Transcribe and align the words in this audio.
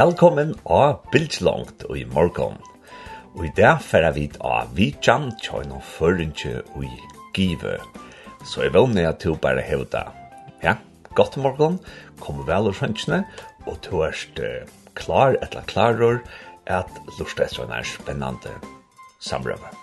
Velkommen 0.00 0.54
av 0.64 1.00
Bildslångt 1.10 1.82
og 1.88 1.96
i 1.98 2.04
morgon. 2.08 2.54
Og 3.34 3.42
i 3.48 3.50
dag 3.56 3.82
færa 3.82 4.12
vi 4.14 4.28
av 4.38 4.70
Vidjan 4.78 5.32
Tjøyna 5.42 5.80
Føringe 5.82 6.60
og 6.76 6.86
i 6.86 6.92
Give. 7.34 7.74
Så 8.44 8.64
jeg 8.64 8.74
vågner 8.74 9.10
at 9.10 9.22
du 9.22 9.34
bare 9.36 9.64
hevda. 9.64 10.06
Ja, 10.64 10.76
godt 11.16 11.36
morgen, 11.40 11.78
kom 12.20 12.42
vel 12.48 12.70
og 12.70 12.78
skjønnsene, 12.78 13.24
og 13.68 13.80
du 13.84 14.00
er 14.06 14.16
klar, 14.98 15.36
etla 15.44 15.64
klarer, 15.68 16.22
at 16.70 16.90
lortet 17.18 17.58
er 17.58 17.76
en 17.76 17.86
spennende 17.86 18.56
samrøve. 19.20 19.79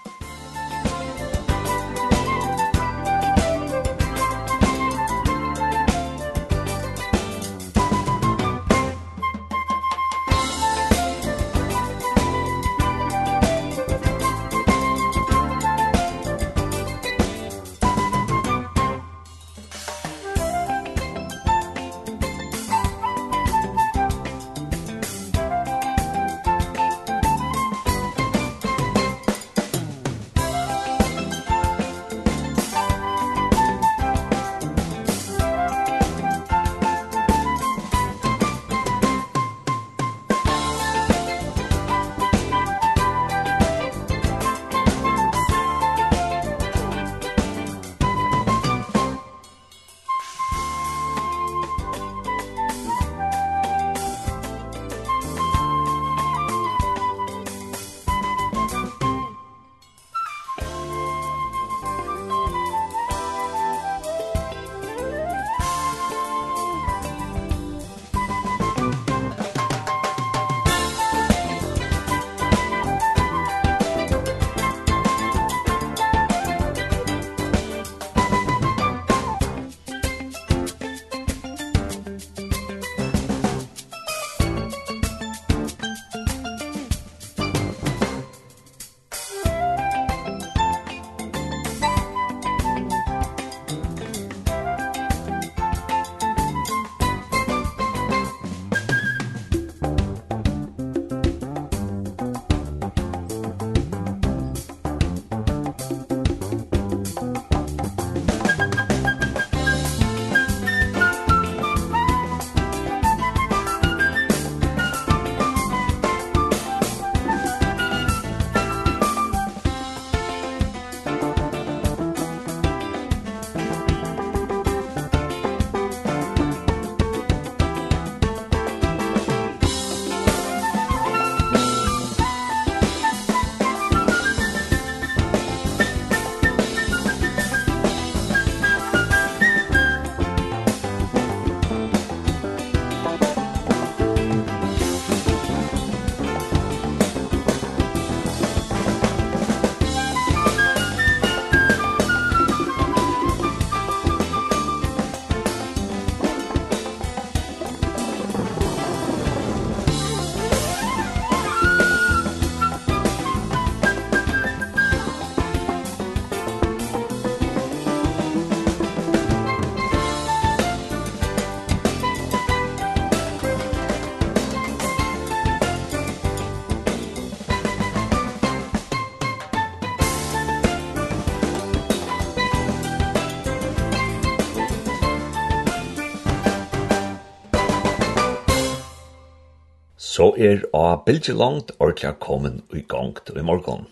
er 190.37 190.61
av 190.77 191.05
bildjelangt 191.07 191.71
ordentlig 191.81 192.13
kommet 192.21 192.75
i 192.75 192.83
gongt 192.85 193.31
i 193.33 193.43
morgen. 193.45 193.87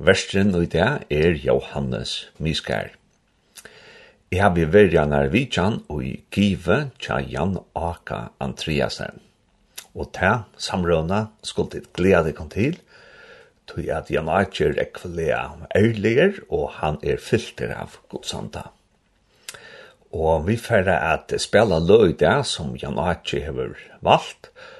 Verstren 0.00 0.54
og 0.56 0.70
det 0.72 0.86
er 1.12 1.36
Johannes 1.42 2.30
Miskær. 2.40 2.94
Jeg 4.32 4.40
har 4.42 4.54
vært 4.56 4.94
gjerne 4.94 5.20
vidtjen 5.32 5.82
og 5.92 6.00
i 6.04 6.14
give 6.32 6.78
tja 7.02 7.20
Jan 7.20 7.58
Aka 7.76 8.30
Andreasen. 8.40 9.20
Og 9.94 10.10
ta 10.16 10.46
samrøna 10.60 11.26
skulle 11.44 11.76
til 11.76 11.90
glede 11.96 12.32
kom 12.36 12.48
til, 12.52 12.78
tog 13.68 13.84
at 13.92 14.10
Jan 14.12 14.32
Aka 14.32 14.70
er 14.70 14.80
ekvelea 14.86 15.42
ærliger, 15.76 16.40
og 16.48 16.80
han 16.80 16.96
er 17.02 17.20
fylter 17.20 17.74
av 17.76 18.00
godsanda. 18.12 18.70
Og 20.16 20.46
vi 20.48 20.56
færre 20.56 20.96
at 21.12 21.32
spela 21.42 21.78
løy 21.82 22.16
det 22.16 22.38
som 22.48 22.76
Jan 22.80 22.98
Aka 22.98 23.44
har 23.44 23.76
valgt, 24.00 24.50
og 24.50 24.75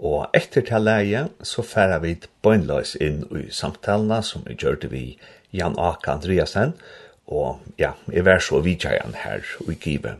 Og 0.00 0.32
etter 0.32 0.64
til 0.64 0.86
leie 0.86 1.26
så 1.44 1.62
færa 1.66 1.98
vi 2.00 2.14
bøgnløs 2.44 2.94
inn 3.04 3.26
i 3.36 3.50
samtalene 3.52 4.22
som 4.24 4.46
vi 4.46 4.56
gjørte 4.56 4.88
vi 4.88 5.04
Jan 5.52 5.76
Aka 5.78 6.14
Andreasen, 6.16 6.72
og 7.28 7.60
ja, 7.78 7.92
jeg 8.10 8.24
var 8.24 8.40
så 8.42 8.62
vidtjøyen 8.64 9.14
her 9.22 9.44
i 9.68 9.76
Give. 9.76 10.16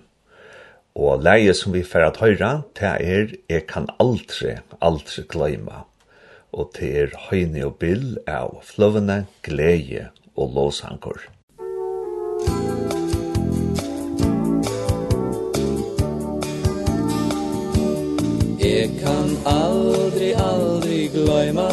Og 0.94 1.24
leie 1.24 1.54
som 1.56 1.72
vi 1.72 1.82
færa 1.86 2.10
til 2.12 2.26
høyre, 2.26 2.52
det 2.76 2.92
er 3.00 3.34
«Jeg 3.48 3.66
kan 3.70 3.88
aldri, 4.02 4.58
aldri 4.82 5.24
glemme», 5.30 5.84
og 6.52 6.72
det 6.76 6.94
er 7.02 7.18
«Høyne 7.30 7.64
og 7.66 7.78
Bill» 7.78 8.18
av 8.28 8.60
«Fløvene, 8.66 9.24
Gleie 9.46 10.10
og 10.36 10.52
Låsanker». 10.54 11.30
Jeg 18.80 18.90
kan 18.96 19.36
aldri, 19.44 20.30
aldri 20.32 21.00
gløyma 21.12 21.66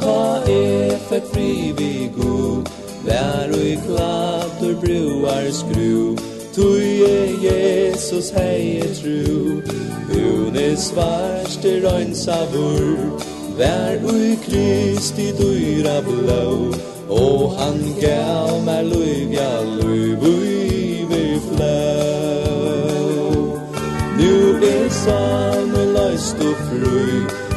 Ta 0.00 0.20
er 0.48 0.94
fett 1.08 1.26
privi 1.34 2.08
god 2.16 2.70
Vær 3.04 3.52
og 3.52 3.60
i 3.60 3.74
klatur 3.82 4.78
bruar 4.80 5.50
skru. 5.52 6.14
Tui 6.56 7.04
er 7.04 7.28
Jesus 7.44 8.30
hei 8.38 8.80
tru. 8.96 9.60
Hun 10.08 10.56
Une 10.56 10.76
svarste 10.86 11.76
røynsa 11.84 12.40
vur 12.54 13.20
Vær 13.60 14.00
ui 14.08 14.38
Kristi 14.48 15.28
dyra 15.36 16.00
blå 16.08 16.72
Og 17.20 17.52
han 17.60 17.80
gav 18.00 18.64
meg 18.64 18.88
luiv, 18.88 19.36
ja 19.36 19.54
luiv 19.76 20.24
Ui 20.32 21.04
vi 21.12 21.24
flå 21.50 21.80
Nu 24.16 24.36
er 24.72 24.88
sann 25.04 25.43
fast 26.24 26.38
og 26.38 26.56
fru 26.56 27.00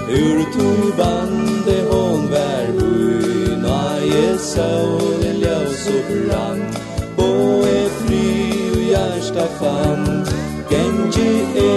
Ur 0.10 0.40
to 0.56 0.70
bande 0.98 1.78
hon 1.92 2.32
vær 2.32 2.68
bui. 2.80 3.56
Naie 3.64 4.38
saulen 4.40 5.36
ljøs 5.44 5.88
og 5.96 6.04
brann. 6.08 6.62
Bo 7.18 7.28
e 7.64 7.82
fri 8.00 8.28
og 8.72 8.84
hjärsta 8.92 9.46
fann. 9.60 10.06
Genji 10.70 11.32
e 11.66 11.74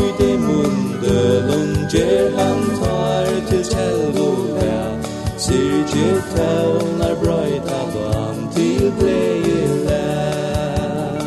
ui 0.00 0.10
de 0.20 0.32
munde. 0.44 1.18
Lunger 1.48 2.26
han 2.38 2.60
tar 2.80 3.26
til 3.48 3.64
tell 3.64 4.20
og 4.26 4.40
vær 4.56 4.92
Sirje 5.38 6.10
taunar 6.34 7.14
brøyta 7.22 7.80
vann 7.94 8.48
Til 8.54 8.92
bleie 8.98 9.62
lær 9.86 11.24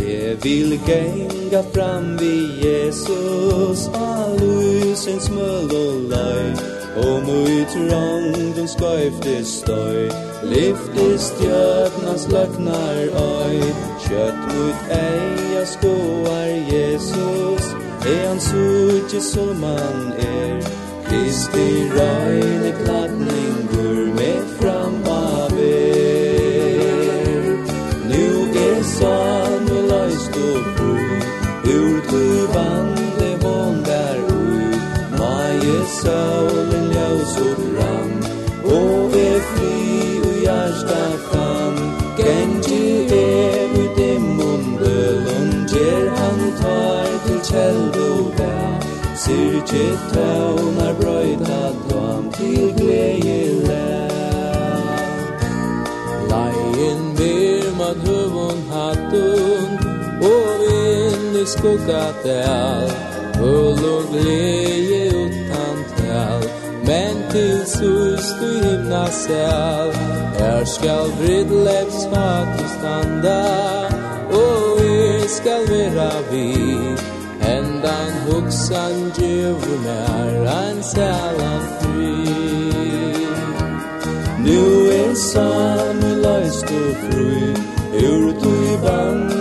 Jeg 0.00 0.36
vil 0.44 0.80
gein 0.86 1.35
stinga 1.46 1.62
fram 1.62 2.16
vi 2.16 2.66
Jesus. 2.66 3.88
All 3.94 4.36
lysens 4.40 5.30
møll 5.30 5.70
og 5.70 5.96
løy 6.10 6.48
Og 6.96 7.22
mui 7.26 7.64
trangdom 7.72 8.66
skøyfte 8.66 9.44
støy 9.44 10.08
Lyfte 10.42 11.06
stjøtnas 11.18 12.26
løknar 12.32 12.98
øy 13.22 13.60
Kjøtt 14.06 14.40
mot 14.48 14.90
eia 14.90 15.64
skoar 15.64 16.50
Jesus. 16.72 17.74
E 18.06 18.16
han 18.26 18.40
sutje 18.40 19.20
som 19.20 19.62
han 19.62 20.12
er 20.18 20.60
Kristi 21.06 21.68
røyne 21.94 22.72
klatning 22.82 23.65
vande 32.56 33.28
hon 33.30 33.40
våndar 33.42 34.16
ui 34.38 34.68
Maje 35.18 35.78
saulen 36.00 36.86
ljus 36.94 37.34
og 37.46 37.58
fram 37.72 38.12
Og 38.76 38.96
vi 39.12 39.28
fri 39.50 39.74
og 40.28 40.36
hjärsta 40.44 41.02
fram 41.28 41.76
Genji 42.18 42.86
er 43.18 43.76
ut 43.82 43.98
i 44.08 44.12
mundølun 44.38 45.50
Gjer 45.72 46.06
han 46.18 46.40
tar 46.62 47.12
til 47.26 47.40
kjeld 47.50 48.00
og 48.10 48.24
vær 48.38 48.80
Syrkje 49.24 49.86
tøvnar 50.12 50.94
brøyta 51.00 51.62
dam 51.90 52.24
til 52.38 52.74
gled 52.78 53.15
skugga 61.46 62.04
del 62.24 62.90
Full 63.36 63.84
og 63.94 64.02
glede 64.10 65.00
utan 65.24 65.76
tal 65.96 66.42
Men 66.86 67.14
til 67.30 67.58
sus 67.66 68.26
du 68.40 68.50
himna 68.68 69.06
sel 69.10 69.92
Her 70.38 70.64
skal 70.64 71.12
vridleps 71.18 71.98
fatu 72.12 72.64
standa 72.78 73.42
Og 74.40 74.80
vi 74.80 75.28
skal 75.28 75.62
vera 75.68 76.10
vi 76.30 76.48
Hendan 77.40 78.12
huksan 78.28 79.12
djevu 79.18 79.74
mer 79.86 80.50
Ein 80.60 80.82
selan 80.82 81.64
fri 81.80 82.16
Nu 84.46 84.62
er 85.00 85.14
samme 85.14 86.14
leist 86.26 86.70
og 86.82 86.92
fri 87.04 87.54
Ur 88.06 88.30
du 88.42 88.52
i 88.72 88.76
band 88.86 89.35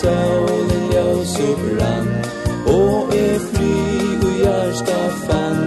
solen 0.00 0.84
ljøs 0.92 1.34
og 1.48 1.56
brann 1.64 2.10
Og 2.76 3.14
er 3.16 3.38
flyg 3.48 4.24
og 4.28 4.34
hjørsta 4.42 5.00
fann. 5.24 5.60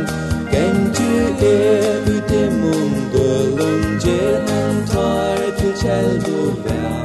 Gentu 0.51 1.09
er 1.49 2.07
ut 2.13 2.31
i 2.41 2.43
mundølum 2.59 3.83
Gjennom 4.03 4.75
tar 4.91 5.41
til 5.59 5.73
kjeld 5.81 6.29
og 6.43 6.53
vær. 6.65 7.03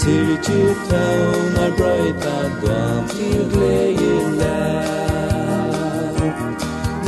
Sier 0.00 0.36
tu 0.46 0.58
tøvnar 0.90 1.72
brøyta 1.78 2.36
dam 2.62 3.08
Til 3.14 3.40
glede 3.52 4.16
lær. 4.40 4.98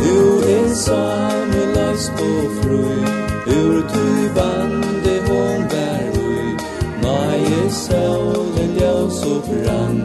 Nu 0.01 0.17
er 0.57 0.75
samme 0.75 1.63
løs 1.77 2.11
og 2.29 2.43
fru 2.59 2.83
Ur 3.59 3.77
tu 3.93 4.07
bande 4.37 5.15
hon 5.29 5.69
bær 5.73 6.19
ui 6.25 6.49
Nei 7.03 7.41
er 7.61 7.71
brann 9.51 10.01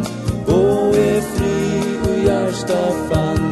Og 0.47 0.95
er 0.97 1.21
fri 1.33 1.57
og 2.07 2.17
hjärsta 2.25 2.81
fann. 3.09 3.45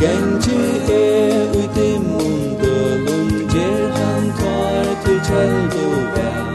Gengi 0.00 0.62
er 0.94 1.52
ui 1.56 1.66
dimmun 1.76 2.56
dølum 2.62 3.30
Gjer 3.54 3.90
han 3.98 4.24
tar 4.40 4.88
til 5.04 5.20
kjeld 5.28 5.76
og 5.86 6.00
vær. 6.16 6.48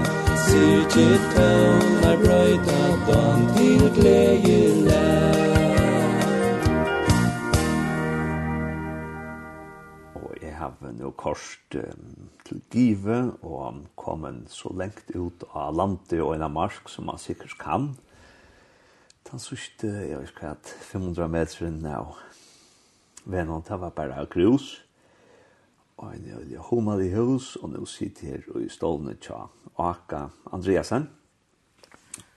Sirgi 0.47 1.07
tøvnar 1.33 2.17
brøyta 2.23 2.81
dan 3.07 3.45
til 3.55 3.85
glegi 3.95 4.57
lær. 4.87 5.37
Og 10.15 10.33
jeg 10.41 10.55
har 10.59 10.73
nå 10.81 11.13
til 12.47 12.61
Give 12.71 13.21
og 13.41 13.85
kommet 13.95 14.51
så 14.51 14.71
lengt 14.75 15.15
ut 15.15 15.43
av 15.53 15.75
landet 15.75 16.19
og 16.19 16.35
en 16.35 16.45
av 16.47 16.51
marsk 16.51 16.89
som 16.89 17.07
man 17.11 17.19
sikkert 17.19 17.57
kan 17.59 17.95
den 19.31 19.39
sørste, 19.39 19.87
jeg 19.87 20.19
vet 20.19 20.31
ikke 20.31 20.47
hva, 20.47 20.55
500 20.91 21.27
meter 21.31 21.71
nå. 21.73 22.01
Vennom, 23.27 23.63
det 23.67 23.79
var 23.81 23.91
bare 23.95 24.25
grus. 24.31 24.83
Og 25.97 26.13
en 26.13 26.31
øyelig 26.37 26.57
homal 26.69 27.01
i 27.01 27.13
hus, 27.15 27.55
og 27.55 27.69
nå 27.73 27.85
sitter 27.85 28.27
jeg 28.27 28.43
her 28.45 28.61
i 28.61 28.69
stålene 28.69 29.17
tja. 29.21 29.47
Aka 29.77 30.27
Andreasen. 30.53 31.09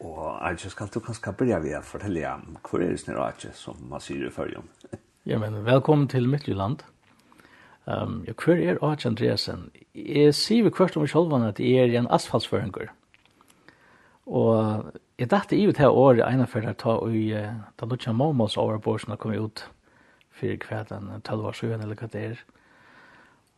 Og 0.00 0.46
Arje, 0.46 0.70
skal 0.70 0.88
du 0.94 1.00
kanskje 1.00 1.32
begynne 1.36 1.60
ved 1.62 1.76
å 1.78 1.82
fortelle 1.84 2.24
om 2.28 2.56
hvor 2.64 2.80
er 2.80 2.92
det 2.92 3.02
snir 3.02 3.20
Arje, 3.20 3.52
som 3.56 3.76
man 3.88 4.00
sier 4.00 4.26
i 4.26 4.32
førjen? 4.32 4.66
ja, 5.26 5.38
men 5.42 5.60
velkommen 5.64 6.08
til 6.08 6.28
Midtjylland. 6.28 6.82
Um, 7.86 8.24
ja, 8.26 8.32
hvor 8.32 8.56
er 8.56 8.80
Arje 8.84 9.08
Andreasen? 9.12 9.68
Jeg 9.94 10.34
sier 10.34 10.64
vi 10.64 10.72
kvart 10.72 10.96
om 10.96 11.04
i 11.04 11.12
sjølven 11.12 11.46
at 11.48 11.60
jeg 11.60 11.90
er 11.92 12.00
en 12.00 12.10
asfaltsføringer. 12.10 12.92
Og 14.30 14.92
jeg 15.18 15.30
dachte 15.30 15.56
i 15.58 15.66
det 15.66 15.82
her 15.82 15.90
året 15.90 16.22
ene 16.22 16.46
for 16.46 16.62
å 16.62 16.74
ta 16.78 16.96
i 17.10 17.26
da 17.34 17.86
Lucia 17.90 18.12
Momos 18.14 18.56
overbord 18.60 19.02
som 19.02 19.14
har 19.14 19.18
kommet 19.18 19.42
ut 19.42 19.64
for 20.30 20.56
kvelden, 20.62 21.10
12 21.26 21.46
år 21.50 21.56
siden 21.58 21.82
eller 21.82 21.98
hva 21.98 22.08
det 22.12 22.22
er. 22.28 22.44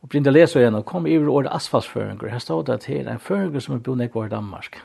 Og 0.03 0.09
begynte 0.09 0.33
å 0.33 0.35
lese 0.35 0.59
igjen 0.59 0.75
og 0.75 0.87
kom 0.89 1.05
i 1.07 1.15
året 1.17 1.53
asfaltføringer. 1.53 2.31
Her 2.33 2.41
stod 2.43 2.65
det 2.67 2.81
til 2.87 3.07
en 3.07 3.21
føringer 3.21 3.63
som 3.63 3.77
er 3.77 3.83
boende 3.85 4.09
i 4.09 4.29
Danmark. 4.33 4.81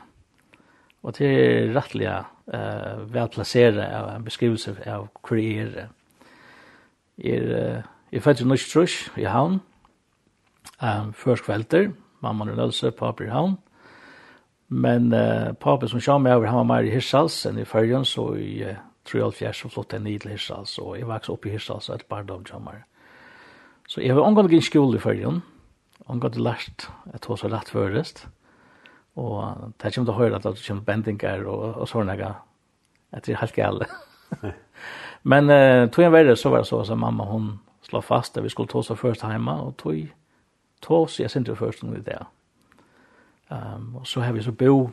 Og 1.03 1.15
til 1.15 1.27
er 1.31 1.73
rettelig 1.75 2.07
uh, 2.07 2.53
vel 2.53 3.09
velplasseret 3.15 3.81
av 3.81 4.11
en 4.13 4.23
beskrivelse 4.23 4.75
av 4.85 5.07
hvor 5.23 5.39
jeg 5.39 5.65
er. 5.65 5.89
Jeg 7.19 7.35
er, 7.35 7.83
jeg 8.11 8.19
er 8.19 8.23
født 8.23 8.41
i 8.41 8.47
Norsk 8.47 8.71
Trus 8.71 8.95
i 9.19 9.25
havn, 9.27 9.59
um, 10.79 11.11
først 11.13 11.43
kvelder, 11.43 11.89
mamma 12.21 12.47
og 12.47 12.55
løse 12.57 12.91
på 12.91 13.11
Havn. 13.31 13.57
Men 14.69 15.13
uh, 15.13 15.53
papen 15.53 15.89
som 15.89 16.01
kom 16.01 16.25
over, 16.25 16.47
han 16.47 16.57
var 16.57 16.63
mer 16.63 16.85
i 16.85 16.93
Hirsals 16.93 17.45
enn 17.45 17.57
i 17.57 17.65
Førjen, 17.65 18.05
så 18.05 18.35
i 18.37 18.75
tror 19.09 19.23
jag 19.23 19.33
fjärs 19.33 19.65
och 19.65 19.71
flott 19.71 19.93
en 19.93 20.03
ned 20.03 20.21
til 20.21 20.31
Hirsals, 20.31 20.77
och 20.77 20.99
jag 20.99 21.07
växte 21.07 21.31
upp 21.31 21.45
i 21.45 21.49
Hirsals 21.49 21.89
og 21.89 21.95
et 21.95 22.05
par 22.05 22.23
dag 22.23 22.45
kom 22.45 22.69
Så 23.87 24.01
jag 24.01 24.15
var 24.15 24.23
omgående 24.23 24.55
i 24.55 24.61
skole 24.61 24.97
i 24.97 24.99
Førjen, 24.99 25.41
omgående 26.05 26.39
lärt 26.39 26.89
at 27.13 27.25
hos 27.25 27.43
var 27.43 27.49
lett 27.49 27.69
förrest. 27.69 28.27
Och 29.15 29.43
det 29.77 29.95
kommer 29.95 30.11
att 30.11 30.17
höra 30.17 30.35
att 30.35 30.43
det 30.43 30.67
kommer 30.67 30.81
bendinger 30.81 31.45
och, 31.45 31.81
och 31.81 31.89
sådana 31.89 32.35
at 33.11 33.23
det 33.23 33.31
är 33.31 33.35
helt 33.35 33.55
gale. 33.55 33.85
Men 35.21 35.49
eh, 35.49 35.89
tog 35.89 36.05
jag 36.05 36.11
värre 36.11 36.35
så 36.35 36.49
var 36.49 36.57
det 36.57 36.65
så, 36.65 36.79
att 36.79 36.97
mamma 36.97 37.23
hon 37.23 37.59
slår 37.81 38.01
fast 38.01 38.37
att 38.37 38.43
vi 38.43 38.49
skulle 38.49 38.67
ta 38.67 38.77
oss 38.77 38.91
först 38.95 39.21
hemma 39.21 39.61
och 39.61 39.77
tog, 39.77 40.13
tog 40.79 41.01
oss 41.01 41.19
jeg 41.19 41.31
sindte 41.31 41.55
först 41.55 41.83
om 41.83 41.95
i 41.95 41.99
det. 41.99 42.17
Ja. 42.19 42.25
Um, 43.49 43.95
og 43.95 44.07
så 44.07 44.21
har 44.21 44.33
vi 44.33 44.43
så 44.45 44.51
bo 44.51 44.91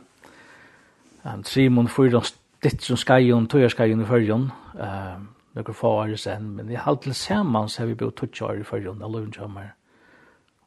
um, 1.23 1.43
Simon 1.43 1.87
Fyron 1.87 2.25
ditt 2.63 2.81
som 2.81 2.97
skajon, 2.97 3.45
Tøyer 3.45 3.69
skajon 3.69 4.01
i 4.01 4.07
fyrjon, 4.09 4.47
um, 4.73 5.27
noen 5.53 5.77
få 5.77 5.91
år 6.01 6.15
sen, 6.17 6.49
men 6.57 6.71
i 6.73 6.79
halv 6.81 7.03
til 7.03 7.13
sammen 7.13 7.69
så 7.69 7.83
har 7.83 7.91
vi 7.91 7.99
bo 7.99 8.09
tøtja 8.09 8.49
år 8.49 8.63
i 8.63 8.65
fyrjon, 8.65 9.03
av 9.03 9.13
kommer 9.35 9.75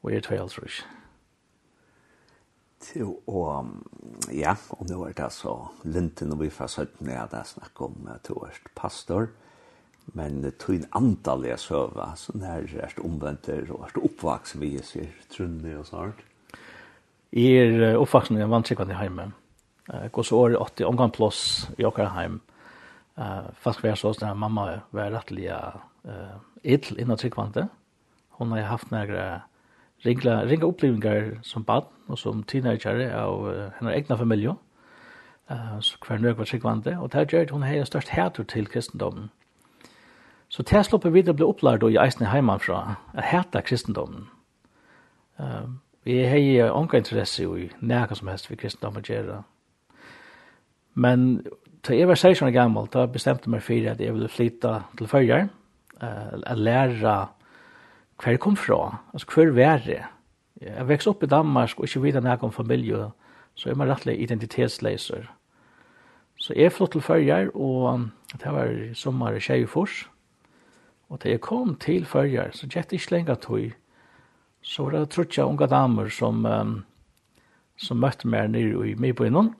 og 0.02 0.12
er 0.12 0.22
tvei 0.24 0.38
altså 0.38 0.62
ikke. 0.64 0.86
Jo, 2.96 3.10
og 3.26 3.66
ja, 4.32 4.54
og 4.78 4.86
nå 4.88 5.02
er 5.04 5.12
det 5.12 5.26
så 5.34 5.52
Linten 5.84 6.32
og 6.32 6.40
vi 6.40 6.48
fra 6.48 6.68
Søtten 6.70 7.10
er 7.12 7.26
det 7.28 7.42
snakk 7.50 7.82
om 7.84 8.08
to 8.24 8.38
årst 8.40 8.70
pastor, 8.74 9.28
men 10.14 10.44
uh, 10.46 10.54
tog 10.54 10.78
en 10.78 10.88
antall 10.94 11.44
jeg 11.50 11.58
søva, 11.58 12.14
så 12.16 12.38
nær 12.38 12.70
er 12.70 12.94
det 12.94 13.04
omvendt 13.04 13.50
og 13.50 13.82
er 13.82 13.94
det 13.94 14.06
oppvaks 14.06 14.56
vi 14.62 14.76
ser 14.78 15.10
trunnig 15.34 15.76
og 15.76 15.86
sånt 15.90 16.29
er 17.32 17.96
oppvaksen 17.98 18.38
i 18.38 18.42
en 18.42 18.50
vantrykvande 18.50 18.94
heime. 18.98 19.32
går 20.12 20.22
så 20.22 20.36
år 20.36 20.56
80, 20.62 20.84
omgang 20.86 21.12
plås 21.12 21.70
i 21.78 21.84
åker 21.84 22.08
heim. 22.14 22.40
Fast 23.60 23.80
hver 23.80 23.94
så 23.94 24.12
sånn 24.14 24.38
mamma 24.38 24.80
var 24.90 25.10
rettelig 25.12 25.50
uh, 25.50 26.38
ill 26.62 26.98
innan 26.98 27.18
tryggvande. 27.18 27.68
Hon 28.38 28.52
har 28.52 28.60
haft 28.60 28.90
några 28.90 29.42
ringa, 30.04 30.44
ringa 30.44 30.66
upplevelser 30.66 31.40
som 31.42 31.62
barn 31.62 31.84
och 32.06 32.18
som 32.18 32.42
teenager 32.42 33.14
av 33.14 33.48
uh, 33.48 33.70
hennes 33.78 33.94
egna 33.94 34.16
familj. 34.16 34.46
Uh, 35.50 35.80
så 35.80 35.96
hver 36.06 36.18
nøk 36.18 36.38
var 36.38 36.44
tryggvande. 36.44 36.96
Og 36.98 37.12
det 37.12 37.32
gjør 37.32 37.52
hon 37.52 37.62
har 37.62 37.84
størst 37.84 38.08
hætur 38.08 38.44
til 38.44 38.66
kristendommen. 38.66 39.30
Så 40.48 40.62
det 40.62 40.86
slipper 40.86 41.10
vidare 41.10 41.36
det 41.36 41.46
upplärd 41.46 41.82
opplært 41.82 41.92
i 41.92 41.98
eisen 42.06 42.26
heimanfra, 42.26 42.94
at 43.14 43.24
hæta 43.24 43.60
kristendommen. 43.60 44.28
Uh, 45.38 45.70
Jeg 46.06 46.30
har 46.30 46.72
onka 46.72 46.96
interesse 46.96 47.44
i 47.44 47.66
nekka 47.80 48.16
som 48.16 48.28
helst 48.28 48.46
for 48.48 48.56
kristendom 48.56 48.96
og 48.96 49.04
gjerra. 49.04 49.42
Men 50.94 51.42
til 51.84 51.96
jeg 51.96 52.08
var 52.08 52.14
16 52.14 52.46
år 52.48 52.52
gammel, 52.52 52.88
da 52.92 53.06
bestemte 53.06 53.50
meg 53.50 53.62
for 53.62 53.90
at 53.90 54.00
jeg 54.00 54.14
ville 54.14 54.28
flytta 54.28 54.80
til 54.96 55.08
Førjar, 55.08 55.48
uh, 56.00 56.56
læra 56.56 57.18
hver 58.20 58.32
jeg 58.32 58.40
kom 58.40 58.56
fra, 58.56 58.98
altså 59.12 59.26
hver 59.34 59.52
var 59.56 59.84
det. 59.84 60.02
Jeg 60.60 60.88
vekst 60.88 61.08
opp 61.08 61.22
i 61.22 61.26
Danmark 61.26 61.78
og 61.78 61.84
ikke 61.84 62.02
videre 62.02 62.24
nekka 62.24 62.46
om 62.46 62.52
familie, 62.52 63.10
så 63.54 63.70
er 63.70 63.74
man 63.74 63.88
rettelig 63.88 64.20
identitetsleiser. 64.20 65.28
Så 66.40 66.54
jeg 66.56 66.72
flott 66.72 66.92
til 66.92 67.00
Førjar, 67.00 67.52
og 67.54 68.08
det 68.32 68.52
var 68.52 68.94
sommer 68.94 69.36
i 69.36 69.40
Kjeifors, 69.40 70.08
og 71.08 71.22
da 71.22 71.28
jeg 71.28 71.40
kom 71.40 71.74
til 71.76 72.04
Førjar, 72.06 72.50
så 72.52 72.68
gjett 72.68 72.92
ikke 72.92 73.10
lenger 73.10 73.34
tog 73.34 73.72
så 74.62 74.84
var 74.84 74.96
det 74.96 75.10
trutja 75.14 75.46
unga 75.48 75.66
damer 75.70 76.10
som, 76.12 76.44
um, 76.46 76.74
som 77.80 78.00
møtte 78.00 78.28
meg 78.28 78.52
nere 78.52 78.84
i 78.90 78.96
Mibøynon, 79.00 79.54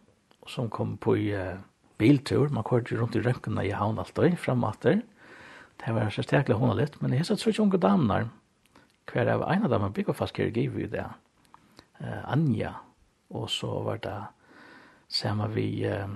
som 0.49 0.69
kom 0.73 0.97
på 1.01 1.17
i 1.17 1.31
uh, 1.37 1.61
biltur. 2.01 2.51
Man 2.53 2.67
kørte 2.67 2.99
rundt 2.99 3.17
i 3.17 3.25
rønkene 3.25 3.65
i 3.67 3.73
havn 3.77 4.01
alt 4.01 4.19
og 4.19 4.37
frem 4.41 4.65
og 4.65 4.75
atter. 4.75 5.01
Det 5.81 5.95
var 5.97 6.13
så 6.13 6.25
stekelig 6.25 6.59
hona 6.61 6.77
litt, 6.77 6.99
men 7.01 7.15
jeg 7.15 7.25
hesset 7.25 7.41
trutja 7.41 7.65
unga 7.65 7.81
damer. 7.81 8.29
Hver 9.11 9.33
av 9.33 9.47
ene 9.51 9.71
damer 9.73 9.93
bygger 9.95 10.15
fast 10.15 10.37
kjer 10.37 10.53
giv 10.55 10.77
i 10.79 10.91
det. 10.91 11.07
Uh, 12.01 12.21
Anja, 12.33 12.75
og 13.33 13.49
så 13.53 13.73
var 13.87 14.03
det 14.05 14.19
samme 15.11 15.49
vi 15.55 15.69
uh, 15.89 16.13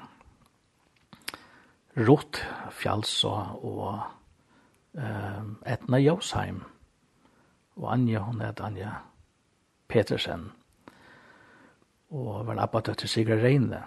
Rott, 2.05 2.43
Fjalsa 2.75 3.35
og 3.63 4.05
uh, 4.99 5.43
Etna 5.65 6.01
Josheim. 6.03 6.63
Og 7.77 7.93
Anja, 7.93 8.19
hun 8.19 8.41
heter 8.41 8.65
Anja 8.65 8.91
Petersen. 9.89 10.53
Og 12.11 12.47
var 12.47 12.63
abba 12.63 12.81
til 12.81 13.09
Sigrid 13.09 13.43
Reine. 13.43 13.83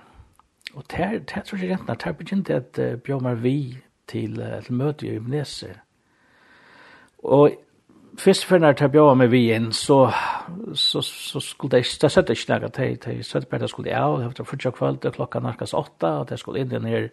Og 0.76 0.84
ter, 0.90 1.20
ter, 1.28 1.42
tror 1.42 1.58
jeg 1.58 1.72
rentene, 1.72 1.96
ter 1.96 2.12
begynte 2.12 2.56
at 2.56 2.80
uh, 2.80 3.00
Bjørmar 3.00 3.34
Vi 3.34 3.78
til, 4.08 4.42
uh, 4.42 4.64
til 4.64 4.74
møte 4.74 5.08
i 5.08 5.14
gymnasiet. 5.16 5.80
Og 7.24 7.52
først 8.20 8.46
før 8.46 8.58
når 8.58 8.76
jeg 8.80 8.92
bjør 8.92 9.14
med 9.14 9.28
vi 9.28 9.54
inn, 9.54 9.72
så, 9.72 10.12
så, 10.74 11.02
så 11.02 11.40
skulle 11.40 11.78
jeg, 11.78 11.86
det 12.02 12.12
sette 12.12 12.34
ikke 12.34 12.46
nægget, 12.50 12.74
til, 12.74 12.98
til 12.98 13.24
sette 13.24 13.48
bare 13.48 13.68
skulle 13.68 13.90
jeg, 13.90 14.02
og 14.04 14.20
det 14.20 14.40
var 14.40 14.46
første 14.46 14.72
kveld, 14.72 14.98
det 14.98 15.14
klokka 15.14 15.40
narkas 15.40 15.74
åtta, 15.74 16.08
og 16.08 16.30
det 16.30 16.40
skulle 16.40 16.60
inn 16.60 16.72
i 16.72 16.76
denne 16.76 17.10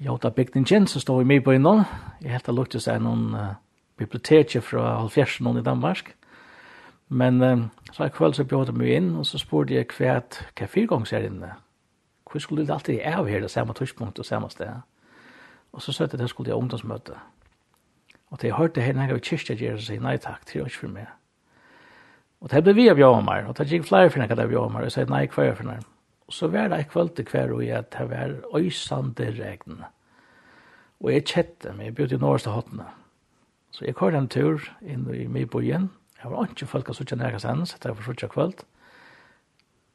jota 0.00 0.30
bygningen, 0.30 0.86
så 0.86 1.00
stod 1.00 1.18
vi 1.18 1.24
med 1.24 1.40
på 1.40 1.50
innom. 1.50 1.82
Jeg 2.22 2.30
helt 2.30 2.46
har 2.46 2.52
luktes 2.52 2.84
seg 2.84 3.02
noen, 3.02 3.34
Uh, 3.34 3.63
biblioteket 3.96 4.64
fra 4.64 4.98
Halvfjersen 4.98 5.58
i 5.58 5.62
Danmark. 5.62 6.14
Men 7.08 7.42
eh, 7.42 7.58
så 7.92 8.04
en 8.04 8.10
kveld 8.10 8.34
så 8.34 8.44
bjør 8.44 8.64
jeg 8.64 8.74
meg 8.74 8.96
inn, 8.96 9.12
og 9.16 9.26
så 9.26 9.38
spurte 9.38 9.74
jeg 9.74 9.90
hva 9.98 10.18
et 10.18 10.40
kafirgongs 10.56 11.10
her 11.14 11.26
inne. 11.28 11.52
Hvor 12.30 12.40
skulle 12.42 12.66
det 12.66 12.74
alltid 12.74 13.00
av 13.06 13.28
her, 13.28 13.40
det 13.40 13.50
samme 13.50 13.74
tørspunkt 13.74 14.18
og 14.18 14.26
samme 14.26 14.50
sted? 14.50 14.80
Og 15.72 15.82
så 15.82 15.92
søtte 15.92 16.16
jeg 16.16 16.22
det 16.22 16.30
skulle 16.30 16.50
jeg 16.50 16.56
ungdomsmøte. 16.56 17.18
Og 18.30 18.38
til 18.38 18.48
jeg 18.48 18.56
hørte 18.56 18.80
henne 18.82 19.06
her 19.06 19.14
i 19.14 19.22
kyrkja 19.22 19.54
gjør, 19.54 19.76
så 19.78 19.92
sier 19.92 20.02
nei 20.02 20.16
takk, 20.18 20.42
det 20.48 20.56
er 20.60 20.66
ikke 20.66 20.86
for 20.86 20.94
meg. 20.96 21.12
Og 22.40 22.50
det 22.50 22.62
ble 22.64 22.74
vi 22.74 22.88
av 22.90 22.98
bjør 22.98 23.20
og 23.48 23.56
det 23.58 23.68
gikk 23.70 23.86
flere 23.88 24.10
for 24.10 24.20
henne 24.20 24.42
av 24.42 24.48
bjør 24.48 24.66
og 24.66 24.82
jeg 24.82 24.92
sier 24.96 25.12
nei 25.12 25.26
hver 25.26 25.54
for 25.54 25.62
henne. 25.62 25.78
Og 26.26 26.32
så 26.32 26.48
var 26.48 26.68
det 26.68 26.78
en 26.78 26.90
kveld 26.90 27.14
til 27.14 27.28
hver 27.30 27.52
og 27.52 27.62
jeg, 27.66 27.84
det 27.92 28.10
var 28.10 28.34
øysande 28.56 29.30
regn. 29.38 29.84
Og 31.00 31.12
jeg 31.12 31.24
kjette 31.24 31.72
meg, 31.72 31.86
jeg 31.86 31.94
begynte 31.94 32.16
i 32.16 32.22
norreste 32.24 32.50
hottene. 32.50 32.86
Så 33.74 33.82
jeg 33.88 33.96
kørte 33.98 34.20
en 34.20 34.30
tur 34.30 34.62
inn 34.86 35.02
i 35.10 35.24
Mybojen. 35.26 35.88
Jeg 36.20 36.30
var 36.30 36.46
ikke 36.46 36.68
folk 36.70 36.92
av 36.92 37.00
ikke 37.02 37.18
nærkast 37.18 37.48
hennes, 37.48 37.72
etter 37.74 37.90
jeg 37.90 37.98
var 37.98 38.06
suttet 38.06 38.30
kvöld. 38.30 38.60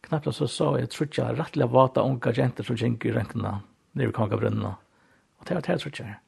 Knapt 0.03 0.27
så 0.35 0.47
sa 0.51 0.73
jeg 0.75 0.91
trutja 0.91 1.29
rettelig 1.37 1.69
vata 1.71 2.03
unga 2.03 2.33
jenter 2.35 2.67
som 2.67 2.75
gikk 2.75 3.07
i 3.07 3.13
rønkene 3.15 3.53
nere 3.95 4.11
i 4.11 4.15
Kongabrunnen. 4.15 4.65
Og 4.67 5.47
det 5.47 5.55
var 5.55 5.63
det 5.63 5.77
jeg 5.77 5.83
trutja 5.85 6.07
her. 6.09 6.19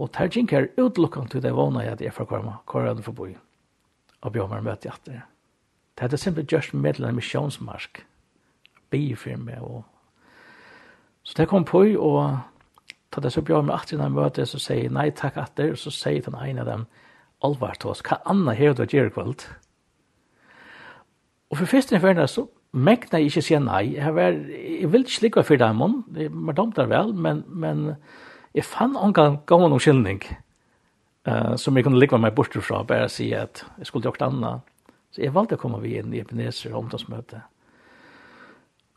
Og 0.00 0.08
det 0.16 0.30
gikk 0.32 0.54
her 0.56 0.70
utlukkan 0.80 1.28
til 1.28 1.44
det 1.44 1.52
vana 1.52 1.84
jeg 1.84 1.98
at 1.98 2.04
jeg 2.06 2.16
fra 2.16 2.24
kvarma, 2.24 2.56
kvar 2.64 2.88
jeg 2.88 3.04
for 3.04 3.16
boi. 3.20 3.34
Og 4.24 4.32
bjør 4.32 4.48
meg 4.48 4.64
møte 4.64 4.88
jeg 4.88 4.96
etter. 4.96 5.26
Det 5.92 6.06
hadde 6.06 6.20
simpelthen 6.20 6.54
gjørst 6.54 6.72
medlem 6.72 7.12
av 7.12 7.20
misjonsmark. 7.20 8.06
Bifirme 8.88 9.60
og... 9.60 9.82
Så 11.22 11.36
det 11.36 11.50
kom 11.50 11.66
på, 11.68 11.84
og 12.00 12.40
Da 13.10 13.20
det 13.20 13.32
så 13.34 13.42
bjør 13.42 13.64
meg 13.66 13.80
at 13.80 13.92
jeg 13.92 14.12
møter, 14.14 14.46
så 14.46 14.58
sier 14.62 14.84
jeg 14.84 14.94
nei 14.94 15.10
takk 15.10 15.38
at 15.40 15.56
det, 15.58 15.72
så 15.78 15.90
sier 15.90 16.22
den 16.22 16.38
ene 16.38 16.62
av 16.62 16.70
dem, 16.70 16.86
alvar 17.42 17.74
til 17.80 17.90
oss, 17.90 18.02
hva 18.04 18.20
annet 18.28 18.58
har 18.58 18.76
du 18.76 18.84
gjør 18.84 19.10
kveld? 19.14 19.46
Og 21.50 21.58
for 21.58 21.66
første 21.66 21.96
innførende 21.96 22.28
så 22.30 22.44
mekna 22.72 23.18
jeg 23.18 23.32
ikke 23.32 23.42
sier 23.42 23.62
nei. 23.64 23.82
Jeg, 23.96 24.14
var, 24.14 24.36
jeg 24.54 24.92
vil 24.92 25.06
ikke 25.06 25.16
slikke 25.16 25.46
for 25.46 25.58
dem, 25.58 25.82
jeg 26.16 26.30
var 26.30 26.58
dumt 26.58 26.76
der 26.78 26.90
vel, 26.90 27.14
men, 27.14 27.42
men 27.48 27.86
jeg 28.54 28.68
fann 28.68 28.96
omgang 28.98 29.40
gav 29.46 29.64
noen 29.64 29.82
skyldning 29.82 30.22
uh, 31.26 31.56
som 31.58 31.76
jeg 31.76 31.86
kunne 31.86 31.98
ligge 31.98 32.18
meg 32.18 32.36
bort 32.36 32.54
fra, 32.62 32.84
bare 32.86 33.08
si 33.10 33.32
at 33.34 33.64
jeg 33.78 33.90
skulle 33.90 34.06
gjort 34.06 34.22
annet. 34.28 34.66
Så 35.10 35.24
jeg 35.24 35.34
valgte 35.34 35.58
å 35.58 35.62
komme 35.64 35.80
vi 35.82 35.96
inn 35.98 36.14
i 36.14 36.20
Ebenezer 36.22 36.76
omtaksmøte. 36.78 37.42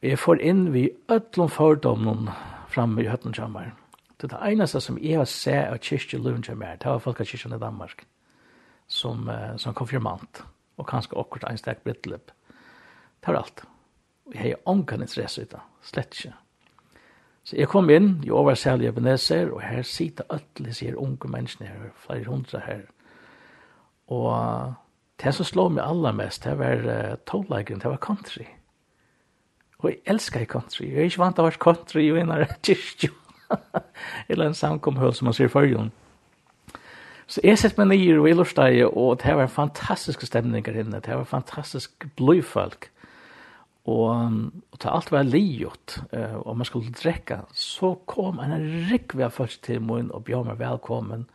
Jeg 0.03 0.19
får 0.19 0.43
inn 0.45 0.67
vi 0.73 0.89
øtlom 1.09 1.49
fordommen 1.49 2.27
framme 2.69 3.01
i 3.01 3.09
høtten 3.09 3.33
kjammer. 3.33 3.71
Så 4.23 4.27
det 4.27 4.37
eneste 4.39 4.79
som 4.79 4.95
jeg 5.03 5.17
har 5.19 5.27
sett 5.27 5.65
av 5.67 5.81
kyrkje 5.83 6.15
løvnja 6.23 6.53
mer, 6.55 6.77
det 6.79 6.87
var 6.87 7.01
folk 7.03 7.17
av 7.19 7.25
folkekyrkjen 7.25 7.57
i 7.57 7.59
Danmark, 7.59 8.05
som, 8.87 9.25
uh, 9.27 9.57
som 9.59 9.73
konfirmant, 9.75 10.39
og 10.79 10.85
kanskje 10.87 11.17
akkurat 11.19 11.49
en 11.49 11.57
sterk 11.59 11.81
brittløp. 11.83 12.31
Det 12.31 13.27
var 13.27 13.41
alt. 13.41 13.65
Jeg 14.31 14.39
har 14.45 14.61
ångan 14.71 15.01
interesse 15.03 15.43
ut 15.43 15.55
av, 15.57 15.65
slett 15.83 16.15
ikke. 16.15 16.31
Så 17.43 17.57
jeg 17.59 17.67
kom 17.67 17.91
inn, 17.91 18.07
jeg 18.23 18.45
var 18.47 18.55
særlig 18.55 18.87
ebeneser, 18.93 19.51
og 19.51 19.59
her 19.59 19.83
sitter 19.83 20.31
alle 20.31 20.71
sier 20.71 20.95
unge 20.95 21.27
mennesker 21.27 21.67
her, 21.67 21.89
flere 22.05 22.23
hundre 22.29 22.61
her. 22.63 22.85
Og 24.07 24.77
det 25.19 25.33
som 25.35 25.49
slår 25.49 25.73
meg 25.75 25.83
aller 25.83 26.15
mest, 26.15 26.47
det 26.47 26.53
var 26.61 26.87
uh, 26.87 27.17
togleikeren, 27.27 27.83
det 27.83 27.91
var 27.91 27.99
country. 28.07 28.47
Og 29.81 29.91
jeg 29.91 29.99
elsker 30.15 30.47
country, 30.47 30.87
jeg 30.93 30.95
er 31.01 31.11
ikke 31.11 31.25
vant 31.25 31.35
til 31.35 31.43
å 31.43 31.49
være 31.49 31.61
country, 31.67 32.05
i 32.07 32.23
en 32.23 32.31
av 32.31 32.47
kyrkjøk. 32.69 33.19
eller 34.29 34.47
en 34.47 34.57
samkomhøl 34.57 35.13
som 35.13 35.29
man 35.29 35.37
ser 35.37 35.49
i 35.49 35.53
førjon. 35.53 35.91
Så 37.27 37.41
jeg 37.43 37.57
sett 37.57 37.77
meg 37.79 37.87
nye 37.89 38.17
og 38.19 38.27
jeg 38.27 38.87
og 38.87 39.21
det 39.23 39.35
var 39.37 39.47
fantastiske 39.47 40.27
stemninger 40.27 40.75
inne, 40.79 40.99
det 40.99 41.15
var 41.15 41.23
fantastisk 41.23 42.05
blodfolk. 42.17 42.89
Og, 43.85 44.09
og 44.71 44.79
til 44.79 44.89
alt 44.89 45.11
var 45.11 45.23
livet, 45.27 46.03
og 46.45 46.57
man 46.57 46.65
skulle 46.65 46.91
drekka, 46.91 47.41
så 47.53 47.95
kom 48.07 48.39
en 48.39 48.53
rikvig 48.91 49.31
folk 49.31 49.57
til 49.63 49.81
min 49.81 50.11
og 50.11 50.23
bjør 50.23 50.45
meg 50.47 50.59
velkommen, 50.59 51.25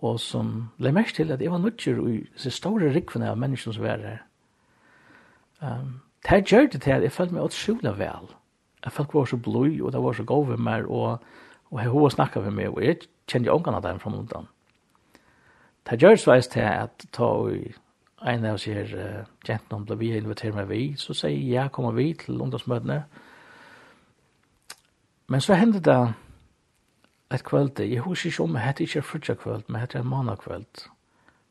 og 0.00 0.20
som 0.20 0.70
le 0.78 0.92
mest 0.92 1.16
til 1.16 1.32
at 1.32 1.40
jeg 1.40 1.50
var 1.52 1.58
nødgjør 1.58 2.06
i 2.08 2.20
så 2.36 2.50
store 2.50 2.92
rikvene 2.94 3.28
av 3.30 3.38
menneskene 3.38 3.74
som 3.74 3.84
var 3.84 4.04
her. 4.04 4.22
Um, 5.60 6.00
det 6.28 6.44
gjør 6.46 6.70
det 6.72 6.82
til 6.82 6.90
at 6.90 7.02
jeg 7.02 7.12
følte 7.12 7.34
meg 7.34 7.44
utrolig 7.44 7.98
vel 7.98 8.30
jeg 8.84 8.92
følte 8.92 9.14
var 9.14 9.28
så 9.28 9.36
blod, 9.36 9.80
og 9.80 9.92
det 9.92 10.02
var 10.02 10.12
så 10.16 10.24
god 10.24 10.46
med 10.46 10.64
meg, 10.64 10.88
og, 10.88 11.20
og 11.70 11.82
jeg 11.82 11.92
hva 11.92 12.10
snakket 12.10 12.48
med 12.48 12.56
meg, 12.56 12.72
og 12.72 12.84
jeg 12.84 13.00
kjente 13.28 13.50
jo 13.50 13.54
omgående 13.54 13.82
dem 13.88 14.00
fra 14.00 14.12
undan. 14.16 14.48
Det 15.90 15.98
gjør 16.02 16.16
så 16.16 16.32
veist 16.32 16.52
til 16.52 16.66
at 16.66 17.06
ta 17.12 17.24
og 17.24 17.52
en 18.20 18.44
av 18.44 18.58
oss 18.58 18.66
her 18.68 18.90
uh, 18.92 19.28
jentene 19.48 19.86
ble 19.88 19.96
vi 20.00 20.10
inviteret 20.16 20.56
med 20.56 20.68
vi, 20.68 20.80
så 21.00 21.16
sier 21.16 21.36
jeg 21.36 21.54
ja, 21.54 21.68
kommer 21.72 21.96
vi 21.96 22.12
til 22.20 22.40
ungdomsmøtene. 22.40 23.02
Men 25.30 25.40
så 25.40 25.56
hendte 25.56 25.80
det 25.86 25.98
et 27.30 27.44
kveld, 27.46 27.80
jeg 27.80 28.04
husker 28.04 28.30
ikke 28.30 28.42
om, 28.42 28.56
jeg 28.58 28.66
heter 28.66 28.84
ikke 28.84 29.06
frutja 29.06 29.36
kveld, 29.38 29.64
men 29.68 29.78
jeg 29.78 29.86
hette 29.86 30.02
en 30.02 30.10
manna 30.10 30.34
kvöld. 30.34 30.88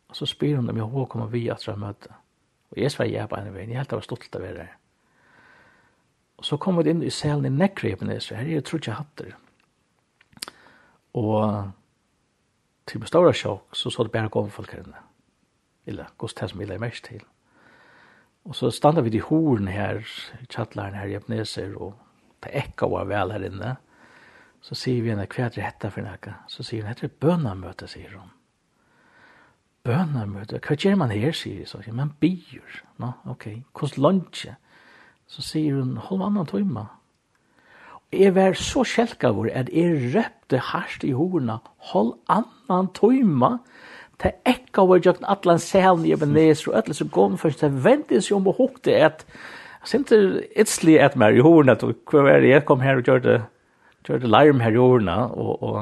Og 0.09 0.15
så 0.15 0.25
spyr 0.25 0.57
hun 0.57 0.69
om 0.69 0.77
jeg 0.77 0.89
hva 0.91 1.05
kommer 1.05 1.29
vi 1.31 1.47
at 1.49 1.67
jeg 1.67 1.79
møte. 1.79 2.11
Og 2.71 2.81
jeg 2.81 2.91
svarer 2.91 3.13
ja 3.13 3.25
på 3.25 3.37
en 3.39 3.53
vei, 3.53 3.65
jeg 3.69 3.77
helt 3.77 3.93
av 3.93 4.03
stolt 4.05 4.29
av 4.35 4.41
å 4.41 4.45
være 4.45 4.65
her. 4.67 4.78
Så 6.49 6.57
kom 6.57 6.79
vi 6.81 6.89
inn 6.89 7.03
i 7.05 7.11
selen 7.13 7.45
i 7.45 7.49
Nekrepenes, 7.53 8.31
her 8.33 8.47
er 8.47 8.63
det 8.65 8.93
hatt 8.97 9.11
det. 9.21 9.33
Og 11.13 11.69
til 12.89 12.99
med 12.99 13.09
store 13.11 13.33
sjokk, 13.37 13.75
så 13.77 13.91
så 13.93 14.03
det 14.03 14.11
bare 14.11 14.31
gav 14.33 14.49
folk 14.49 14.71
her 14.73 14.81
inne. 14.81 15.03
Eller, 15.85 16.07
gos 16.17 16.33
det 16.33 16.49
som 16.49 16.61
ille 16.61 16.73
er 16.73 16.81
mest 16.81 17.05
til. 17.05 17.21
Og 18.45 18.55
så 18.55 18.71
standa 18.71 19.01
vi 19.01 19.13
i 19.13 19.21
horen 19.21 19.67
her, 19.67 20.01
i 20.41 20.45
tjattlaren 20.49 20.97
her 20.97 21.05
i 21.05 21.15
Ebenezer, 21.15 21.75
og 21.77 21.93
det 22.43 22.55
ekka 22.63 22.89
var 22.89 23.05
vel 23.05 23.31
her 23.31 23.45
inne. 23.45 23.75
Så 24.61 24.75
sier 24.75 25.03
vi 25.03 25.09
henne, 25.13 25.27
hva 25.29 25.45
er 25.45 25.53
det 25.53 25.63
hette 25.63 25.91
for 25.91 26.01
nekka? 26.01 26.33
Så 26.47 26.63
sier 26.63 26.81
hun, 26.81 26.89
hette 26.89 27.09
bønamøte, 27.09 27.87
sier 27.87 28.15
hun. 28.17 28.33
Bønamøte, 29.85 30.63
hva 30.65 30.75
gjør 30.75 30.97
man 30.97 31.13
her, 31.13 31.31
sier 31.31 31.69
hun, 31.85 31.95
men 31.95 32.15
byr, 32.19 32.81
Nå, 32.97 33.05
no, 33.05 33.35
ok, 33.35 33.51
hos 33.79 33.97
lunsje 33.97 34.55
så 35.29 35.43
sier 35.45 35.77
hun 35.77 35.97
hold 36.09 36.23
annan 36.25 36.49
tøyma. 36.49 36.87
Og 38.09 38.17
jeg 38.17 38.33
var 38.35 38.57
så 38.57 38.83
kjelkavur 38.87 39.51
at 39.53 39.69
jeg 39.73 40.13
røpte 40.15 40.61
hardt 40.71 41.05
i 41.05 41.13
horna 41.13 41.59
hold 41.91 42.15
annan 42.31 42.89
tøyma 42.97 43.57
til 44.19 44.35
ekka 44.49 44.83
var 44.89 44.99
jøkken 45.05 45.29
atlan 45.31 45.61
selen 45.63 46.03
i 46.07 46.11
Ebenezer 46.15 46.73
og 46.73 46.79
etter 46.81 46.97
så 46.97 47.07
kom 47.13 47.37
først 47.39 47.61
det 47.63 47.71
ventet 47.85 48.25
seg 48.25 48.39
om 48.39 48.49
og 48.51 48.57
hukte 48.59 48.97
et 48.97 49.23
jeg 49.79 49.87
synes 49.87 50.11
ikke 50.11 50.59
etsli 50.59 50.97
et 50.99 51.15
mer 51.15 51.31
i 51.31 51.39
horna, 51.39 51.77
og 51.79 51.93
hva 52.11 52.23
var 52.25 52.41
det 52.43 52.49
jeg 52.51 52.65
kom 52.67 52.81
her 52.83 52.99
og 52.99 53.05
gjør 53.07 53.21
det, 53.23 53.37
gjør 54.03 54.19
det 54.19 54.29
larm 54.29 54.59
her 54.59 54.75
i 54.75 54.81
årene, 54.83 55.15
og, 55.31 55.63
og, 55.63 55.77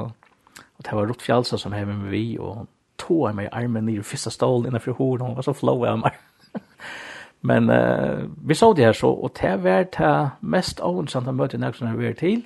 og 0.78 0.86
det 0.86 0.94
var 0.94 1.08
Rutt 1.10 1.24
Fjalsa 1.26 1.58
som 1.58 1.74
hev 1.74 1.90
med 1.90 2.12
vi, 2.12 2.38
og 2.38 2.68
tog 2.98 3.34
meg 3.34 3.48
i 3.48 3.52
armen 3.58 3.90
i 3.90 3.98
fyrsta 3.98 4.30
stålen 4.30 4.70
innenfor 4.70 4.94
horen, 5.00 5.26
og 5.26 5.40
var 5.40 5.48
så 5.48 5.56
flå 5.56 5.74
av 5.90 5.98
meg. 6.04 6.14
Men 7.40 7.70
uh, 7.70 8.48
vi 8.48 8.54
så 8.54 8.72
det 8.72 8.84
her 8.84 8.92
så, 8.92 9.06
og 9.06 9.36
det 9.40 9.62
var 9.62 9.82
det 9.82 10.30
mest 10.40 10.80
åvensamt 10.80 11.28
å 11.28 11.32
møte 11.32 11.58
noen 11.58 11.74
som 11.74 11.98
vi 11.98 12.08
er 12.10 12.18
til, 12.18 12.42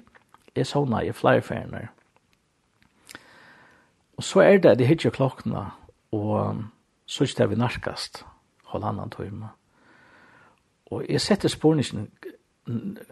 er 0.55 0.69
sånne 0.69 1.05
i 1.07 1.15
flyerferdene. 1.17 1.89
Og 4.21 4.25
så 4.25 4.45
er 4.45 4.61
det, 4.61 4.77
det 4.79 4.87
hittir 4.87 5.11
klokkene, 5.11 5.65
og 6.13 6.61
så 7.07 7.25
er 7.25 7.35
det 7.39 7.49
vi 7.51 7.57
narkast, 7.57 8.25
halvannan 8.69 9.11
tøyma. 9.11 9.55
Og 10.93 11.07
jeg 11.09 11.21
setter 11.25 11.49
sporningen, 11.49 12.11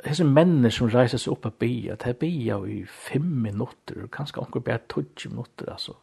hese 0.05 0.25
mennene 0.25 0.71
som 0.71 0.91
reiser 0.93 1.19
seg 1.19 1.33
opp 1.33 1.49
av 1.49 1.57
bia, 1.59 1.97
det 1.97 2.13
er 2.13 2.21
bia 2.21 2.61
i 2.69 2.85
fem 2.85 3.27
minutter, 3.49 4.07
kanskje 4.13 4.45
omkring 4.45 4.65
bare 4.69 4.85
20 4.93 5.33
minutter, 5.33 5.73
altså. 5.73 5.97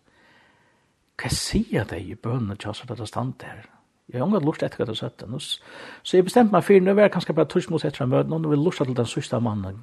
Hva 1.18 1.30
sier 1.34 1.86
det 1.90 2.02
i 2.04 2.16
bønene 2.16 2.58
til 2.58 2.70
oss 2.70 2.84
at 2.84 2.92
det 2.92 3.00
er 3.00 3.10
stand 3.10 3.46
her? 3.46 3.77
Jeg 4.08 4.22
har 4.22 4.28
unga 4.28 4.40
lurt 4.40 4.64
etter 4.64 4.80
hva 4.80 4.88
du 4.88 4.96
sett 4.96 5.20
den. 5.20 5.36
Så 5.40 6.16
jeg 6.16 6.24
bestemte 6.24 6.56
meg 6.56 6.64
for, 6.64 6.80
nå 6.80 6.94
var 6.96 7.08
jeg 7.08 7.14
kanskje 7.18 7.36
bare 7.36 7.50
tørs 7.52 7.70
mot 7.70 7.84
etter 7.84 8.06
en 8.06 8.12
møte, 8.14 8.32
nå 8.32 8.52
vil 8.54 8.64
lurt 8.64 8.80
til 8.80 8.96
den 8.96 9.10
sørste 9.10 9.40
mannen, 9.44 9.82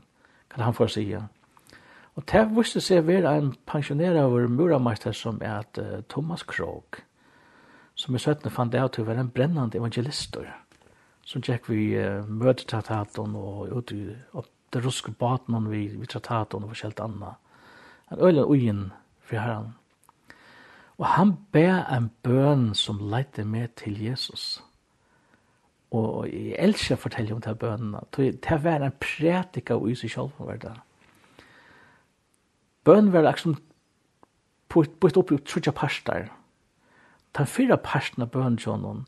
hva 0.54 0.64
han 0.64 0.76
får 0.76 0.94
sige. 0.96 1.20
Og 2.14 2.24
det 2.30 2.44
visste 2.54 2.80
seg 2.80 3.02
å 3.02 3.08
være 3.08 3.34
en 3.36 3.52
pensjonera 3.66 4.24
over 4.28 4.46
murameister 4.48 5.12
som 5.16 5.40
er 5.42 5.58
at 5.64 5.80
uh, 5.82 6.00
Thomas 6.08 6.46
Krog, 6.46 7.00
som 7.94 8.14
i 8.14 8.22
17. 8.22 8.50
fann 8.54 8.70
det 8.72 8.84
til 8.94 9.04
å 9.04 9.08
være 9.10 9.26
en 9.26 9.32
brennende 9.34 9.78
evangelister, 9.78 10.46
som 11.26 11.42
tjekk 11.42 11.68
vi 11.68 11.90
uh, 11.98 12.22
møtetrataten 12.24 13.34
og 13.36 13.74
ut 13.74 13.92
i 13.92 14.04
det 14.74 14.82
ruske 14.82 15.12
baten 15.12 15.68
vi, 15.70 15.88
vi 15.98 16.06
trataten 16.10 16.64
og 16.64 16.72
forskjellt 16.72 17.02
annet. 17.02 17.40
Han 18.08 18.22
øyler 18.24 18.48
ugen 18.50 18.86
for 19.26 19.42
herren. 19.42 19.74
Og 20.98 21.06
han 21.06 21.34
ber 21.52 21.82
en 21.90 22.10
bøn 22.22 22.74
som 22.74 23.00
leiter 23.10 23.44
med 23.44 23.68
til 23.76 23.98
Jesus. 24.02 24.62
Og 25.94 26.26
jeg 26.28 26.56
elsker 26.58 26.96
å 26.96 27.02
fortelle 27.04 27.34
om 27.34 27.42
det 27.42 27.54
bønene. 27.58 28.02
Det 28.14 28.58
var 28.62 28.82
en 28.82 28.94
prætika 29.00 29.78
i 29.78 29.94
seg 29.98 30.10
selv 30.10 30.34
for 30.38 30.58
det. 30.58 30.74
Bøn 32.84 33.12
var 33.12 33.26
liksom 33.26 33.56
bort 34.68 35.16
opp 35.16 35.32
i 35.32 35.38
trutja 35.38 35.72
parster. 35.72 36.28
Den 37.34 37.46
fyra 37.50 37.76
parsten 37.76 38.22
av 38.22 38.30
bøn, 38.34 38.58
John, 38.58 39.06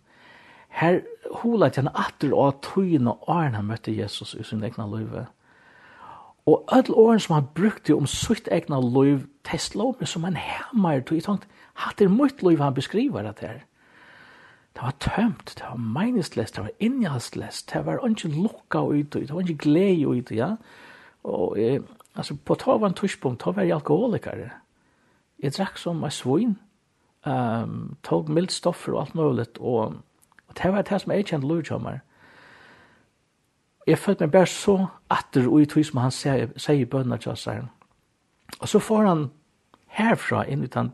her 0.77 1.01
hola 1.43 1.69
til 1.71 1.87
han 1.87 1.95
atter 1.95 2.35
og 2.35 2.61
tøyene 2.65 3.15
og 3.15 3.31
åren 3.31 3.55
han 3.57 3.69
møtte 3.71 3.95
Jesus 3.95 4.35
i 4.35 4.45
sin 4.45 4.65
egna 4.67 4.87
løyve. 4.91 5.27
Og 6.47 6.65
öll 6.73 6.95
åren 6.95 7.21
som 7.21 7.35
han 7.35 7.47
brukte 7.55 7.95
om 7.95 8.07
sitt 8.07 8.49
egna 8.53 8.79
liv, 8.81 9.27
meg 9.47 10.09
som 10.09 10.25
en 10.25 10.37
hemmer, 10.37 11.01
tog 11.01 11.19
jeg 11.19 11.25
tenkt, 11.25 11.49
hatt 11.75 12.01
er 12.01 12.09
mye 12.09 12.31
liv 12.43 12.61
han 12.63 12.75
beskriver 12.75 13.23
det 13.23 13.41
her. 13.41 13.65
Det 14.77 14.83
var 14.83 14.95
tømt, 15.01 15.55
det 15.57 15.65
var 15.65 15.77
meningsløst, 15.77 16.57
det 16.57 16.63
var 16.63 16.71
innhjallsløst, 16.81 17.73
det 17.73 17.87
var 17.87 18.07
ikke 18.09 18.29
lukka 18.29 18.79
ut, 18.79 19.13
det 19.13 19.33
var 19.33 19.41
ikke 19.41 19.59
glede 19.59 20.07
ut, 20.07 20.31
ja. 20.31 20.57
Og 21.25 21.59
eh, 21.59 21.81
altså, 22.15 22.37
på 22.37 22.55
ta 22.55 22.77
var 22.77 22.89
en 22.89 22.95
tørspunkt, 22.95 23.41
ta 23.41 23.51
var 23.51 23.63
jeg 23.63 23.73
alkoholiker. 23.73 24.51
Jeg 25.43 25.53
drakk 25.53 25.79
som 25.79 26.05
en 26.05 26.11
svin, 26.11 26.59
um, 27.27 27.97
tog 28.03 28.31
mildt 28.31 28.53
stoffer 28.53 28.93
og 28.93 29.01
alt 29.01 29.15
mulig, 29.15 29.47
og, 29.59 29.97
og 30.49 30.59
det 30.63 30.73
var 30.73 30.83
det 30.83 31.01
som 31.01 31.13
jeg 31.13 31.27
kjente 31.27 31.49
lovkjømmer 31.49 31.99
jeg 33.87 33.99
følte 33.99 34.27
meg 34.27 34.33
bare 34.35 34.51
så 34.51 34.77
atter 35.11 35.47
og 35.47 35.61
i 35.63 35.67
tog 35.71 35.85
som 35.87 36.01
han 36.03 36.15
sier, 36.15 36.51
i 36.73 36.85
bønene 36.85 37.19
til 37.19 37.33
oss 37.33 37.47
Och 37.47 37.69
Og 38.61 38.69
så 38.69 38.79
får 38.79 39.07
han 39.07 39.31
herfra 39.87 40.45
inn 40.47 40.65
i 40.65 40.67
den 40.67 40.93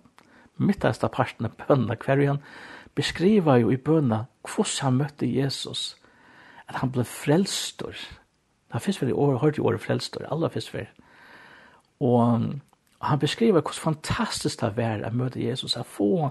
midteste 0.56 1.08
parten 1.08 1.46
av 1.46 1.52
bønene, 1.68 1.96
hver 1.96 2.26
han 2.26 2.42
beskriver 2.94 3.56
jo 3.56 3.70
i 3.70 3.76
bønene 3.76 4.26
hvordan 4.42 4.82
han 4.82 4.96
møtte 4.96 5.26
Jesus, 5.26 5.96
at 6.68 6.76
han 6.76 6.90
ble 6.90 7.04
frelstor. 7.04 7.94
Han 8.70 8.80
finnes 8.80 9.00
vel 9.00 9.08
i 9.08 9.12
år, 9.12 9.38
hørte 9.38 9.60
i 9.60 9.64
året 9.64 9.80
frelstor, 9.80 10.26
alle 10.30 10.50
finnes 10.50 10.74
vel. 10.74 10.86
Og, 12.00 12.52
han 13.02 13.18
beskriver 13.18 13.60
hvordan 13.60 13.82
fantastisk 13.82 14.60
det 14.60 14.76
var 14.76 15.02
å 15.02 15.10
møte 15.10 15.42
Jesus, 15.42 15.76
å 15.76 15.82
få 15.82 16.30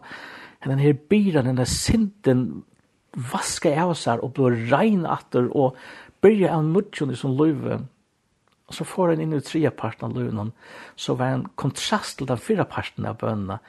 denne 0.64 0.82
her 0.82 0.94
bilen, 0.94 1.46
denne 1.46 1.66
sinten, 1.66 2.64
vaske 3.12 3.74
av 3.76 3.92
seg 4.00 4.22
og 4.24 4.32
blå 4.38 4.54
regn 4.72 5.04
atter 5.10 5.50
og 5.52 5.76
byrja 6.22 6.56
av 6.56 6.66
nudjon 6.68 7.14
i 7.14 7.18
sånn 7.18 7.38
løyve, 7.38 7.82
og 8.72 8.76
så 8.78 8.86
får 8.88 9.14
han 9.14 9.24
inn 9.24 9.36
i 9.36 9.42
tredje 9.44 9.72
parten 9.76 10.08
av 10.08 10.16
løyven, 10.16 10.54
så 10.96 11.18
var 11.20 11.36
en 11.36 11.48
kontrast 11.60 12.20
til 12.20 12.30
den 12.30 12.40
fire 12.40 12.66
parten 12.70 13.08
av 13.10 13.20
bønene, 13.20 13.60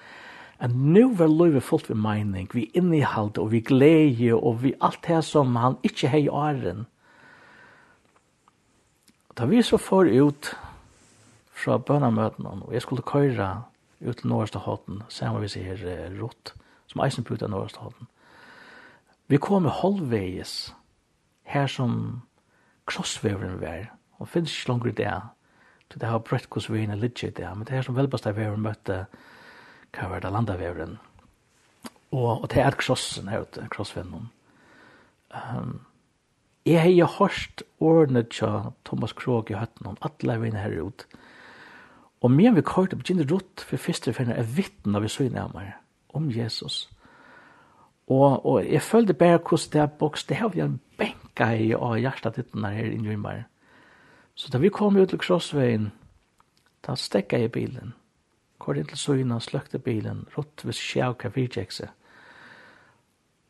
at 0.62 0.70
nå 0.70 1.08
var 1.18 1.32
løyve 1.32 1.60
fullt 1.64 1.88
ved 1.90 1.98
mening, 1.98 2.46
vi 2.54 2.68
innehald, 2.78 3.38
og 3.42 3.50
vi 3.50 3.64
glede, 3.66 4.36
og 4.36 4.62
vi 4.62 4.76
alt 4.80 5.02
det 5.08 5.24
som 5.26 5.56
han 5.58 5.78
ikke 5.82 6.12
hei 6.12 6.28
åren. 6.30 6.86
Da 9.34 9.48
vi 9.50 9.62
så 9.64 9.80
får 9.80 10.12
ut 10.22 10.52
fra 11.50 11.80
bønamøtene, 11.82 12.62
og 12.62 12.72
jeg 12.74 12.84
skulle 12.84 13.02
køyre 13.02 13.64
ut 14.06 14.16
til 14.16 14.28
Norrsta 14.30 14.62
Håten, 14.62 15.02
sammen 15.08 15.42
vi 15.42 15.50
sier 15.50 15.82
Rott, 16.20 16.54
som 16.86 17.02
eisen 17.02 17.24
på 17.24 17.34
ut 17.34 17.42
av 17.42 17.50
Norrsta 17.50 17.82
Håten. 17.82 18.06
Vi 19.26 19.38
kom 19.42 19.66
halvveis 19.66 20.74
her 21.48 21.66
som 21.66 22.22
krossveveren 22.92 23.60
var. 23.60 23.88
Og 24.20 24.28
finnes 24.28 24.54
ikke 24.54 24.72
langer 24.72 24.92
i 24.92 24.98
det. 25.02 25.20
til 25.90 26.00
det 26.00 26.08
har 26.08 26.18
brøtt 26.24 26.48
hvordan 26.48 26.74
vi 26.74 26.84
er 26.84 27.00
litt 27.00 27.22
i 27.22 27.30
det. 27.30 27.48
Men 27.56 27.66
det 27.66 27.76
er 27.76 27.82
som 27.82 27.96
velbast 27.96 28.26
av 28.26 28.36
veveren 28.36 28.62
møtte 28.62 29.06
hva 29.92 30.08
var 30.08 30.20
det 30.20 30.32
landaveveren. 30.32 30.98
Og, 32.12 32.42
og 32.42 32.50
det 32.50 32.62
er 32.62 32.76
krossen 32.76 33.28
her 33.28 33.44
ute, 33.44 33.66
krossveveren. 33.72 34.30
Um, 35.32 35.80
jeg 36.64 36.80
har 36.80 36.88
jo 36.88 37.06
hørt 37.18 37.62
ordene 37.80 38.22
til 38.22 38.72
Thomas 38.84 39.12
Krog 39.12 39.50
i 39.50 39.58
høtten 39.58 39.86
om 39.86 39.98
alle 40.00 40.40
vene 40.40 40.62
her 40.62 40.82
ute. 40.82 41.04
Og 42.22 42.30
men 42.30 42.56
vi 42.56 42.62
kort 42.62 42.94
begynner 42.94 43.26
rått 43.26 43.64
for 43.66 43.76
første 43.76 44.12
finner 44.14 44.38
er 44.38 44.46
vittne 44.46 44.96
av 44.96 45.02
vi 45.02 45.08
så 45.10 45.26
nærmere 45.26 45.72
om 46.14 46.30
Jesus. 46.30 46.88
Og, 48.06 48.46
og 48.46 48.62
jeg 48.64 48.82
følte 48.82 49.14
bare 49.14 49.38
hvordan 49.38 49.72
det 49.72 49.80
er 49.80 49.86
boks, 49.86 50.24
det 50.24 50.36
har 50.36 50.48
vi 50.48 50.60
en 50.60 50.80
benk 50.98 51.21
banka 51.34 51.54
i 51.54 51.74
og 51.74 51.98
hjertet 51.98 52.36
ditt 52.36 52.54
når 52.54 52.70
her 52.70 52.92
innrymmer. 52.92 53.44
Så 54.34 54.50
da 54.50 54.58
vi 54.58 54.70
kom 54.70 54.96
ut 54.96 55.08
til 55.08 55.18
krossveien, 55.18 55.92
da 56.86 56.94
stekka 56.94 57.38
jeg 57.38 57.52
bilen. 57.52 57.94
Kort 58.58 58.76
inn 58.76 58.86
til 58.86 58.98
søgna 58.98 59.40
sløkte 59.40 59.78
bilen, 59.78 60.26
rått 60.36 60.62
hvis 60.64 60.76
sjauka 60.76 61.28
virkjekse. 61.28 61.88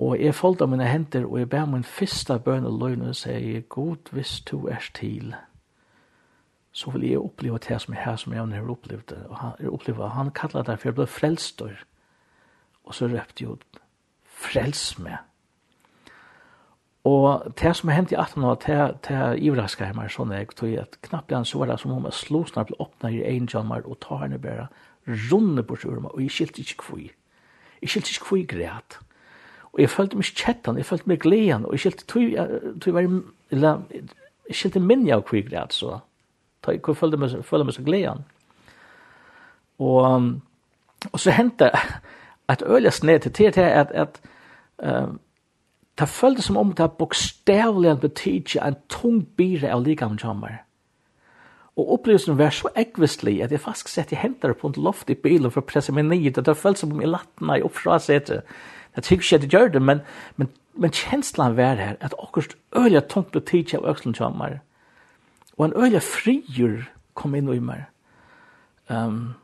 Og 0.00 0.18
jeg 0.18 0.34
folda 0.34 0.66
mine 0.66 0.86
henter, 0.88 1.26
og 1.26 1.38
jeg 1.38 1.48
ber 1.48 1.66
min 1.66 1.84
fyrsta 1.84 2.38
bøn 2.38 2.66
og 2.66 2.78
løgn 2.80 3.08
og 3.08 3.16
sier, 3.16 3.60
God 3.68 4.10
hvis 4.10 4.40
du 4.40 4.66
er 4.66 4.82
til, 4.94 5.34
så 6.72 6.90
vil 6.90 7.04
jeg 7.04 7.20
oppleve 7.20 7.58
det 7.58 7.80
som 7.80 7.94
jeg 7.94 8.02
har, 8.02 8.16
som 8.16 8.32
jeg 8.32 8.40
har 8.40 8.70
opplevd. 8.70 9.08
det, 9.08 9.26
Og 9.28 9.36
han, 9.36 9.52
jeg 9.60 9.70
opplevde, 9.70 10.08
han 10.08 10.30
kallet 10.30 10.66
det, 10.66 10.78
for 10.78 10.88
jeg 10.88 10.94
ble 10.94 11.06
frelstår. 11.06 11.84
Og 12.84 12.94
så 12.94 13.06
røpte 13.06 13.44
jeg 13.44 13.50
ut, 13.50 13.80
frels 14.24 14.98
meg. 14.98 15.18
Og 17.04 17.52
det 17.58 17.72
som 17.76 17.90
hendte 17.90 18.14
i 18.14 18.18
18 18.18 18.44
år, 18.44 18.58
det, 18.62 19.10
er 19.10 19.38
ivraska 19.42 19.88
meg 19.96 20.12
sånn 20.14 20.34
jeg, 20.36 20.52
tog 20.54 20.74
at 20.78 21.00
knappt 21.02 21.32
igjen 21.32 21.46
så 21.48 21.58
var 21.58 21.72
det 21.72 21.80
som 21.82 21.94
om 21.96 22.04
jeg 22.06 22.14
slo 22.14 22.44
snart 22.46 22.70
ble 22.70 22.78
åpna 22.82 23.10
i 23.10 23.24
en 23.26 23.48
jammer 23.50 23.82
og 23.90 23.98
tar 24.04 24.22
henne 24.22 24.38
bare 24.38 24.68
runde 25.32 25.64
på 25.66 25.76
sjurma, 25.82 26.12
og 26.14 26.22
jeg 26.22 26.30
skilte 26.30 26.62
ikke 26.62 26.78
kvui. 26.84 27.08
Jeg 27.82 27.90
skilte 27.90 28.14
ikke 28.14 28.28
kvui 28.28 28.44
greit. 28.52 28.98
Og 29.72 29.80
jeg 29.80 29.90
følte 29.90 30.20
meg 30.20 30.30
kjettan, 30.30 30.78
jeg 30.78 30.86
følte 30.86 31.10
meg 31.10 31.18
gleden, 31.24 31.66
og 31.66 31.74
jeg 31.74 31.80
skilte 31.86 32.06
tog, 32.06 32.78
tog 32.84 32.94
var, 32.94 33.08
eller, 33.50 33.82
jeg 34.46 34.60
skilte 34.60 34.84
minja 34.84 35.18
av 35.18 35.26
kvui 35.26 35.42
greit, 35.48 35.74
så. 35.74 35.98
Jeg 36.68 36.84
følte 36.86 37.18
meg, 37.18 37.34
følte 37.42 37.66
meg 37.66 37.74
så 37.74 37.82
gleden. 37.82 38.22
Og, 39.82 40.30
og 41.10 41.18
så 41.18 41.34
hendte 41.34 41.72
et 42.52 42.62
øyelig 42.62 42.92
sned 42.92 43.26
til 43.26 43.32
til 43.32 43.44
at, 43.50 43.90
at, 43.90 43.90
at 43.90 44.20
um, 45.02 45.18
det 45.98 46.08
føltes 46.08 46.48
som 46.48 46.56
om 46.56 46.72
det 46.72 46.90
bokstavlig 46.98 47.98
betydde 48.00 48.62
en 48.64 48.76
tung 48.88 49.22
bire 49.36 49.72
av 49.72 49.82
ligamen 49.84 50.18
kjammer. 50.18 50.62
Og 51.76 51.92
opplevelsen 51.96 52.36
var 52.36 52.52
så 52.52 52.68
ekvistlig 52.76 53.38
at 53.44 53.52
jeg 53.52 53.60
faktisk 53.60 53.88
sett 53.88 54.12
i 54.12 54.20
hentet 54.20 54.58
på 54.60 54.68
en 54.68 54.76
loft 54.76 55.10
i 55.10 55.16
bilen 55.16 55.50
for 55.50 55.62
å 55.62 55.68
presse 55.68 55.92
meg 55.92 56.04
ned, 56.08 56.36
det 56.36 56.56
føltes 56.56 56.84
som 56.84 56.92
om 56.92 57.00
jeg 57.00 57.12
lattene 57.12 57.58
i 57.58 57.64
opp 57.64 57.78
setet. 58.00 58.44
Jeg 58.96 59.04
tykker 59.04 59.24
ikke 59.24 59.36
at 59.36 59.46
jeg 59.46 59.52
gjør 59.52 59.72
det, 59.72 59.82
men, 59.82 60.02
men, 60.36 60.50
men 60.76 60.92
kjenslan 60.92 61.56
var 61.56 61.80
her 61.80 61.96
at 62.00 62.16
akkurat 62.18 62.56
øyelig 62.76 63.06
tungt 63.08 63.32
betydde 63.32 63.78
av 63.78 63.88
økselen 63.94 64.14
kjammer. 64.14 64.58
Og 65.56 65.64
en 65.64 65.76
øyelig 65.76 66.02
frigjør 66.02 66.82
kom 67.14 67.34
inn 67.34 67.48
i 67.52 67.60
meg. 67.60 67.86
Um, 68.88 69.34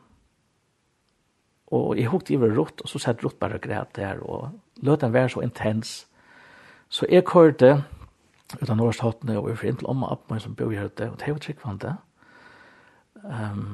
og 1.73 1.97
jeg 1.97 2.09
hukte 2.09 2.33
i 2.33 2.37
rått, 2.37 2.81
og 2.81 2.89
så 2.89 3.01
sett 3.01 3.23
rått 3.23 3.39
bare 3.39 3.57
og 3.57 3.65
græt 3.65 3.95
der, 3.97 4.21
og 4.21 4.49
løten 4.85 5.13
var 5.13 5.29
så 5.29 5.41
intens. 5.45 6.08
Så 6.89 7.05
jeg 7.09 7.27
kørte 7.29 7.83
ut 8.57 8.69
av 8.69 8.77
Norrstaten 8.77 9.29
og 9.35 9.43
overfor 9.43 9.69
inn 9.69 9.77
til 9.77 9.89
omma 9.91 10.09
opp 10.15 10.31
meg 10.31 10.41
som 10.41 10.55
bor 10.57 10.73
her 10.73 10.89
ute, 10.89 11.11
og 11.11 11.19
det 11.21 11.29
var 11.29 11.41
tryggvante. 11.43 11.93
Um, 13.23 13.65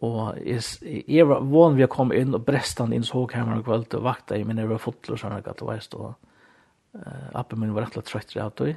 og 0.00 0.38
jeg, 0.40 0.62
jeg 1.04 1.26
var 1.28 1.42
vann 1.44 1.76
ved 1.76 1.84
å 1.84 1.92
komme 1.92 2.16
inn 2.16 2.32
og 2.36 2.46
breste 2.46 2.80
han 2.80 2.94
inn 2.96 3.04
så 3.04 3.26
kameran 3.28 3.60
og 3.60 3.66
kveld 3.66 3.96
og 3.98 4.06
vakta 4.06 4.38
i 4.38 4.46
min 4.48 4.62
jeg 4.62 4.80
fotler 4.80 5.16
og 5.16 5.20
sånn 5.20 5.34
at 5.36 5.50
det 5.50 5.66
var 5.66 5.82
stå. 5.84 6.12
uh, 6.96 7.26
appen 7.36 7.60
min 7.60 7.74
var 7.74 7.84
rett 7.84 7.98
og 8.00 8.08
slett 8.08 8.32
trøtt 8.32 8.62
av 8.62 8.72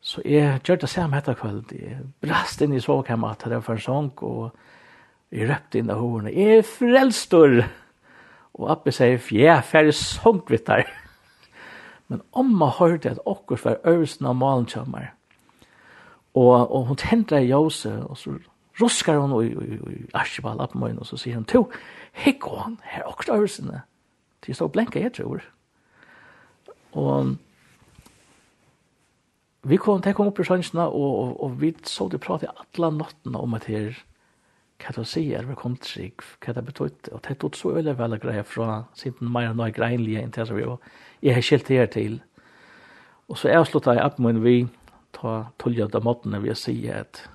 Så 0.00 0.22
jeg 0.24 0.60
gjør 0.64 0.80
det 0.80 0.88
samme 0.88 1.18
etter 1.18 1.36
kveld. 1.36 1.74
Jeg 1.74 2.06
brast 2.22 2.62
inn 2.62 2.72
i 2.72 2.80
sovekammeren 2.80 3.36
til 3.36 3.52
det 3.52 3.60
var 3.66 3.74
en 3.74 3.84
sång, 3.84 4.12
og 4.22 4.54
jeg 5.34 5.50
røpte 5.50 5.78
inn 5.78 5.90
av 5.90 6.00
hovene. 6.00 6.32
Jeg 6.32 6.62
er 6.62 6.64
frelstor! 6.64 7.60
Og 8.58 8.70
Abbe 8.72 8.90
sier, 8.90 9.20
ja, 9.36 9.60
ferdig 9.60 9.92
sång 9.94 10.40
vitt 10.48 10.66
der. 10.66 10.88
Men 12.08 12.22
omma 12.32 12.70
hørte 12.78 13.10
at 13.10 13.20
okkur 13.26 13.60
var 13.64 13.80
øvelsen 13.84 14.26
av 14.26 14.36
malen 14.36 14.66
kjømmer. 14.66 15.10
Og, 16.34 16.54
og 16.72 16.86
hun 16.86 16.96
tendra 16.96 17.40
i 17.40 17.50
jose, 17.50 17.92
og 18.04 18.16
så 18.16 18.36
ruskar 18.80 19.18
hun 19.18 19.34
i, 19.42 19.50
i, 19.50 19.78
i 19.92 20.06
Archibald 20.14 20.60
opp 20.60 20.76
og 20.78 21.06
så 21.06 21.16
sier 21.16 21.36
hun, 21.36 21.44
to, 21.44 21.66
hikk 22.12 22.48
hon, 22.48 22.78
her 22.84 23.08
okkur 23.08 23.34
øvelsene. 23.34 23.82
Til 24.42 24.54
stå 24.54 24.68
blenka, 24.72 25.00
jeg 25.00 25.12
tror. 25.18 25.42
Og 26.92 27.36
vi 29.68 29.76
kom, 29.76 30.02
til 30.02 30.14
kom 30.14 30.30
opp 30.30 30.40
i 30.40 30.46
sjansene, 30.46 30.86
og, 30.86 31.10
og, 31.22 31.32
og 31.44 31.60
vi 31.60 31.74
så 31.84 32.08
det 32.08 32.22
prate 32.24 32.48
alle 32.54 32.92
nattene 32.96 33.40
om 33.40 33.56
at 33.58 33.66
her, 33.68 33.98
hva 34.78 34.94
du 34.94 35.04
sier, 35.04 35.46
vi 35.48 35.56
kom 35.58 35.76
til 35.82 35.90
seg, 35.90 36.24
hva 36.44 36.54
det 36.54 36.64
betøyt, 36.68 37.08
og 37.12 37.22
det 37.24 37.34
er 37.34 37.56
så 37.58 37.72
veldig 37.74 37.96
vel 37.98 38.14
å 38.14 38.20
greie 38.22 38.44
fra 38.46 38.84
siden 38.98 39.32
mer 39.32 39.50
enn 39.50 39.58
noe 39.58 39.74
greinlige 39.74 40.22
enn 40.22 40.34
til 40.34 40.52
vi, 40.54 40.66
og 40.66 41.24
jeg 41.24 41.34
har 41.34 41.46
skilt 41.46 41.72
her 41.74 41.90
til. 41.90 42.20
Og 43.28 43.38
så 43.38 43.48
er 43.48 43.58
jeg 43.58 43.72
sluttet 43.72 43.98
i 43.98 44.32
vi 44.44 44.58
ta 45.12 45.50
tullet 45.58 45.94
av 45.94 46.04
måten 46.04 46.36
vi 46.42 46.54
sier 46.54 47.02
at 47.02 47.28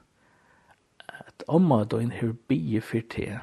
at 1.33 1.43
omma 1.47 1.83
då 1.83 1.97
en 1.97 2.11
her 2.11 2.33
bie 2.47 2.81
for 2.81 3.01
te, 3.09 3.39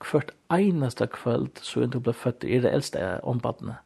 hvert 0.00 0.30
eneste 0.50 1.06
kveld 1.06 1.60
så 1.62 1.82
er 1.82 1.86
du 1.86 2.00
ble 2.00 2.12
født 2.12 2.44
i 2.44 2.58
det 2.58 2.72
eldste 2.72 3.20
ombattene. 3.22 3.76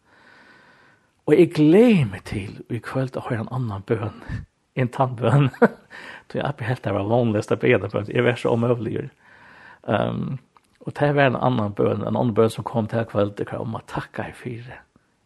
Og 1.26 1.34
jeg 1.38 1.52
gleder 1.56 2.04
meg 2.04 2.24
til 2.24 2.60
i 2.70 2.78
kveld 2.78 3.16
å 3.16 3.24
høre 3.28 3.44
en 3.46 3.52
annan 3.52 3.82
bøn, 3.82 4.22
en 4.76 4.88
tannbøn. 4.88 5.50
Så 6.30 6.38
jeg 6.38 6.44
er 6.46 6.68
helt 6.68 6.84
der 6.84 6.94
var 6.96 7.08
vanligst 7.08 7.52
å 7.52 7.56
be 7.56 7.78
bøn, 7.78 8.08
jeg 8.08 8.24
var 8.24 8.36
så 8.36 8.52
omøvelig. 8.54 9.10
Um, 9.86 10.38
og 10.80 10.92
det 10.98 11.10
var 11.16 11.30
en 11.30 11.36
annan 11.40 11.72
bøn, 11.72 12.00
en 12.00 12.08
annan 12.12 12.34
bøn 12.34 12.50
som 12.50 12.64
kom 12.64 12.88
til 12.88 13.04
kveld, 13.08 13.36
det 13.38 13.52
om 13.52 13.76
å 13.76 13.82
takke 13.88 14.28
i 14.28 14.36
fire. 14.36 14.80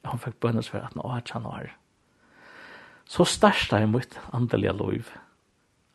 Han 0.07 0.23
fikk 0.23 0.39
bønnes 0.41 0.71
for 0.71 0.83
at 0.83 0.95
nå 0.97 1.03
er 1.11 1.23
han 1.33 1.47
år. 1.47 1.71
Så 3.09 3.25
største 3.25 3.77
jeg 3.77 3.89
mot 3.89 4.19
andelige 4.33 4.73
lov. 4.73 5.13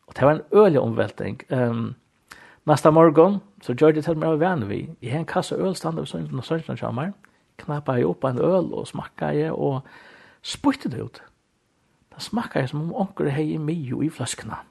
Og 0.07 0.15
det 0.15 0.25
var 0.25 0.35
en 0.35 0.47
ølig 0.51 0.79
omvelting. 0.79 1.41
Um, 1.51 1.93
Nesta 2.63 2.91
morgon 2.91 3.41
så 3.61 3.73
gjør 3.75 3.91
det 3.91 4.05
til 4.05 4.15
meg 4.15 4.31
å 4.31 4.39
vän 4.39 4.61
vi. 4.69 4.85
I 5.03 5.09
en 5.17 5.25
kassa 5.27 5.57
øl 5.59 5.75
stannade 5.75 6.07
så 6.07 6.21
inte 6.21 6.35
någon 6.35 6.77
kommer, 6.79 7.11
kammar. 7.59 7.97
jeg 7.97 8.05
opp 8.07 8.23
en 8.23 8.39
øl 8.39 8.73
og 8.73 8.87
smakade 8.87 9.35
jeg, 9.35 9.51
og 9.51 9.81
spytte 10.41 10.89
det 10.89 11.01
ut. 11.01 11.21
Det 12.15 12.21
smakade 12.21 12.59
jeg 12.59 12.69
som 12.69 12.81
om 12.81 12.95
onker 12.95 13.29
hej 13.29 13.53
i 13.53 13.57
mye 13.57 14.05
i 14.05 14.09
flaskorna. 14.09 14.63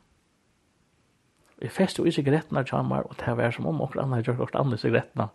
Jeg 1.62 1.70
fest 1.70 1.98
jo 2.00 2.06
i 2.06 2.12
sigarettene 2.14 2.64
kjammer, 2.66 3.06
og 3.06 3.18
det 3.20 3.36
var 3.38 3.52
som 3.54 3.68
om 3.70 3.82
okkur 3.84 4.02
annet 4.02 4.26
gjør 4.26 4.40
okkur 4.42 4.58
andre 4.58 4.78
sigarettene. 4.80 5.28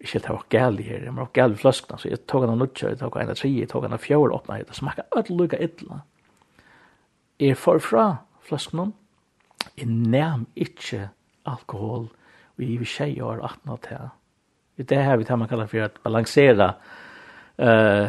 Ikke 0.00 0.22
det 0.24 0.32
var 0.32 0.46
gæli 0.54 0.86
her, 0.86 1.02
det 1.04 1.12
var 1.16 1.32
gæli 1.36 1.58
fløskene, 1.60 1.98
så 2.00 2.08
jeg 2.08 2.22
tog 2.30 2.46
henne 2.46 2.56
nutja, 2.56 2.88
jeg 2.88 3.00
tog 3.02 3.18
henne 3.20 3.36
tri, 3.36 3.50
jeg 3.58 3.68
tog 3.68 3.84
henne 3.84 3.98
fjord 4.00 4.32
åpna, 4.32 4.62
det 4.64 4.76
smakka 4.78 5.04
öll 5.20 5.34
lukka 5.36 5.60
illa. 5.60 6.00
Jeg 7.40 7.58
får 7.60 7.82
fra 7.84 8.06
fløskene, 8.48 8.86
jeg 9.76 9.90
nærm 9.90 10.46
ikke 10.56 11.10
alkohol, 11.44 12.08
og 12.56 12.64
jeg 12.64 12.80
vil 12.80 12.88
tjei 12.88 13.10
år 13.20 13.44
18 13.44 13.74
av 13.74 13.82
det. 13.84 14.00
Det 14.88 15.02
her 15.04 15.20
vi 15.20 15.28
tar 15.28 15.36
man 15.36 15.48
kallar 15.48 15.68
for 15.68 15.84
at 15.84 16.00
balansera 16.00 16.70
uh, 17.60 18.08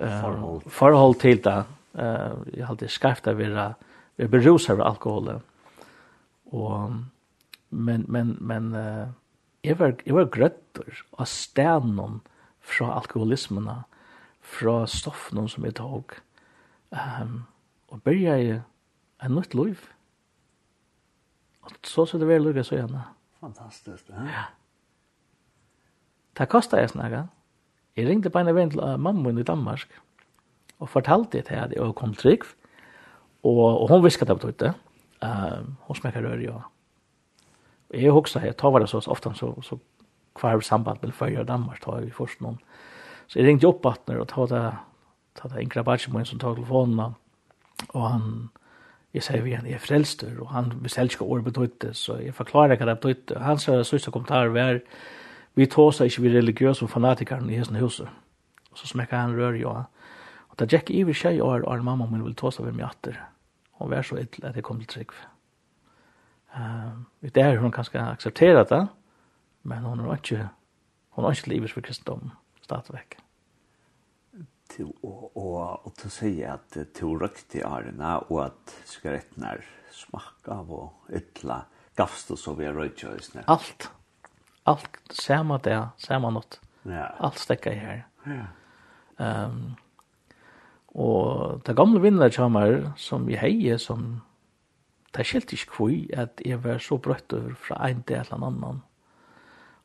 uh, 0.00 0.20
forhold 0.22 0.70
forhold 0.72 1.20
til 1.20 1.44
det. 1.44 1.58
Uh, 1.92 2.40
jeg 2.56 2.64
har 2.64 2.72
alltid 2.72 2.88
skarft 2.88 3.28
av 3.28 3.36
å 3.36 3.44
være 3.44 4.28
berusar 4.32 4.80
av 4.80 4.94
alkoholen 4.94 5.44
Og, 6.50 6.96
men, 7.70 8.04
men, 8.08 8.34
men 8.40 8.72
uh, 8.74 9.12
jeg, 9.64 9.78
var, 9.78 9.94
jeg 10.06 10.16
var 10.16 10.32
grøtter 10.34 11.04
av 11.18 11.28
stenen 11.30 12.20
fra 12.60 12.94
alkoholismene, 12.98 13.82
fra 14.40 14.82
stoffene 14.90 15.46
som 15.50 15.66
jeg 15.66 15.76
tok 15.78 16.16
um, 16.90 17.42
og 17.90 18.02
begynte 18.02 18.36
jeg 18.38 18.60
en 19.24 19.34
nytt 19.36 19.54
liv. 19.54 19.82
Og 21.66 21.74
så 21.86 22.06
så 22.06 22.18
det 22.18 22.28
var 22.28 22.40
lukket 22.40 22.66
så 22.66 22.78
gjerne. 22.78 23.02
Fantastisk, 23.40 24.08
ja. 24.08 24.24
Ja. 24.24 24.44
Det 26.38 26.48
kostet 26.48 26.80
jeg 26.80 26.90
snakke 26.90 27.26
Jeg 27.96 28.08
ringte 28.08 28.30
på 28.30 28.38
en 28.38 28.48
av 28.48 28.58
en 28.58 29.00
mamma 29.02 29.30
i 29.30 29.42
Danmark, 29.42 29.88
og 30.78 30.88
fortalte 30.88 31.38
det 31.38 31.46
til 31.46 31.54
at 31.54 31.72
jeg 31.72 31.94
kom 31.94 32.14
trygg, 32.14 32.44
og, 33.42 33.82
og 33.82 33.88
hun 33.88 34.04
visste 34.04 34.24
det 34.24 34.36
på 34.38 34.46
tøytet 34.46 34.74
eh 35.20 35.60
hos 35.80 36.02
mig 36.02 36.12
rör 36.12 36.38
jag. 36.38 36.62
Jag 37.88 38.12
huxar 38.12 38.46
jag 38.46 38.56
tar 38.56 38.80
det 38.80 38.86
så 38.86 38.98
ofta 38.98 39.34
så 39.34 39.62
så 39.62 39.78
kvar 40.34 40.60
samband 40.60 40.98
med 41.02 41.14
för 41.14 41.44
Danmark 41.44 41.80
tar 41.80 42.00
vi 42.00 42.10
först 42.10 42.40
någon. 42.40 42.58
Så 43.26 43.38
jag 43.38 43.46
ringde 43.46 43.66
upp 43.66 43.86
att 43.86 44.08
när 44.08 44.18
och 44.18 44.28
ta 44.28 44.46
det 44.46 44.76
ta 45.34 45.48
det 45.48 45.56
enkla 45.56 45.82
batchen 45.82 46.24
som 46.24 46.38
tar 46.38 46.54
telefonen 46.54 47.14
och 47.88 48.08
han 48.08 48.48
jag 49.12 49.22
säger 49.22 49.42
vi 49.42 49.54
han 49.54 49.66
är 49.66 49.78
frälster 49.78 50.40
och 50.40 50.48
han 50.48 50.82
beställde 50.82 51.18
år 51.20 51.40
betydde 51.40 51.94
så 51.94 52.20
jag 52.26 52.34
förklarar 52.34 52.76
vad 52.76 52.88
det 52.88 52.94
betydde. 52.94 53.38
Han 53.38 53.58
sa 53.58 53.84
sista 53.84 54.10
kommentar 54.10 54.46
var 54.46 54.80
vi 55.54 55.66
tåsar 55.66 56.04
inte 56.04 56.20
vi 56.20 56.28
religiösa 56.28 56.86
fanatiker 56.86 57.50
i 57.50 57.56
hesten 57.56 57.76
huset. 57.76 58.08
Och 58.70 58.78
så 58.78 58.86
smäcker 58.86 59.16
han 59.16 59.36
rör 59.36 59.52
jag. 59.52 59.84
Och 60.36 60.54
det 60.58 60.72
jack 60.72 60.90
i 60.90 61.04
och 61.04 61.16
för 61.16 61.62
och 61.62 61.84
mamma 61.84 62.06
min 62.06 62.24
vill 62.24 62.34
tåsa 62.34 62.62
med 62.62 62.74
mig 62.74 62.84
åter 62.84 63.28
og 63.80 63.90
vær 63.90 64.06
så 64.06 64.18
ytl 64.20 64.46
at 64.46 64.58
jeg 64.58 64.66
kom 64.66 64.80
til 64.82 64.90
trygg. 64.94 65.14
Uh, 66.54 67.00
det 67.22 67.42
er 67.42 67.58
hun 67.62 67.72
kanskje 67.72 68.02
aksepterer 68.02 68.66
det, 68.68 68.84
men 69.62 69.86
hun 69.86 70.04
har 70.04 70.20
ikke, 70.20 70.48
hun 71.16 71.24
har 71.24 71.36
ikke 71.36 71.52
livet 71.54 71.72
for 71.72 71.84
kristendom, 71.86 72.30
stadigvæk. 72.62 73.18
Til, 74.70 74.92
og, 75.02 75.36
og, 75.36 75.86
og 75.86 75.94
til 75.98 76.06
å 76.06 76.14
si 76.14 76.32
at 76.46 76.76
til 76.94 77.16
røkte 77.18 77.64
arena 77.66 78.20
og 78.28 78.44
at 78.44 78.74
skaretten 78.86 79.46
er 79.48 79.64
smakka 79.90 80.60
av 80.60 80.70
og 80.70 81.14
ytla 81.16 81.64
gavst 81.98 82.30
og 82.30 82.38
så 82.38 82.54
vi 82.58 82.68
er 82.68 82.76
røykjøysene. 82.78 83.44
Alt. 83.50 83.90
Alt. 84.70 85.00
samme 85.10 85.58
det, 85.64 85.78
samme 85.98 86.30
nåt. 86.30 86.60
Ja. 86.86 87.08
Alt 87.18 87.40
stekker 87.42 87.74
jeg 87.74 87.80
her. 87.80 88.02
Ja. 88.30 88.46
Um, 89.20 89.74
Og 90.94 91.60
det 91.66 91.76
gamle 91.76 92.00
vinnere 92.02 92.30
kommer 92.34 92.92
som 92.96 93.26
vi 93.26 93.38
heier, 93.38 93.76
som 93.78 94.20
det 95.14 95.26
skilte 95.26 95.54
ikke 95.54 95.76
hvor 95.76 96.22
at 96.22 96.42
jeg 96.44 96.64
var 96.64 96.78
så 96.78 96.96
brøtt 96.98 97.32
over 97.32 97.54
fra 97.54 97.88
en 97.88 98.04
del 98.08 98.24
til 98.24 98.34
en 98.34 98.42
annan. 98.42 98.82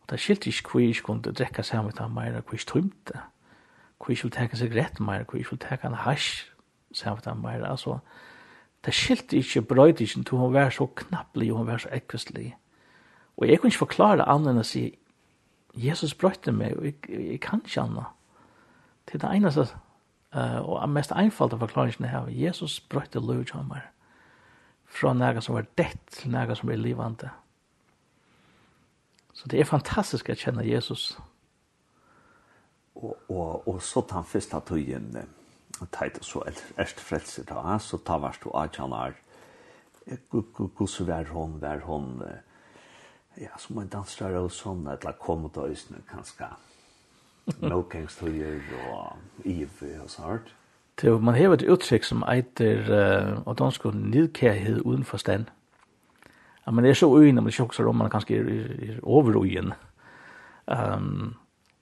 Og 0.01 0.09
det 0.09 0.19
skilte 0.19 0.49
ikke 0.49 0.69
hvor 0.71 0.81
jeg 0.81 1.03
kunne 1.03 1.21
drekke 1.33 1.63
seg 1.63 1.83
med 1.83 2.01
meg, 2.09 2.31
hvor 2.31 2.53
jeg 2.53 2.61
ikke 2.61 2.71
tømte, 2.71 3.21
hvor 3.97 4.09
jeg 4.09 4.17
skulle 4.17 4.35
tenke 4.35 4.57
seg 4.57 4.75
rett 4.75 4.99
mer, 4.99 5.23
hvor 5.23 5.37
jeg 5.37 5.45
skulle 5.45 5.69
tenke 5.69 5.87
en 5.87 5.93
hasj 6.05 6.45
seg 6.93 7.13
med 7.13 7.23
det 7.25 7.37
mer. 7.37 7.65
Altså, 7.65 7.97
det 8.85 8.93
skilte 8.93 9.37
ikke 9.37 9.61
brøtt 9.61 10.01
ikke, 10.01 10.23
til 10.23 10.37
hun 10.37 10.53
var 10.53 10.69
så 10.69 10.85
knapplig, 10.85 11.51
og 11.51 11.57
hun 11.57 11.67
var 11.67 11.77
så 11.77 11.89
ekvistlig. 11.91 12.55
Og 13.37 13.49
jeg 13.49 13.59
kunne 13.59 13.69
ikke 13.69 13.85
forklare 13.85 14.29
annet 14.29 14.53
enn 14.53 14.61
å 14.61 14.67
si, 14.67 14.85
Jesus 15.75 16.13
brøtte 16.13 16.51
meg, 16.51 16.77
og 16.77 16.85
jeg, 16.85 16.95
jeg 17.09 17.39
kan 17.41 17.61
ikke 17.65 17.81
annet. 17.81 18.13
Det 19.05 19.17
er 19.17 19.27
det 19.27 19.35
eneste 19.35 19.65
Uh, 20.35 20.59
og 20.67 20.81
den 20.81 20.91
mest 20.91 21.13
einfalda 21.15 21.55
forklaringen 21.55 22.09
her, 22.11 22.27
Jesus 22.27 22.81
brøtte 22.91 23.21
løvjommer 23.23 23.85
fra 24.95 25.13
noe 25.15 25.41
som 25.43 25.55
var 25.55 25.69
dett 25.79 26.01
til 26.11 26.33
noe 26.33 26.57
som 26.59 26.71
er 26.71 26.79
livande. 26.81 27.29
Så 29.35 29.47
det 29.51 29.61
er 29.61 29.69
fantastisk 29.69 30.31
å 30.31 30.35
kjenne 30.35 30.67
Jesus. 30.67 31.13
Og, 32.95 33.15
og, 33.31 33.63
og 33.67 33.79
så 33.83 34.03
tar 34.03 34.21
han 34.21 34.27
først 34.27 34.55
av 34.55 34.67
tøyen, 34.67 35.07
og 35.79 35.87
tar 35.95 36.19
så 36.23 36.43
erst 36.47 36.99
frelse 37.03 37.43
da, 37.47 37.79
så 37.79 37.99
tar 38.03 38.23
han 38.23 38.35
at 38.59 38.79
han 38.79 38.95
er, 38.95 39.17
hvordan 40.31 41.07
var 41.07 41.31
hon, 41.31 41.57
var 41.63 41.83
hon, 41.87 42.11
ja, 43.39 43.55
som 43.59 43.79
en 43.79 43.91
dansere 43.91 44.43
og 44.43 44.51
sånn, 44.55 44.83
eller 44.91 45.19
kom 45.19 45.47
ut 45.47 45.59
av 45.59 45.71
øsene, 45.71 46.03
kanskje, 46.11 46.43
kanskje, 46.43 46.74
Melkengstøyer 47.61 48.61
og 48.91 49.17
IV 49.45 49.83
og 50.03 50.09
så 50.09 50.21
hardt. 50.21 50.55
Det 51.01 51.09
er, 51.09 51.17
man 51.19 51.35
har 51.35 51.53
et 51.53 51.65
uttrykk 51.69 52.05
som 52.07 52.23
eiter 52.31 52.87
uh, 52.87 53.41
og 53.45 53.57
dansk 53.59 53.85
nidkærhet 53.93 54.79
uden 54.81 55.03
forstand. 55.03 55.45
Ja, 56.65 56.71
men 56.71 56.83
det 56.83 56.91
er 56.91 56.93
så 57.01 57.09
ugen, 57.11 57.35
men 57.35 57.45
det 57.45 57.59
er 57.59 57.63
ikke 57.63 57.87
om 57.87 57.95
man 57.95 58.09
kanskje 58.09 58.39
er, 58.39 58.47
er, 58.49 58.93
er 58.93 58.99
over 59.03 59.27
overugen. 59.35 59.73
Um, 60.67 61.35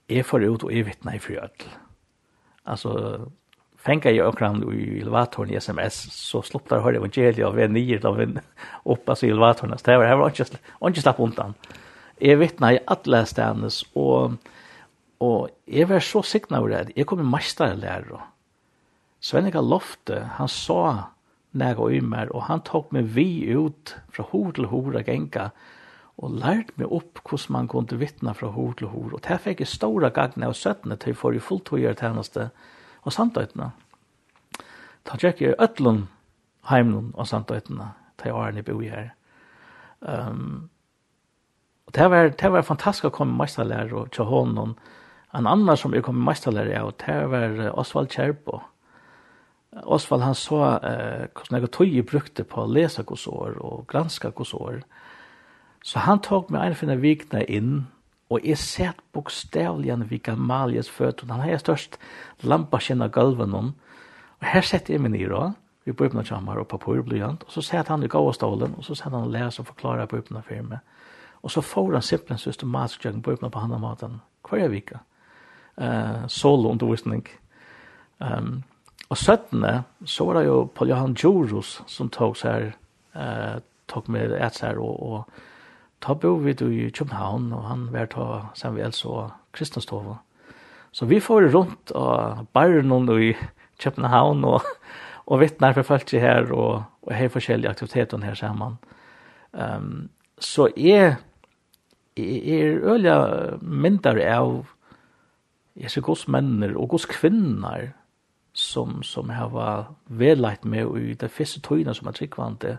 jeg 0.09 0.25
får 0.25 0.49
ut 0.49 0.63
og 0.63 0.73
jeg 0.75 0.85
vittner 0.85 1.15
i 1.15 1.19
frødel. 1.19 1.69
Altså, 2.65 3.19
fengar 3.77 4.11
jeg 4.11 4.25
akkurat 4.25 4.63
i 4.73 4.99
elevatoren 4.99 5.53
i 5.53 5.59
SMS, 5.59 5.93
så 6.11 6.41
slopp 6.41 6.69
der 6.69 6.83
høyre 6.83 6.99
evangeliet 6.99 7.45
av 7.45 7.59
en 7.59 7.73
nyer 7.73 8.05
av 8.07 8.19
en 8.19 8.39
oppa 8.85 9.15
i 9.21 9.29
elevatoren. 9.29 9.77
Så 9.77 9.91
det 9.91 9.99
var 9.99 10.27
ikke 10.89 11.01
slapp 11.01 11.19
undan. 11.19 11.55
Jeg 12.21 12.39
vittner 12.39 12.75
i 12.75 12.83
alle 12.87 13.25
stedene, 13.25 13.69
og 13.95 14.37
Og 15.23 15.49
jeg 15.67 15.87
var 15.89 16.03
så 16.03 16.23
sikna 16.27 16.59
over 16.59 16.73
det. 16.73 16.97
Jeg 16.97 17.07
kom 17.07 17.21
i 17.23 17.27
mesterlærer. 17.27 18.29
Svennika 19.23 19.61
Lofte, 19.63 20.19
han 20.35 20.49
sa 20.51 21.13
nega 21.55 21.85
i 21.93 22.01
meg, 22.03 22.31
og 22.33 22.47
han 22.49 22.63
tok 22.65 22.91
meg 22.91 23.13
vi 23.15 23.53
ut 23.55 23.93
fra 24.11 24.25
hår 24.31 24.57
til 24.57 24.67
hår 24.71 24.97
og 24.99 25.07
genka, 25.07 25.51
og 26.17 26.33
lært 26.41 26.73
meg 26.77 26.91
opp 26.93 27.21
hvordan 27.23 27.55
man 27.55 27.69
kunne 27.71 27.99
vittna 28.01 28.33
fra 28.37 28.51
hår 28.53 28.73
til 28.81 28.91
hår. 28.91 29.13
Og 29.15 29.23
det 29.25 29.39
fikk 29.45 29.63
jeg 29.63 29.71
stora 29.71 30.11
gagne 30.13 30.49
av 30.49 30.57
søttene 30.57 30.97
til 30.99 31.15
for 31.17 31.33
i 31.33 31.41
fulltøyer 31.41 31.95
tjeneste 31.97 32.49
og 33.03 33.15
samtøytene. 33.15 33.71
Da 35.03 35.17
tjekk 35.19 35.41
jeg 35.41 35.57
øtlun 35.61 36.07
heimlun 36.69 37.13
og 37.15 37.27
samtøytene 37.27 37.93
til 38.21 38.35
årene 38.35 38.61
jeg 38.61 38.67
bor 38.69 38.83
her. 38.83 39.09
Um, 40.01 40.69
og 41.87 41.95
det 41.95 42.09
var, 42.11 42.29
det 42.29 42.51
var 42.51 42.67
fantastisk 42.67 43.09
å 43.09 43.15
komme 43.15 43.37
meisterlærer 43.39 43.95
og 44.03 44.11
til 44.15 44.27
hånden, 44.29 44.75
og 44.75 45.02
En 45.33 45.47
annan 45.49 45.77
som 45.77 45.93
jeg 45.95 46.05
kom 46.05 46.19
mest 46.21 46.45
til 46.45 46.53
å 46.53 46.59
lære 46.59 46.77
av, 46.77 46.91
det 47.01 47.15
var 47.31 47.55
Osvald 47.81 48.11
Kjerbo. 48.13 48.59
Osvald 49.89 50.21
han 50.21 50.35
så 50.37 50.59
eh, 50.77 51.23
hvordan 51.33 51.57
jeg 51.57 51.71
tog 51.73 51.89
jeg 51.89 52.05
brukte 52.05 52.43
på 52.45 52.61
å 52.61 52.69
lese 52.69 53.01
hos 53.09 53.25
år 53.27 53.57
og 53.57 53.87
granske 53.89 54.29
år. 54.29 54.83
Så 55.83 56.03
han 56.05 56.21
tok 56.21 56.51
meg 56.53 56.67
en 56.67 56.77
finne 56.77 56.99
vikene 57.01 57.41
inn, 57.49 57.71
og 58.29 58.45
jeg 58.45 58.57
sett 58.61 58.99
bokstavligen 59.13 60.05
vika 60.09 60.35
Malies 60.37 60.89
føtter. 60.89 61.25
Han 61.31 61.41
har 61.41 61.57
størst 61.57 61.97
lampa 62.43 62.77
kjenner 62.77 63.09
gulven 63.09 63.55
om. 63.57 63.71
Og 64.39 64.47
her 64.47 64.61
setter 64.61 64.93
jeg 64.93 65.01
meg 65.01 65.15
ned 65.15 65.33
da, 65.33 65.53
vi 65.83 65.95
bor 65.97 66.11
på 66.13 66.23
kjammer 66.23 66.61
og 66.61 66.69
papurblyant, 66.69 67.43
og 67.43 67.51
så 67.51 67.61
sett 67.65 67.89
han 67.89 68.05
i 68.05 68.07
gåstålen, 68.07 68.77
og 68.77 68.85
så 68.85 68.95
sett 68.95 69.11
han 69.11 69.25
og 69.25 69.33
leser 69.33 69.65
og 69.65 69.71
forklarer 69.73 70.07
på 70.07 70.21
oppnå 70.21 70.43
firme. 70.45 70.79
Og 71.41 71.51
så 71.51 71.65
får 71.65 71.97
han 71.97 72.05
simpelthen 72.05 72.39
systematisk 72.39 73.03
gjøring 73.03 73.23
på 73.25 73.33
oppnå 73.33 73.49
på 73.51 73.65
henne 73.65 73.81
maten 73.81 74.21
hver 74.47 74.69
vika. 74.71 75.01
Mm 75.01 75.12
eh, 75.77 76.27
soloundervisning. 76.27 77.27
Um, 78.19 78.63
og 79.09 79.17
17. 79.17 79.65
så 80.05 80.25
var 80.25 80.39
det 80.39 80.45
jo 80.47 80.69
Paul 80.75 80.89
Johan 80.89 81.13
Djurus 81.13 81.81
som 81.87 82.09
tog 82.09 82.37
så 82.37 82.47
her, 82.47 82.71
eh, 83.15 83.59
tog 83.87 84.09
med 84.09 84.31
et 84.31 84.55
så 84.55 84.65
här 84.65 84.77
og, 84.77 85.03
og 85.03 85.23
ta 86.01 86.13
bo 86.13 86.35
vi 86.35 86.51
i 86.51 86.89
København, 86.89 87.53
og 87.53 87.63
han 87.63 87.87
var 87.91 88.05
ta 88.05 88.69
vi 88.69 88.81
og 89.05 89.31
Kristenstova. 89.53 90.17
Så 90.91 91.05
vi 91.05 91.19
får 91.19 91.53
rundt 91.53 91.91
og 91.91 92.47
bare 92.53 92.81
noen 92.81 93.09
i 93.21 93.33
København, 93.79 94.43
og, 94.43 94.61
og 95.29 95.39
vittnar 95.39 95.73
for 95.73 95.83
folk 95.83 96.11
her, 96.11 96.51
og, 96.51 96.83
og 97.01 97.15
har 97.15 97.29
forskjellige 97.29 97.69
aktiviteter 97.69 98.17
her 98.17 98.33
sammen. 98.33 98.77
Um, 99.53 100.09
så 100.39 100.67
jeg, 100.77 101.15
jeg 102.17 102.61
er 102.61 102.83
øyelig 102.83 103.59
mindre 103.61 104.25
av 104.25 104.65
jeg 105.75 105.91
ser 105.91 106.01
gos 106.05 106.27
menner 106.27 106.75
og 106.77 106.89
gos 106.89 107.05
kvinner 107.09 107.91
som, 108.53 109.01
som 109.03 109.29
har 109.29 109.93
velagt 110.05 110.65
med 110.65 110.97
i 111.01 111.13
det 111.13 111.31
første 111.31 111.61
tøyene 111.61 111.93
som 111.93 112.07
er 112.07 112.17
tryggvante. 112.17 112.77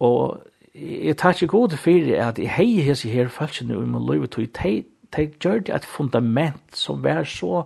Og 0.00 0.42
jeg 0.74 1.16
tar 1.16 1.32
ikke 1.32 1.46
god 1.46 1.76
for 1.76 2.12
at 2.28 2.38
jeg 2.38 2.50
hei 2.56 2.80
hese 2.80 3.08
her 3.08 3.28
falskene 3.28 3.74
i 3.74 3.86
min 3.88 4.06
liv 4.10 4.26
tøy, 4.28 4.46
de, 4.62 4.84
de 5.16 5.30
gjør 5.40 5.64
det 5.64 5.74
et 5.74 5.84
fundament 5.84 6.76
som 6.76 7.02
var 7.04 7.24
så 7.24 7.64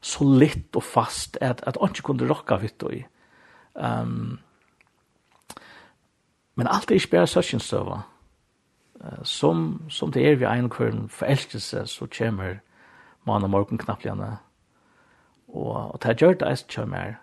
solitt 0.00 0.76
og 0.76 0.82
fast 0.82 1.38
at, 1.40 1.62
at 1.66 1.76
han 1.80 1.90
ikke 1.90 2.02
kunne 2.02 2.28
rocka 2.28 2.56
vitt 2.62 2.82
og 2.82 2.94
i. 2.94 3.02
Um, 3.74 4.38
men 6.56 6.66
alt 6.66 6.90
er 6.90 7.00
ikke 7.00 7.16
bare 7.16 7.26
søsjenstøver. 7.26 8.00
Uh, 9.00 9.24
som, 9.24 9.82
som 9.88 10.12
det 10.12 10.26
er 10.26 10.38
vi 10.38 10.44
en 10.44 10.70
kvarn 10.70 11.08
forelskelse, 11.08 11.86
så 11.86 12.06
kommer 12.18 12.60
måned 13.28 13.52
morgen 13.52 13.80
knappligene. 13.80 14.38
Og, 15.48 15.76
og 15.94 16.00
det 16.02 16.16
gjør 16.20 16.38
det 16.40 16.50
jeg 16.52 16.66
kjører 16.74 16.90
mer. 16.92 17.14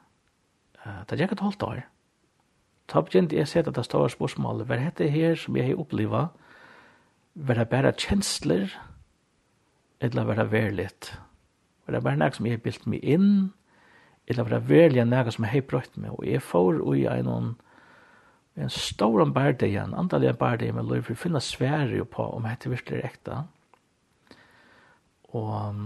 Det 1.09 1.19
gjør 1.19 1.35
et 1.35 1.43
halvt 1.45 1.65
år. 1.65 1.83
Ta 2.87 3.01
begynte 3.01 3.37
jeg 3.37 3.49
sett 3.49 3.67
at 3.67 3.77
det 3.77 3.85
store 3.87 4.09
spørsmålet, 4.13 4.67
hva 4.69 4.77
er 4.77 4.93
det 4.97 5.09
her 5.11 5.37
som 5.41 5.57
jeg 5.57 5.71
har 5.71 5.81
opplevd? 5.81 6.29
Hva 7.35 7.53
er 7.53 7.61
det 7.61 7.69
bare 7.71 7.93
kjensler? 7.97 8.73
Eller 10.01 10.25
hva 10.25 10.35
er 10.35 10.43
det 10.43 10.51
verligt? 10.51 11.11
Hva 11.83 11.91
er 11.93 11.97
det 11.97 12.03
bare 12.05 12.21
noe 12.21 12.37
som 12.37 12.45
jeg 12.45 12.59
har 12.59 12.65
bilt 12.65 12.85
meg 12.89 13.03
inn? 13.03 13.29
Eller 14.27 14.45
hva 14.45 14.53
er 14.53 14.59
det 14.59 14.69
verlig 14.69 15.05
noe 15.09 15.33
som 15.33 15.47
jeg 15.47 15.57
har 15.57 15.69
brøtt 15.69 15.97
meg? 15.97 16.13
Og 16.13 16.27
jeg 16.29 16.45
får 16.45 16.81
ui 16.85 17.05
en 17.09 17.55
en 18.55 18.69
stor 18.69 19.25
bardig, 19.35 19.75
en 19.75 19.93
andalig 19.93 20.37
bardig 20.37 20.73
med 20.73 20.87
lov 20.87 21.03
for 21.03 21.15
å 21.15 21.19
finne 21.19 21.41
svære 21.43 22.05
på 22.07 22.23
om 22.37 22.45
dette 22.47 22.71
virkelig 22.71 23.01
er 23.01 23.09
ekte. 23.09 23.39
Og 25.35 25.51
um, 25.69 25.85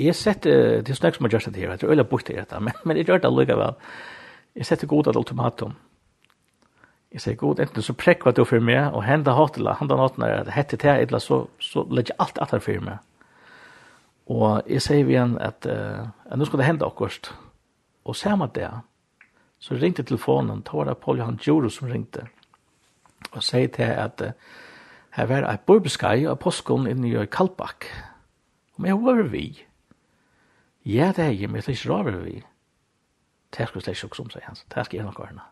jeg 0.00 0.16
sett, 0.16 0.46
uh, 0.46 0.80
det 0.80 0.94
er 0.94 0.98
snakk 0.98 1.18
som 1.18 1.26
har 1.26 1.34
gjort 1.34 1.50
det 1.50 1.60
her, 1.60 1.74
jeg 1.74 1.82
tror 1.82 1.92
jeg 1.92 2.02
har 2.02 2.10
bort 2.10 2.26
det 2.28 2.38
her, 2.40 2.58
men, 2.62 2.76
men 2.84 2.96
jeg 3.00 3.08
gjør 3.10 3.22
det 3.22 3.30
allikevel. 3.30 3.78
Jeg 4.56 4.66
sett 4.66 4.88
god 4.88 5.10
at 5.10 5.18
ultimatum. 5.18 5.76
Jeg 7.10 7.24
sier 7.24 7.34
god, 7.34 7.58
enten 7.58 7.82
så 7.82 7.94
prekk 7.98 8.22
hva 8.22 8.32
du 8.34 8.44
for 8.46 8.62
meg, 8.62 8.94
og 8.94 9.02
henda 9.02 9.34
hotela, 9.34 9.74
henda 9.80 9.96
hotela, 9.98 10.30
at 10.44 10.52
hette 10.54 10.78
til 10.78 10.92
jeg, 10.94 11.20
så, 11.20 11.40
så 11.58 11.82
legger 11.90 12.18
alt 12.22 12.38
at 12.38 12.54
her 12.54 12.62
for 12.62 12.86
meg. 12.86 13.00
Og 14.30 14.62
jeg 14.70 14.82
sier 14.84 15.08
igjen 15.10 15.34
at, 15.42 15.66
uh, 15.66 16.06
at 16.30 16.38
nå 16.38 16.46
skal 16.46 16.62
det 16.62 16.68
hende 16.68 16.86
akkurat. 16.86 17.32
Og 18.06 18.16
ser 18.16 18.36
man 18.38 18.52
det, 18.54 18.68
så 19.60 19.74
ringte 19.74 20.06
telefonen, 20.06 20.62
da 20.62 20.76
var 20.76 20.86
det 20.86 21.00
Paul 21.02 21.18
Johan 21.18 21.40
Djuro 21.42 21.68
som 21.68 21.90
ringte, 21.90 22.28
og 23.32 23.42
sier 23.42 23.68
til 23.74 23.90
at 23.90 24.22
uh, 24.22 24.54
Her 25.10 25.26
var 25.26 25.46
et 25.50 25.66
bøybeskai 25.66 26.26
av 26.30 26.38
påskån 26.38 26.86
inne 26.86 27.08
i 27.10 27.26
Kalbakk. 27.26 27.88
Og 28.78 28.86
jeg 28.86 28.98
var 29.02 29.22
vi. 29.22 29.46
Ja, 30.84 31.12
det 31.16 31.24
er 31.24 31.34
jeg, 31.34 31.50
men 31.50 31.62
jeg 31.66 31.74
ikke 31.74 31.92
rar 31.92 32.10
vi. 32.10 32.42
Det 33.56 33.68
skulle 33.68 33.82
slik 33.82 34.04
ikke 34.04 34.22
om, 34.22 34.30
sier 34.30 34.46
han. 34.46 34.54
Det 34.54 34.86
skal 34.86 34.96
jeg 34.96 35.06
nok 35.06 35.18
ordne. 35.20 35.42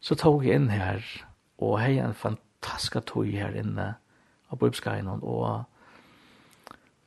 Så 0.00 0.14
tog 0.14 0.44
jeg 0.44 0.60
inn 0.60 0.68
her, 0.70 1.00
og 1.58 1.80
hei 1.80 1.96
en 1.98 2.14
fantastisk 2.14 3.08
tog 3.08 3.26
her 3.32 3.56
inne 3.56 3.94
av 4.52 4.60
bøybeskaiene, 4.60 5.16
og, 5.22 5.64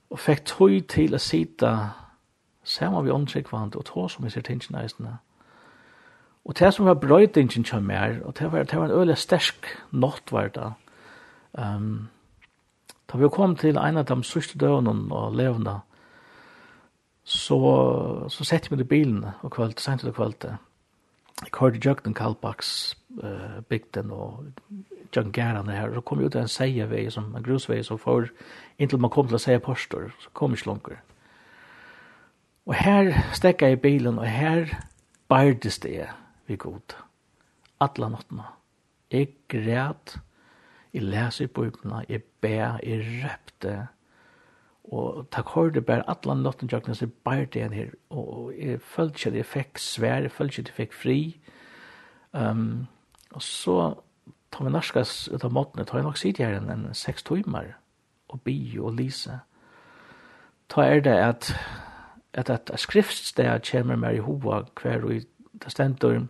og 0.10 0.20
fikk 0.20 0.44
tog 0.50 0.76
til 0.90 1.16
å 1.16 1.22
sitte 1.22 1.70
sammen 2.64 3.06
vi 3.06 3.14
åndsikvand, 3.14 3.78
og 3.78 3.86
tog 3.86 4.10
som 4.12 4.26
jeg 4.26 4.34
ser 4.34 4.48
tingene 4.50 4.82
eisene. 4.82 5.16
Og 6.50 6.58
det 6.58 6.74
som 6.74 6.90
var 6.90 6.98
brøytingen 6.98 7.64
kommer, 7.64 8.20
og 8.26 8.40
det 8.40 8.52
var, 8.52 8.66
det 8.66 8.80
var 8.80 8.90
en 8.90 8.98
øyelig 8.98 9.18
sterk 9.22 9.70
nått 9.92 10.34
var 10.34 10.50
det, 10.56 10.72
Um, 11.54 12.10
da 13.10 13.18
vi 13.18 13.30
kom 13.34 13.56
til 13.58 13.78
en 13.78 13.98
av 13.98 14.06
de 14.06 14.24
sørste 14.24 14.60
døvene 14.62 14.92
og 15.16 15.36
levende, 15.36 15.80
så, 17.24 17.60
så 18.30 18.46
sette 18.46 18.70
vi 18.70 18.78
det 18.78 18.88
i 18.88 18.94
bilen 18.94 19.26
og 19.42 19.52
kvöld, 19.54 19.78
sent 19.78 20.02
til 20.02 20.14
kvöld. 20.14 20.46
Jeg 21.42 21.54
hørte 21.60 21.80
Jøgden 21.86 22.14
Kalbaks 22.14 22.98
uh, 23.24 23.62
bygden 23.70 24.12
og 24.12 24.46
Jøgden 25.16 25.32
Gerane 25.32 25.72
her, 25.72 25.94
så 25.94 26.02
kom 26.02 26.20
vi 26.20 26.26
ut 26.26 26.36
av 26.36 26.42
en 26.46 26.52
seiervei, 26.52 27.10
som 27.10 27.36
en 27.36 27.44
grusvei, 27.44 27.82
så 27.84 27.98
for, 27.98 28.30
inntil 28.78 29.02
man 29.02 29.14
kom 29.14 29.28
til 29.28 29.40
å 29.40 29.42
seie 29.42 29.62
postor, 29.64 30.12
så 30.22 30.34
kom 30.34 30.54
ikke 30.54 30.70
langer. 30.70 31.00
Og 32.70 32.76
her 32.78 33.14
stekka 33.34 33.70
jeg 33.70 33.80
i 33.80 33.82
bilen, 33.82 34.20
og 34.22 34.28
her 34.30 34.70
bærdes 35.30 35.80
det 35.82 36.06
vi 36.46 36.58
god. 36.58 36.98
Atla 37.82 38.10
nottene. 38.12 38.46
Jeg 39.10 39.32
græt, 39.50 40.20
jeg 40.94 41.06
leser 41.06 41.46
i 41.46 41.48
Bibelen, 41.48 42.06
jeg 42.10 42.24
ber, 42.42 42.80
jeg 42.84 43.24
repte, 43.24 43.88
og 44.90 45.28
takk 45.32 45.54
hørte 45.54 45.82
bare 45.86 46.08
alle 46.10 46.42
natten 46.42 46.70
jøkken, 46.72 46.96
så 46.96 47.08
bare 47.24 47.46
det 47.46 47.64
en 47.64 47.74
her, 47.74 47.92
og 48.10 48.54
jeg 48.58 48.82
følte 48.82 49.18
ikke 49.18 49.30
at 49.30 49.36
jeg 49.36 49.46
fikk 49.46 49.82
svær, 49.84 50.22
jeg 50.26 50.32
følte 50.32 50.52
ikke 50.52 50.62
at 50.62 50.72
jeg 50.72 50.76
fikk 50.76 50.96
fri, 50.98 51.20
um, 52.34 52.88
og 53.32 53.42
så 53.46 53.78
tar 54.52 54.66
vi 54.66 54.74
norskas 54.74 55.28
ut 55.30 55.46
av 55.46 55.54
måten, 55.54 55.86
tar 55.86 56.02
jeg 56.02 56.08
nok 56.08 56.18
sitt 56.18 56.42
her 56.42 56.58
enn 56.58 56.74
en 56.74 56.88
seks 56.98 57.24
timer, 57.28 57.76
og 58.30 58.42
bio 58.42 58.90
og 58.90 58.98
lise, 58.98 59.40
ta 60.70 60.86
er 60.86 61.06
det 61.06 61.18
at 61.18 61.54
at 62.34 62.50
at 62.50 62.72
skriftsted 62.78 63.66
kommer 63.72 63.96
mer 63.96 64.14
i 64.14 64.22
hova 64.22 64.62
hver 64.82 65.06
og 65.06 65.14
i 65.16 65.22
det 65.64 65.72
stendur 65.72 66.28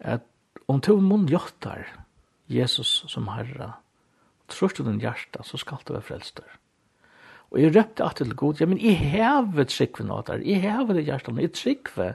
at 0.00 0.20
om 0.68 0.80
to 0.80 0.96
munn 1.00 1.28
jottar, 1.28 1.86
Jesus 2.50 3.04
som 3.08 3.28
Herre, 3.30 3.74
tror 4.50 4.72
du 4.74 4.82
din 4.84 5.00
hjärta, 5.00 5.44
så 5.46 5.58
skal 5.60 5.82
du 5.86 5.94
være 5.94 6.06
frelster. 6.08 6.58
Og 7.50 7.60
jeg 7.62 7.74
røpte 7.74 8.04
at 8.06 8.18
til 8.18 8.34
god, 8.34 8.60
ja, 8.60 8.66
men 8.66 8.78
jeg 8.78 8.98
hever 8.98 9.66
trikve 9.66 10.06
nå 10.06 10.20
der, 10.26 10.42
jeg 10.46 10.62
hever 10.62 10.98
det 10.98 11.06
hjärta, 11.06 11.34
jeg 11.38 11.54
trikve, 11.54 12.12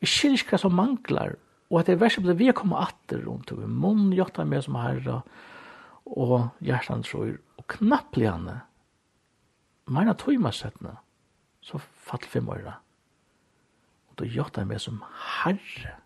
jeg 0.00 0.12
skiljer 0.12 0.44
ikke 0.44 0.56
hva 0.56 0.62
som 0.62 0.76
mangler, 0.76 1.36
og 1.70 1.80
at 1.80 1.88
det 1.88 1.96
er 1.96 2.02
verset 2.04 2.24
ble 2.24 2.36
vi 2.38 2.52
kommer 2.54 2.86
atter 2.86 3.24
rundt, 3.26 3.52
og 3.52 3.64
munn 3.68 4.12
gjøtta 4.14 4.44
med 4.46 4.64
som 4.64 4.78
Herre, 4.80 5.20
og 6.06 6.36
hjertan 6.62 7.02
tror, 7.02 7.36
og 7.58 7.66
knapplig 7.72 8.28
henne, 8.30 8.60
meina 9.90 10.14
tøymasettene, 10.18 10.94
så 11.66 11.80
fall 11.80 12.22
fem 12.30 12.48
åra. 12.48 12.76
Og 14.10 14.20
da 14.20 14.28
gjøtta 14.30 14.64
med 14.68 14.82
som 14.82 15.02
Herre, 15.42 15.96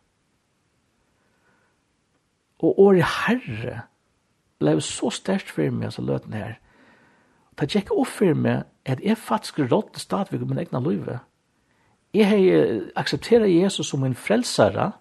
Og 2.60 2.80
året 2.80 3.06
herre 3.26 3.82
ble 4.60 4.76
så 4.84 5.10
størst 5.14 5.50
for 5.50 5.72
meg, 5.72 5.92
så 5.92 6.04
løten 6.04 6.36
her. 6.36 6.58
Det 7.56 7.70
gikk 7.72 7.92
opp 7.92 8.08
for 8.12 8.36
meg 8.36 8.66
at 8.88 9.00
jeg 9.04 9.18
faktisk 9.20 9.58
rådde 9.58 10.00
stadigvæk 10.00 10.48
min 10.48 10.58
egna 10.58 10.80
liv. 10.84 11.06
Jeg 12.14 12.28
har 12.28 12.80
aksepteret 12.96 13.62
Jesus 13.62 13.86
som 13.86 14.00
min 14.00 14.14
frelsere, 14.14 14.92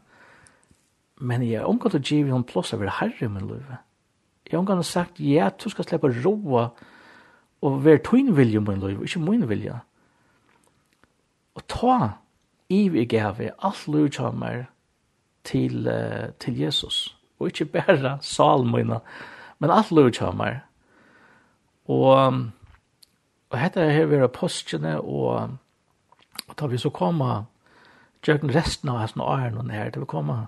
men 1.18 1.44
jeg 1.44 1.60
har 1.60 1.68
omgått 1.68 1.96
å 1.96 2.04
give 2.04 2.32
henne 2.32 2.48
plass 2.48 2.74
over 2.74 2.92
herre 3.00 3.28
i 3.28 3.32
min 3.32 3.48
liv. 3.48 3.66
Jeg 4.46 4.56
har 4.56 4.64
omgått 4.64 4.84
å 4.84 4.88
sagt, 4.88 5.20
ja, 5.20 5.50
du 5.50 5.70
skal 5.70 5.88
slippe 5.88 6.12
roa 6.24 6.70
og 7.62 7.84
være 7.84 8.04
tøyn 8.08 8.32
vilje 8.38 8.60
i 8.60 8.64
min 8.64 8.84
liv, 8.84 9.04
ikke 9.04 9.24
min 9.24 9.48
vilje. 9.50 9.76
Og 11.60 11.68
ta 11.68 12.00
i 12.72 12.86
vi 12.90 13.06
gave 13.10 13.52
alt 13.60 13.88
liv 13.88 14.10
til, 15.44 15.90
til 16.40 16.60
Jesus. 16.60 16.60
Jesus 16.60 17.19
og 17.40 17.48
ikke 17.48 17.66
bare 17.66 18.18
salmøyna, 18.22 19.00
men 19.60 19.72
alt 19.72 19.92
løy 19.92 20.12
kjammer. 20.12 20.62
Og, 21.90 22.34
og 23.50 23.56
dette 23.58 23.82
er 23.82 23.96
her 23.96 24.06
ved 24.12 24.28
postene, 24.28 25.00
og, 25.02 25.58
og 26.48 26.60
da 26.60 26.70
vi 26.70 26.78
så 26.78 26.92
kommer, 26.94 27.48
gjør 28.26 28.44
resten 28.54 28.90
av 28.92 29.00
hans 29.00 29.18
åren 29.18 29.72
her, 29.72 29.90
da 29.90 30.00
vi 30.00 30.10
kommer 30.10 30.48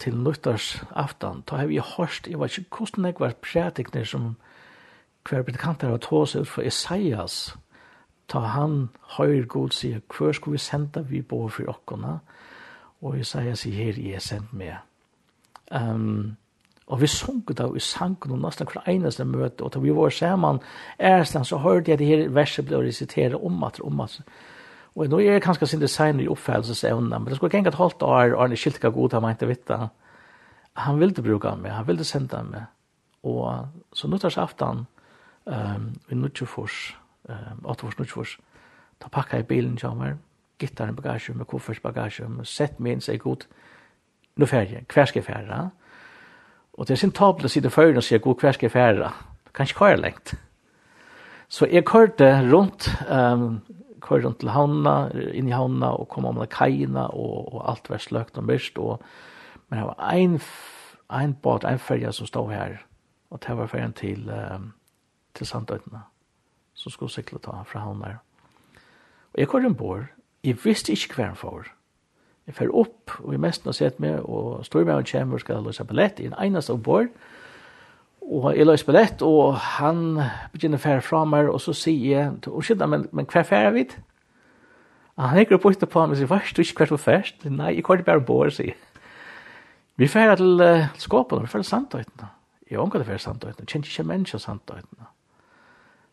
til 0.00 0.16
nyttars 0.16 0.82
aftan, 0.96 1.42
da 1.50 1.60
har 1.60 1.68
vi 1.68 1.80
hørt, 1.96 2.26
jeg 2.26 2.40
vet 2.40 2.58
ikke 2.58 2.76
hvordan 2.76 3.04
jeg 3.04 3.20
var 3.20 3.34
prædikner 3.42 4.04
som 4.04 4.36
hver 5.28 5.42
predikanter 5.42 5.90
har 5.90 5.98
tås 6.00 6.36
ut 6.36 6.48
for 6.48 6.62
Isaias, 6.62 7.56
ta 8.28 8.40
han 8.54 8.88
høyr 9.18 9.44
god 9.46 9.74
sier, 9.76 10.00
hver 10.08 10.32
skal 10.32 10.52
vi 10.52 10.58
sende 10.58 11.04
vi 11.06 11.20
på 11.22 11.48
for 11.48 11.68
okkona, 11.68 12.18
og 13.02 13.18
Isaias 13.18 13.66
sier, 13.66 13.76
her, 13.76 14.00
jeg 14.00 14.16
er 14.16 14.24
sendt 14.24 14.52
med. 14.52 14.80
Um, 15.70 16.36
og 16.90 17.00
vi 17.00 17.06
sunket 17.06 17.60
da, 17.60 17.68
vi 17.70 17.80
sank 17.84 18.26
noen 18.26 18.42
nesten 18.42 18.66
hver 18.66 18.88
eneste 18.90 19.24
møte, 19.24 19.62
og 19.62 19.74
da 19.74 19.82
vi 19.82 19.92
var 19.94 20.10
sammen, 20.10 20.58
æresland, 20.98 21.46
så 21.46 21.60
hørte 21.62 21.92
jeg 21.92 22.00
det 22.00 22.08
her 22.08 22.24
verset 22.34 22.66
ble 22.66 22.80
resiteret 22.82 23.38
om 23.38 23.62
at, 23.64 23.78
om 23.86 24.00
at, 24.02 24.16
og 24.98 25.06
nå 25.06 25.20
er 25.22 25.38
det 25.38 25.44
kanskje 25.44 25.68
sin 25.70 25.82
design 25.82 26.20
i 26.20 26.26
oppfællelsesevne, 26.28 27.18
men 27.18 27.28
det 27.28 27.38
skulle 27.38 27.52
ikke 27.52 27.62
engang 27.62 27.78
holdt 27.78 28.02
halvt 28.02 28.32
er 28.32 28.36
Arne 28.42 28.58
Skiltka 28.58 28.90
god, 28.90 29.12
han 29.14 29.22
mente 29.22 29.46
vitt 29.46 29.70
han 30.80 30.98
ville 30.98 31.22
bruke 31.22 31.54
meg, 31.56 31.72
han 31.72 31.86
ville 31.86 32.04
sende 32.04 32.42
meg, 32.50 32.66
og 33.22 33.68
så 33.92 34.08
nyttårsaftan, 34.08 34.86
um, 35.46 35.88
i 36.10 36.14
Nutsjofors, 36.14 36.96
um, 37.28 37.64
Åttofors 37.64 37.98
Nutsjofors, 37.98 38.38
da 39.02 39.08
pakket 39.08 39.36
jeg 39.36 39.46
bilen 39.46 39.76
til 39.76 39.94
meg, 39.94 40.18
gittaren 40.58 40.96
bagasje, 40.96 41.34
med 41.34 41.46
koffersbagasje, 41.46 42.26
sett 42.44 42.80
min, 42.80 43.00
sier 43.00 43.18
god, 43.18 43.46
nu 44.40 44.46
färje, 44.46 44.84
hver 44.88 45.04
skal 45.04 45.20
jeg 45.20 45.26
fære? 45.26 45.70
Og 46.72 46.88
det 46.88 46.94
er 46.94 47.00
sin 47.02 47.12
tabel 47.12 47.44
å 47.44 47.50
sitte 47.52 47.70
før 47.70 47.98
og 48.00 48.22
god, 48.22 48.40
hver 48.40 48.56
skal 48.56 48.66
jeg 48.66 48.72
fære? 48.72 49.10
Kan 49.54 49.66
ikke 49.66 49.78
køre 49.78 50.00
lengt. 50.00 50.34
Så 51.48 51.66
jeg 51.66 51.84
kørte 51.84 52.28
rundt, 52.52 52.88
um, 53.10 53.60
kørte 54.00 54.26
rundt 54.26 54.38
til 54.40 54.52
havna, 54.54 55.10
inn 55.34 55.48
i 55.48 55.54
havna, 55.54 55.90
og 55.98 56.08
kom 56.08 56.24
om 56.24 56.38
til 56.38 56.46
kajina, 56.46 57.08
og, 57.10 57.54
og 57.54 57.64
alt 57.70 57.90
var 57.90 57.98
sløkt 57.98 58.38
og 58.38 58.46
myrst, 58.46 58.78
og, 58.78 59.02
men 59.68 59.78
det 59.78 59.86
var 59.88 60.14
en, 60.14 60.38
en 61.20 61.34
båt, 61.34 61.66
en 61.66 61.78
färja 61.78 62.12
som 62.12 62.26
stod 62.26 62.52
her, 62.54 62.78
og 63.30 63.42
det 63.42 63.56
var 63.58 63.66
färjan 63.66 63.92
til, 63.92 64.30
um, 64.30 64.72
til 65.34 65.46
Sandøytene, 65.46 66.04
som 66.74 66.92
skulle 66.92 67.12
sykle 67.12 67.42
ta 67.42 67.62
fra 67.66 67.82
havna 67.84 68.14
her. 68.14 68.22
Og 69.34 69.42
jeg 69.42 69.48
kørte 69.48 69.66
en 69.66 69.74
bord, 69.74 70.06
jeg 70.44 70.64
visste 70.64 70.92
ikke 70.92 71.14
hver 71.14 71.32
han 71.32 71.36
får, 71.36 71.66
Jeg 72.46 72.56
fer 72.56 72.70
opp, 72.74 73.12
og 73.20 73.34
jeg 73.34 73.40
mest 73.40 73.66
har 73.68 73.76
sett 73.76 74.00
meg, 74.02 74.24
og 74.24 74.64
Stormøyen 74.66 75.06
kommer 75.06 75.38
og 75.38 75.42
skal 75.44 75.62
løse 75.64 75.84
billett 75.86 76.20
i 76.20 76.26
en 76.30 76.38
eneste 76.40 76.74
oppbord, 76.74 77.12
Og 78.20 78.56
jeg 78.56 78.66
løser 78.66 78.86
billett, 78.86 79.22
og 79.22 79.56
han 79.58 80.20
begynner 80.52 80.78
å 80.78 80.82
fære 80.82 81.02
fra 81.02 81.24
meg, 81.24 81.48
og 81.50 81.60
så 81.60 81.72
sier 81.74 82.10
jeg, 82.10 82.34
unnskyld, 82.46 82.84
men, 82.86 83.08
men 83.12 83.26
hva 83.26 83.42
færer 83.42 83.72
vi? 83.74 83.86
Og 85.16 85.24
Han 85.24 85.38
hekker 85.38 85.56
opp 85.56 85.66
ute 85.66 85.86
på 85.86 86.00
ham 86.00 86.12
og 86.12 86.16
sier, 86.16 86.28
hva 86.30 86.38
du 86.38 86.60
ikke 86.62 86.84
hvert 86.84 86.92
for 86.94 87.02
først? 87.02 87.44
Nei, 87.44 87.74
jeg 87.74 87.84
kommer 87.84 88.04
bare 88.06 88.22
ombord, 88.22 88.52
sier 88.54 88.76
Vi 89.96 90.06
færer 90.08 90.36
til 90.36 90.60
uh, 90.60 90.86
skåpen, 90.96 91.42
vi 91.42 91.50
færer 91.50 91.64
til 91.64 91.70
Sandtøytene. 91.70 92.28
Jeg 92.70 92.78
omgår 92.78 93.02
til 93.02 93.08
færer 93.08 93.24
Sandtøytene, 93.24 93.66
kjenner 93.66 93.90
ikke 93.90 94.08
mennesker 94.12 94.38
Sandtøytene. 94.38 95.10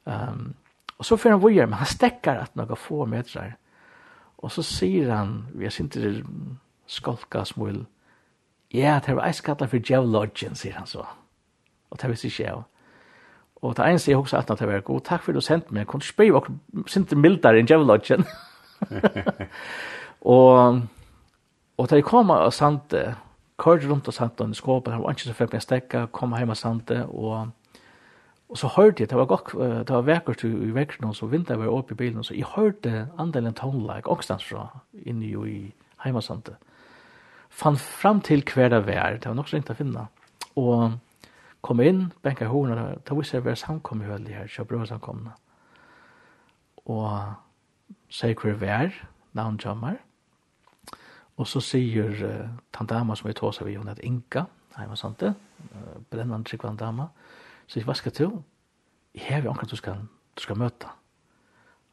Um, 0.06 0.56
og 0.98 1.06
så 1.06 1.16
færer 1.16 1.38
han 1.38 1.42
vore, 1.42 1.68
men 1.68 1.80
han 1.80 1.88
stekker 1.88 2.42
at 2.42 2.56
noen 2.58 2.80
få 2.80 3.06
meter 3.06 3.40
her. 3.40 3.56
Og 4.38 4.52
så 4.54 4.64
sier 4.64 5.12
han, 5.16 5.46
vi 5.54 5.66
har 5.66 5.74
sint 5.74 5.92
til 5.92 6.22
skolka 6.88 7.44
smul, 7.46 7.86
ja, 8.74 9.00
det 9.06 9.16
var 9.16 9.28
eiskatla 9.28 9.68
for 9.68 9.82
djevlodgen, 9.82 10.56
sier 10.56 10.78
han 10.78 10.88
så. 10.88 11.06
Og 11.90 12.02
det 12.02 12.10
visste 12.12 12.28
ikke 12.28 12.44
jeg. 12.44 12.64
Og 13.62 13.78
det 13.78 13.86
eneste 13.88 14.12
sier 14.12 14.20
husker 14.20 14.44
at 14.44 14.60
det 14.60 14.68
var 14.70 14.84
god, 14.86 15.02
takk 15.08 15.24
for 15.26 15.34
du 15.34 15.42
sendte 15.42 15.74
meg, 15.74 15.86
jeg 15.86 15.92
kunne 15.94 16.06
spørre 16.06 16.42
dere 16.42 16.88
sint 16.92 17.10
til 17.10 17.18
mildare 17.18 17.62
enn 17.62 17.70
djevlodgen. 17.70 18.28
og, 20.36 20.82
og 21.78 21.90
da 21.90 21.98
jeg 21.98 22.06
kom 22.06 22.30
og 22.36 22.54
Sante, 22.54 23.16
kørte 23.58 23.90
rundt 23.90 24.08
og 24.08 24.14
Sante 24.14 24.46
og 24.46 24.56
skåpen, 24.56 24.94
han 24.94 25.04
var 25.04 25.16
ikke 25.16 25.32
så 25.32 25.34
fint 25.34 25.54
med 25.54 25.66
stekka, 25.66 25.88
stekke, 25.88 26.12
kom 26.14 26.36
hjemme 26.38 26.54
av 26.54 26.62
Sante, 26.62 27.00
og 27.08 27.50
Og 28.48 28.58
så 28.58 28.70
hørte 28.78 29.04
jeg, 29.04 29.10
det 29.10 29.18
var, 29.18 29.26
godt, 29.26 29.52
det 29.88 29.92
var 29.92 30.06
vekkert 30.08 30.44
i 30.48 30.72
vekkert 30.72 31.16
så 31.16 31.28
vinda 31.28 31.58
var 31.60 31.68
oppe 31.68 31.94
i 31.94 32.00
bilen, 32.00 32.24
så 32.24 32.34
jeg 32.34 32.48
hørte 32.56 33.10
andelen 33.20 33.54
tonelike 33.54 34.08
åkstans 34.08 34.46
fra 34.48 34.70
inne 35.04 35.28
jo 35.28 35.44
i 35.46 35.74
heimasante. 36.06 36.56
Fann 37.50 37.78
fram 37.78 38.22
til 38.22 38.44
hver 38.48 38.70
det 38.70 38.86
var, 38.88 39.18
det 39.20 39.28
var 39.28 39.36
nok 39.36 39.50
så 39.50 39.58
ringt 39.58 39.72
å 39.74 39.76
finne. 39.76 40.06
Og 40.56 40.96
kom 41.62 41.82
inn, 41.84 42.14
benka 42.24 42.46
i 42.46 42.52
horna, 42.52 42.94
det 43.04 43.18
visste 43.18 43.38
jeg 43.38 43.44
hver 43.44 43.60
samkommet 43.60 44.08
i 44.08 44.12
høyde 44.14 44.36
her, 44.40 44.48
kjøp 44.48 44.72
brød 44.72 44.88
samkomne. 44.94 45.36
Og 46.88 47.10
sier 48.10 48.38
hver 48.40 48.60
vær, 48.62 48.94
navn 49.36 49.60
kommer. 49.60 49.98
Og 51.38 51.48
så 51.48 51.60
sier 51.62 52.14
uh, 52.24 52.48
tantama 52.74 53.16
som 53.16 53.28
vi 53.28 53.36
tåsa 53.38 53.66
vi, 53.66 53.76
hun 53.78 53.90
heter 53.92 54.06
Inka, 54.08 54.46
heimasante, 54.78 55.34
uh, 55.36 55.98
brennende 56.10 56.48
trikkvann 56.48 56.80
dama, 56.80 57.10
og 57.12 57.27
Så 57.68 57.80
jeg, 57.80 57.88
hva 57.88 57.96
skal 57.98 58.16
du? 58.16 58.44
Jeg 59.16 59.26
har 59.28 59.44
jo 59.44 59.52
omkring 59.52 59.70
du 59.72 59.76
skal, 59.76 60.08
du 60.36 60.42
skal 60.42 60.58
møte. 60.60 60.90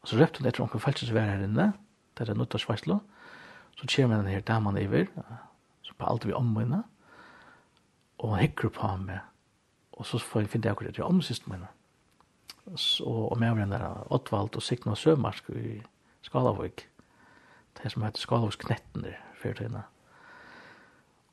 Og 0.02 0.08
så 0.08 0.18
røpte 0.20 0.40
hun 0.40 0.48
etter 0.48 0.62
omkring 0.62 0.82
felsen 0.82 1.08
som 1.08 1.18
er 1.18 1.30
her 1.32 1.44
inne, 1.46 1.72
der 2.18 2.30
er 2.30 2.38
nødt 2.38 2.54
av 2.54 2.62
Sveislo. 2.62 3.00
Så 3.74 3.88
kommer 3.90 4.20
denne 4.20 4.30
her 4.30 4.40
damen 4.40 4.78
iver, 4.78 5.06
så 5.82 5.94
på 5.98 6.06
alt 6.06 6.26
vi 6.26 6.32
omvinner. 6.32 6.84
Og 8.18 8.28
hun 8.30 8.38
hikker 8.38 8.68
på 8.68 8.86
ham 8.86 9.08
med. 9.08 9.18
Og 9.92 10.06
så 10.06 10.18
får 10.18 10.44
jeg 10.44 10.52
finne 10.52 10.70
akkurat 10.70 10.92
etter 10.92 11.06
omsist 11.06 11.48
med 11.48 11.58
henne. 11.58 11.68
Og 13.04 13.38
med 13.38 13.48
henne 13.58 13.78
der 13.78 14.12
Ottvald 14.12 14.56
og 14.56 14.62
Signe 14.62 14.92
og 14.92 14.98
Sømarsk 14.98 15.50
i 15.50 15.82
Skalavøk. 16.22 16.86
Det 17.82 17.92
som 17.92 18.02
heter 18.02 18.20
Skalavøksknetten 18.22 19.02
der, 19.02 19.18
fyrtøyene. 19.42 19.82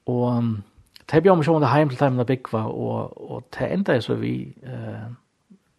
Og, 0.05 0.25
Og 0.25 0.43
det 1.09 1.21
blir 1.21 1.31
om 1.33 1.43
sjående 1.43 1.71
heim 1.71 1.89
til 1.89 1.97
teimen 1.97 2.21
av 2.21 2.27
Bikva, 2.29 2.65
og, 2.69 3.15
og 3.31 3.47
det 3.57 3.71
enda 3.71 3.95
er 3.95 4.03
så 4.05 4.15
vi, 4.19 4.35
eh, 4.63 5.07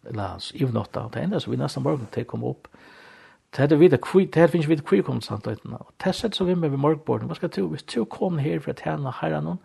eller 0.09 0.49
i 0.53 0.67
natta, 0.73 1.07
det 1.13 1.23
enda 1.23 1.39
er 1.39 1.45
så 1.45 1.51
vi 1.51 1.61
nesten 1.61 1.85
morgen 1.85 2.09
til 2.11 2.25
å 2.25 2.31
komme 2.33 2.51
opp. 2.51 2.67
Det 3.53 3.71
er 3.71 3.77
videre 3.77 4.01
kvi, 4.01 4.25
det 4.25 4.49
finnes 4.49 4.67
videre 4.67 4.85
kvi 4.89 5.01
kom 5.05 5.21
samt 5.21 5.47
øytene, 5.47 5.77
og 5.77 5.93
det 6.03 6.15
sett 6.17 6.35
så 6.35 6.45
vi 6.45 6.55
med 6.55 6.73
ved 6.73 6.81
morgenborden, 6.81 7.29
hva 7.29 7.37
skal 7.37 7.53
du, 7.53 7.67
hvis 7.69 7.85
du 7.85 8.03
kommer 8.05 8.41
her 8.41 8.59
for 8.59 8.73
å 8.73 8.79
tjene 8.81 9.13
herren 9.21 9.57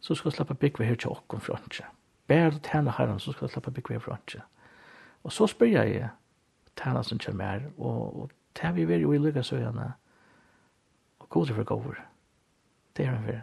så 0.00 0.14
skal 0.14 0.30
du 0.30 0.36
slippe 0.36 0.54
Bikva 0.54 0.84
her 0.84 0.94
til 0.94 1.10
åkken 1.10 1.40
fra 1.42 1.58
ikke. 1.66 1.86
Bare 2.28 2.50
du 2.50 2.58
tjene 2.62 2.94
herren, 2.94 3.18
så 3.20 3.32
skal 3.32 3.48
du 3.48 3.52
slippe 3.52 3.70
Bikva 3.74 3.96
her 3.96 4.02
fra 4.04 4.18
ikke. 4.18 4.42
Og 5.24 5.32
så 5.32 5.46
spør 5.50 5.72
jeg 5.72 6.10
tjene 6.78 7.04
som 7.04 7.18
kommer 7.18 7.52
her, 7.52 7.66
og, 7.78 8.20
og 8.22 8.30
det 8.60 8.74
vi 8.76 8.84
vil 8.84 9.06
jo 9.06 9.12
i 9.12 9.18
lykkesøyene, 9.22 9.92
og 11.18 11.28
gode 11.28 11.54
for 11.54 11.64
gåver. 11.64 12.02
Det 12.96 13.06
er 13.06 13.14
han 13.14 13.24
for 13.24 13.42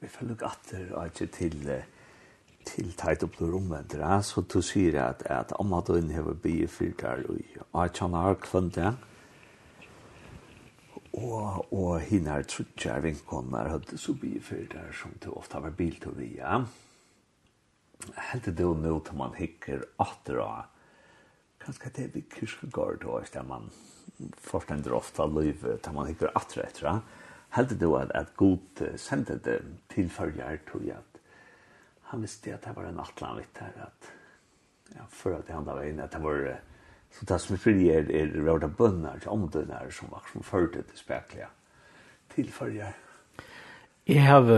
vi 0.00 0.10
får 0.12 0.30
lukk 0.30 0.44
atter 0.48 0.90
og 0.94 1.10
ikke 1.10 1.30
til 1.38 1.62
til 2.68 2.90
teit 3.00 3.22
opp 3.24 3.38
til 3.38 3.48
rommet 3.54 3.94
det, 3.94 4.08
så 4.28 4.42
du 4.44 4.58
sier 4.60 4.98
at, 5.00 5.22
at 5.32 5.54
om 5.56 5.72
at 5.72 5.88
du 5.88 5.94
innhever 5.96 6.36
bygge 6.36 6.66
fyrtar 6.68 7.22
og 7.30 7.38
jeg 7.38 7.94
kjenner 7.96 8.26
har 8.26 8.36
kvönt 8.44 8.74
det. 8.76 8.90
Og, 11.16 11.64
og 11.72 11.94
henne 12.04 12.34
er 12.36 12.44
trutjar 12.44 13.00
vinkonner 13.06 13.70
hadde 13.72 13.96
så 13.96 14.12
bygge 14.12 14.44
fyrtar 14.50 14.92
som 14.92 15.16
du 15.24 15.30
ofte 15.32 15.62
har 15.64 15.72
bil 15.78 15.96
til 16.02 16.12
via 16.18 16.60
helt 18.30 18.48
det 18.48 18.64
jo 18.64 18.74
nå 18.78 18.98
til 19.04 19.18
man 19.18 19.36
hikker 19.36 19.84
atter 20.02 20.42
og 20.42 20.58
kanskje 21.62 21.92
det 21.96 22.04
er 22.04 22.12
vi 22.14 22.24
kyrkegård 22.34 23.06
og 23.08 23.20
hvis 23.20 23.34
det 23.34 23.44
man 23.48 23.70
forstender 24.42 24.94
ofte 24.96 25.24
av 25.24 25.34
livet 25.34 25.82
til 25.82 25.96
man 25.96 26.08
hikker 26.10 26.32
atter 26.38 26.64
etter 26.64 26.88
det 26.88 26.96
heldig 27.56 27.80
du 27.80 27.94
at, 27.96 28.12
at 28.14 28.34
god 28.36 28.84
sendte 28.96 29.38
det 29.44 29.58
til 29.94 30.10
følger, 30.10 30.58
tror 30.68 30.84
jeg 30.86 30.96
at 30.96 31.20
han 32.08 32.22
visste 32.24 32.54
at 32.54 32.64
det 32.64 32.72
var 32.76 32.88
en 32.88 33.00
atlan 33.00 33.36
vitt 33.36 33.58
her, 33.60 33.74
at 33.84 34.12
ja, 34.96 35.04
for 35.12 35.36
at 35.36 35.46
det 35.46 35.56
var 35.56 35.76
veien, 35.76 36.00
at 36.00 36.12
det 36.12 36.22
var 36.24 36.46
så 37.12 37.26
det 37.28 37.40
som 37.40 37.54
er 37.56 37.60
fri 37.60 37.88
er, 37.92 38.08
er 38.12 38.32
råda 38.44 38.68
bønner, 38.68 39.20
omdønner 39.28 39.90
som 39.92 40.08
var 40.12 40.24
som 40.32 40.44
førte 40.44 40.82
til 40.82 40.98
spekler 40.98 41.52
til 42.32 42.50
følger. 42.52 42.96
Jeg 44.08 44.24
har 44.24 44.48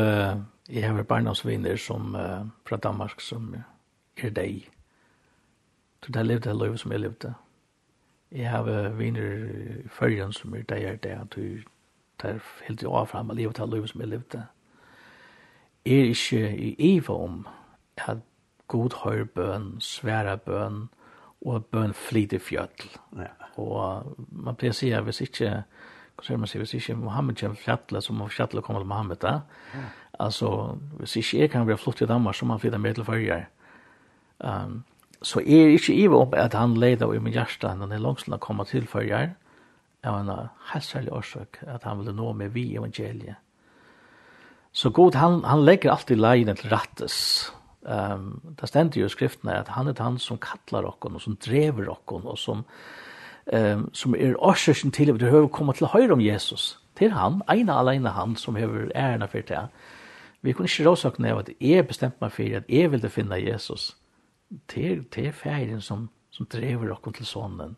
jeg 0.70 0.86
har 0.86 1.02
barndomsvinner 1.02 1.76
som 1.76 2.14
uh, 2.14 2.46
fra 2.64 2.76
Danmark 2.76 3.20
som 3.20 3.54
er 4.16 4.30
deg. 4.30 4.68
Så 6.04 6.12
det 6.12 6.26
levde 6.26 6.48
det 6.50 6.58
livet 6.62 6.80
som 6.80 6.92
jeg 6.92 7.00
levde. 7.00 7.34
Jeg 8.30 8.50
har 8.50 8.68
uh, 8.68 8.98
viner 8.98 9.32
i 9.82 9.88
følgen 9.88 10.32
som 10.32 10.54
er 10.54 10.62
deg 10.62 10.84
er 10.84 11.00
deg, 11.02 11.16
at 11.20 11.34
du 11.34 11.58
der 12.22 12.40
helt 12.66 12.82
jo 12.82 12.94
avfram 12.96 13.30
av 13.30 13.36
livet 13.36 13.60
av 13.60 13.70
livet 13.72 13.90
som 13.90 14.02
jeg 14.02 14.12
levde, 14.12 14.42
er 15.84 16.10
ikke 16.12 16.42
i 16.56 16.74
iva 16.96 17.16
om 17.16 17.44
at 17.96 18.22
god 18.70 18.96
høyre 19.02 19.26
bøn, 19.34 19.70
svære 19.82 20.36
bøn, 20.44 20.82
og 21.40 21.64
bøn 21.72 21.94
flyter 21.96 22.38
fjøtl. 22.38 22.90
Ja. 23.18 23.32
Og 23.60 24.12
man 24.30 24.56
pleier 24.60 24.74
å 24.74 24.76
si 24.76 24.92
at 24.94 25.06
hvis 25.06 25.22
ikke, 25.24 25.62
hva 26.16 26.26
sier 26.26 26.40
man 26.40 26.50
sier, 26.50 26.62
hvis 26.62 26.76
ikke 26.76 26.98
Mohammed 27.00 27.40
kommer 27.40 27.58
fjøtl, 27.58 28.00
så 28.04 28.14
må 28.16 28.28
fjøtl 28.28 28.60
komme 28.64 28.82
til 28.82 28.92
Mohammed 28.92 29.22
da. 29.24 29.40
Ja. 29.74 29.86
Altså, 30.20 30.76
hvis 31.00 31.16
ikke 31.16 31.40
jeg 31.40 31.50
kan 31.50 31.66
være 31.66 31.80
flott 31.80 32.04
i 32.04 32.08
Danmark, 32.08 32.36
så 32.36 32.46
må 32.46 32.54
han 32.54 32.62
flytte 32.62 32.78
med 32.78 32.94
til 32.94 33.08
førjer. 33.08 33.46
Um, 34.44 34.82
så 35.22 35.40
er 35.40 35.74
ikke 35.74 35.96
iva 35.96 36.20
om 36.20 36.34
at 36.36 36.54
han 36.56 36.76
leder 36.80 37.12
i 37.12 37.20
min 37.20 37.32
hjerte, 37.32 37.68
han 37.68 37.92
er 37.92 38.00
langsomt 38.00 38.36
å 38.36 38.40
komme 38.40 38.68
til 38.68 38.86
førjer. 38.88 39.32
Ja 39.32 39.49
av 40.04 40.20
en 40.20 40.48
helt 40.72 40.84
særlig 40.84 41.12
årsak, 41.12 41.60
at 41.66 41.84
han 41.84 41.98
ville 41.98 42.14
nå 42.16 42.32
med 42.32 42.54
vi 42.54 42.76
evangeliet. 42.76 43.36
Så 44.72 44.90
god, 44.90 45.14
han, 45.18 45.44
han 45.44 45.64
legger 45.64 45.90
alltid 45.90 46.20
leien 46.20 46.56
til 46.56 46.70
rattes. 46.70 47.50
Um, 47.82 48.54
det 48.60 48.68
stender 48.68 49.00
jo 49.00 49.08
i 49.08 49.12
skriftene 49.12 49.56
at 49.56 49.72
han 49.74 49.88
er 49.88 49.98
han 49.98 50.18
som 50.18 50.38
kattler 50.38 50.86
okken, 50.86 51.16
og 51.16 51.24
som 51.24 51.36
drever 51.36 51.90
okken, 51.90 52.26
og 52.28 52.38
som, 52.38 52.64
um, 53.52 53.88
som 53.92 54.14
er 54.14 54.38
årsøkken 54.38 54.92
til 54.94 55.10
at 55.10 55.20
du 55.20 55.26
høver 55.26 55.48
komme 55.48 55.74
til 55.74 55.90
høyre 55.90 56.12
om 56.12 56.22
Jesus. 56.22 56.78
Til 56.98 57.10
han, 57.16 57.40
ene 57.50 57.74
alene 57.74 58.14
han, 58.14 58.36
som 58.36 58.56
har 58.56 58.92
æren 58.94 59.28
for 59.28 59.42
det. 59.48 59.66
Vi 60.42 60.52
kunne 60.52 60.68
ikke 60.68 60.88
råsakne 60.88 61.32
av 61.32 61.42
at 61.42 61.50
jeg 61.60 61.86
bestemte 61.88 62.22
meg 62.22 62.32
for 62.32 62.56
at 62.56 62.68
jeg 62.68 62.92
ville 62.92 63.10
finne 63.10 63.42
Jesus. 63.42 63.96
Det 64.70 64.86
er, 64.92 65.02
det 65.14 65.26
er 65.26 65.36
ferien 65.36 65.80
som, 65.80 66.08
som 66.30 66.46
drever 66.46 66.88
dere 66.88 67.12
til 67.16 67.26
sånnen 67.26 67.76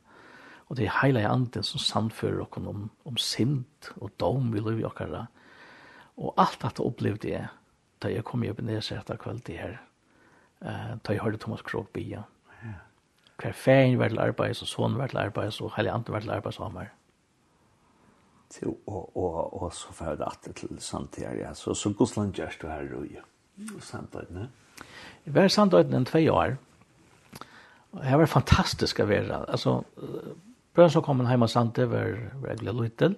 Og 0.73 0.79
det 0.79 0.87
er 0.87 0.95
hele 1.03 1.21
anden 1.29 1.67
som 1.69 1.81
samfører 1.85 2.47
dere 2.47 2.69
om, 2.69 2.87
om 3.05 3.17
sint 3.21 3.91
og 4.01 4.09
dom 4.21 4.55
vi 4.55 4.61
livet 4.65 4.97
dere. 4.97 5.27
Og 6.17 6.33
alt 6.41 6.63
dette 6.63 6.81
opplevde 6.81 7.29
jeg 7.29 7.49
da 8.01 8.09
jeg 8.09 8.25
kom 8.25 8.43
i 8.43 8.49
Ebenezer 8.49 9.03
etter 9.03 9.19
kveld 9.21 9.45
til 9.45 9.59
her. 9.61 9.77
Uh, 10.63 10.97
da 11.05 11.13
jeg 11.13 11.21
hørte 11.21 11.43
Thomas 11.43 11.63
Krog 11.63 11.91
bia. 11.93 12.23
Ja. 12.63 12.73
Hver 13.43 13.53
ferien 13.53 13.99
var 13.99 14.09
til 14.09 14.23
arbeid, 14.23 14.63
og 14.63 14.71
sånn 14.71 14.97
var 14.97 15.13
til 15.13 15.21
arbeid, 15.23 15.61
og 15.61 15.75
hele 15.77 15.93
anden 15.93 16.15
var 16.15 16.25
til 16.25 16.33
arbeid 16.35 16.57
sammen. 16.57 16.91
Og, 18.63 18.81
og, 18.87 19.17
og, 19.17 19.63
og 19.63 19.73
så 19.77 19.93
får 19.93 20.17
det 20.21 20.29
det 20.47 20.55
til 20.57 20.81
samtidig. 20.81 21.39
Ja. 21.45 21.55
Så, 21.55 21.75
så 21.75 21.93
Gudsland 21.93 22.33
gjørs 22.33 22.57
du 22.63 22.67
her, 22.69 22.89
og 22.97 23.07
ja. 23.07 23.25
Samtidig, 23.81 24.49
Jeg 25.27 25.35
var 25.35 25.49
samtidig 25.49 25.95
enn 25.95 26.07
tve 26.09 26.31
år. 26.33 26.57
Og 27.93 28.01
det 28.05 28.19
var 28.19 28.27
fantastisk 28.27 29.01
å 29.01 29.07
være. 29.07 29.45
Altså, 29.49 29.83
Brøn 30.73 30.91
som 30.91 31.05
kom 31.05 31.21
han 31.21 31.29
hjemme 31.29 31.49
sante 31.49 31.85
var, 31.91 32.17
var 32.41 32.55
jeg 32.55 32.63
glad 32.63 32.81
liten. 32.81 33.17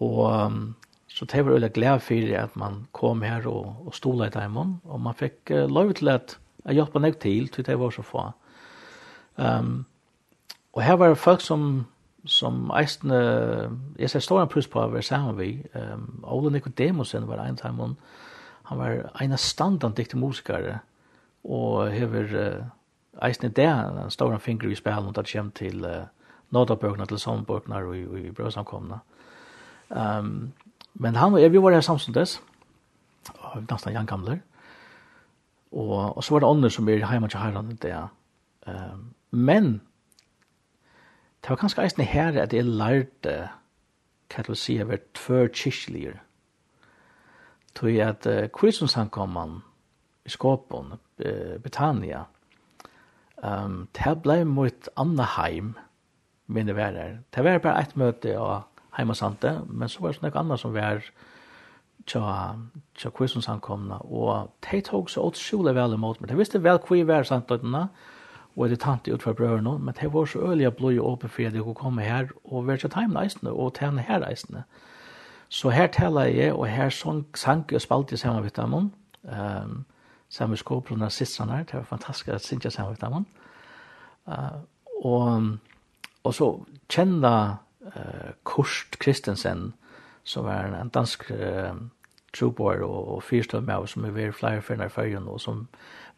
Og 0.00 0.72
så 1.10 1.24
det 1.24 1.44
var 1.44 1.52
veldig 1.52 1.72
glad 1.72 2.00
for 2.00 2.34
at 2.38 2.56
man 2.56 2.86
kom 2.92 3.22
her 3.22 3.46
og, 3.46 3.86
og 3.86 3.94
stola 3.94 4.26
i 4.26 4.30
timen. 4.30 4.80
Og 4.84 5.00
man 5.00 5.14
fikk 5.14 5.50
uh, 5.50 5.66
lov 5.68 5.92
til 5.94 6.08
at 6.08 6.38
jeg 6.64 6.74
hjelpa 6.78 7.00
meg 7.02 7.18
til, 7.18 7.48
til 7.48 7.66
det 7.66 7.78
var 7.78 7.90
så 7.90 8.02
få. 8.02 8.30
Um, 9.36 9.86
og 10.72 10.82
her 10.82 10.96
var 10.96 11.08
det 11.08 11.18
folk 11.18 11.40
som 11.40 11.86
som 12.24 12.70
eisne, 12.76 13.16
jeg 13.98 14.10
ser 14.10 14.20
stor 14.20 14.42
en 14.42 14.48
pluss 14.52 14.66
på 14.68 14.76
å 14.76 14.90
være 14.92 15.02
sammen 15.02 15.38
vi. 15.38 15.54
Um, 15.72 16.20
Ole 16.28 16.50
Nikodemusen 16.52 17.24
var 17.28 17.40
en 17.40 17.56
timen. 17.56 17.94
Han 18.68 18.78
var 18.78 19.06
en 19.22 19.32
av 19.32 19.40
standan 19.40 19.94
dikte 19.96 20.18
musikere. 20.20 20.78
Og 21.44 21.88
hever 21.90 22.34
uh, 22.36 22.66
eisne 23.24 23.48
det, 23.48 23.64
en 23.66 24.12
stor 24.12 24.34
en 24.34 24.40
finger 24.40 24.68
i 24.68 24.76
spelen, 24.76 25.08
og 25.08 25.16
det 25.16 25.30
kommer 25.32 25.56
til... 25.56 25.84
Uh, 25.84 26.19
nådabøkene 26.50 27.06
til 27.06 27.18
sånnbøkene 27.18 27.82
og 27.86 27.96
i, 27.96 28.04
i 28.28 28.30
brødsamkomne. 28.34 29.00
Um, 29.90 30.52
men 30.94 31.16
han 31.16 31.34
og 31.34 31.42
jeg, 31.42 31.52
vi 31.52 31.62
var 31.62 31.74
her 31.74 31.80
samståndes, 31.80 32.40
og 33.38 33.60
vi 33.60 33.66
danset 33.70 33.92
Jan 33.94 34.06
Gamler, 34.06 34.38
og, 35.72 36.16
og 36.16 36.24
så 36.24 36.34
var 36.34 36.42
det 36.42 36.48
ånder 36.48 36.68
som 36.74 36.88
er 36.88 37.04
hjemme 37.04 37.28
til 37.28 37.40
herren 37.40 37.78
det. 37.82 37.94
Um, 38.66 39.14
men 39.30 39.80
det 41.42 41.50
var 41.50 41.56
kanskje 41.56 41.84
eisen 41.84 42.04
her 42.04 42.42
at 42.42 42.52
jeg 42.52 42.66
lærte 42.66 43.36
hva 44.30 44.42
til 44.44 44.54
å 44.54 44.58
si 44.58 44.76
jeg 44.78 44.88
var 44.88 45.00
tvør 45.14 45.48
kyrkjeligere. 45.54 46.18
Tog 47.74 47.90
jeg 47.94 48.06
at 48.06 48.26
uh, 48.26 48.48
kristensamkommene 48.54 49.62
i 50.26 50.30
Skåpen, 50.30 50.98
uh, 51.24 51.56
Betania, 51.62 52.24
um, 53.42 53.86
det 53.96 54.16
ble 54.22 54.44
mot 54.44 54.90
Annaheim, 54.96 55.74
minne 56.50 56.76
var 56.76 56.94
der. 56.96 57.18
Det 57.34 57.44
var 57.44 57.58
bare 57.62 57.82
et 57.86 57.96
møte 57.96 58.36
og 58.38 58.62
heima 58.96 59.14
sante, 59.14 59.60
men 59.66 59.88
så 59.88 60.02
var 60.02 60.12
det 60.16 60.22
noe 60.24 60.38
annet 60.40 60.60
som 60.60 60.74
var 60.74 61.02
tja, 62.10 62.54
tja 62.98 63.10
kvissens 63.14 63.48
ankomna, 63.48 64.00
og 64.04 64.50
de 64.66 64.80
tog 64.84 65.10
så 65.10 65.24
utrolig 65.30 65.74
vel 65.76 65.94
imot 65.96 66.20
meg. 66.20 66.30
De 66.30 66.38
visste 66.38 66.62
vel 66.62 66.80
hva 66.82 66.98
jeg 66.98 67.08
var 67.08 67.28
samtøytene, 67.28 67.86
og 68.56 68.68
det 68.68 68.80
tante 68.82 69.14
ut 69.14 69.22
fra 69.22 69.32
brødene, 69.32 69.78
men 69.78 69.94
de 70.00 70.12
var 70.12 70.26
så 70.26 70.42
ølige 70.50 70.70
blod 70.70 70.98
og 70.98 71.12
åpne 71.12 71.28
for 71.28 71.46
at 71.46 71.54
jeg 71.54 71.62
kunne 71.62 71.74
komme 71.74 72.02
her 72.02 72.32
og 72.44 72.66
være 72.66 72.82
til 72.84 72.90
time 72.90 73.18
reisende, 73.18 73.52
og 73.52 73.74
tjene 73.78 74.02
her 74.02 74.26
reisende. 74.26 74.62
Så 75.48 75.70
her 75.70 75.86
taler 75.86 76.28
jeg, 76.30 76.52
og 76.54 76.66
her 76.66 76.88
sang, 76.88 77.26
sang 77.34 77.72
og 77.74 77.80
spalte 77.80 78.12
jeg 78.12 78.18
sammen 78.18 78.42
med 78.42 78.50
dem, 78.50 78.74
um, 78.74 79.84
sammen 80.28 80.50
med 80.50 80.58
skåprene 80.58 81.04
og 81.04 81.12
sisterne, 81.12 81.58
det 81.58 81.74
var 81.74 81.82
fantastisk 81.82 82.28
at 82.28 82.44
synge 82.44 82.70
sammen 82.70 82.96
med 83.00 83.10
dem. 83.10 83.26
Uh, 84.26 84.60
og 85.04 85.56
og 86.24 86.34
så 86.34 86.50
kjenne 86.92 87.32
uh, 87.86 88.30
Kurt 88.44 88.98
Kristensen 89.00 89.72
som 90.24 90.46
er 90.46 90.68
en 90.68 90.92
dansk 90.92 91.30
uh, 91.30 91.74
troboer 92.36 92.84
og, 92.86 93.14
og 93.14 93.22
fyrstøv 93.22 93.62
med 93.62 93.74
oss, 93.74 93.96
som 93.96 94.04
er 94.04 94.14
ved 94.14 94.32
flere 94.32 94.62
fyrne 94.62 94.86
i 94.86 94.92
fyrjen, 94.92 95.28
og 95.28 95.40
som 95.40 95.66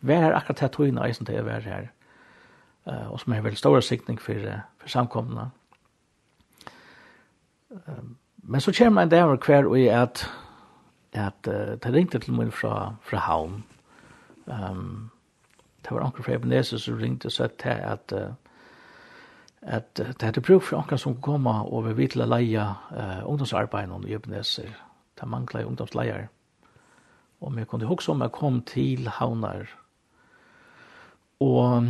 var 0.00 0.24
her 0.26 0.36
akkurat 0.36 0.60
her 0.60 0.72
togene 0.74 1.06
eisen 1.06 1.26
til 1.26 1.40
å 1.40 1.46
være 1.46 1.66
her 1.68 1.90
uh, 2.86 3.12
og 3.12 3.20
som 3.20 3.32
er 3.32 3.44
veldig 3.46 3.58
stor 3.58 3.80
sikning 3.80 4.20
for, 4.20 4.48
uh, 4.48 4.64
for 4.82 4.92
samkomne 4.92 5.50
uh, 7.70 8.04
men 8.42 8.60
så 8.60 8.74
kommer 8.74 9.02
en 9.02 9.08
dag 9.08 9.38
hver 9.38 9.68
og 9.70 9.78
er 9.80 10.02
at 10.02 10.26
at 11.12 11.48
uh, 11.48 11.78
det 11.82 11.92
ringte 11.94 12.18
til 12.18 12.32
meg 12.32 12.52
fra, 12.52 12.94
fra 13.04 13.18
havn. 13.18 13.64
Um, 14.46 15.10
det 15.84 15.90
var 15.90 16.06
anker 16.06 16.22
fra 16.22 16.34
Ebenezer 16.34 16.78
som 16.78 16.96
ringte 16.96 17.28
og 17.28 17.32
sa 17.32 17.46
til 17.46 17.68
at 17.84 18.14
uh, 18.16 18.32
at 19.62 19.94
det 19.96 20.22
hadde 20.22 20.42
bruk 20.42 20.64
for 20.66 20.80
anker 20.80 20.98
som 20.98 21.20
kom 21.22 21.46
og 21.46 21.84
vi 21.86 21.92
vil 22.02 22.24
leie 22.26 22.62
uh, 22.62 23.22
ungdomsarbeid 23.30 23.90
i 24.08 24.14
Ebenezer. 24.14 24.70
Det 25.18 25.28
manglet 25.28 25.66
ungdomsleier. 25.66 26.28
Og 27.40 27.56
vi 27.56 27.64
kunne 27.64 27.86
huske 27.86 28.12
om 28.12 28.22
jeg 28.22 28.32
kom 28.32 28.62
til 28.62 29.08
havnar. 29.08 29.66
Og 31.40 31.86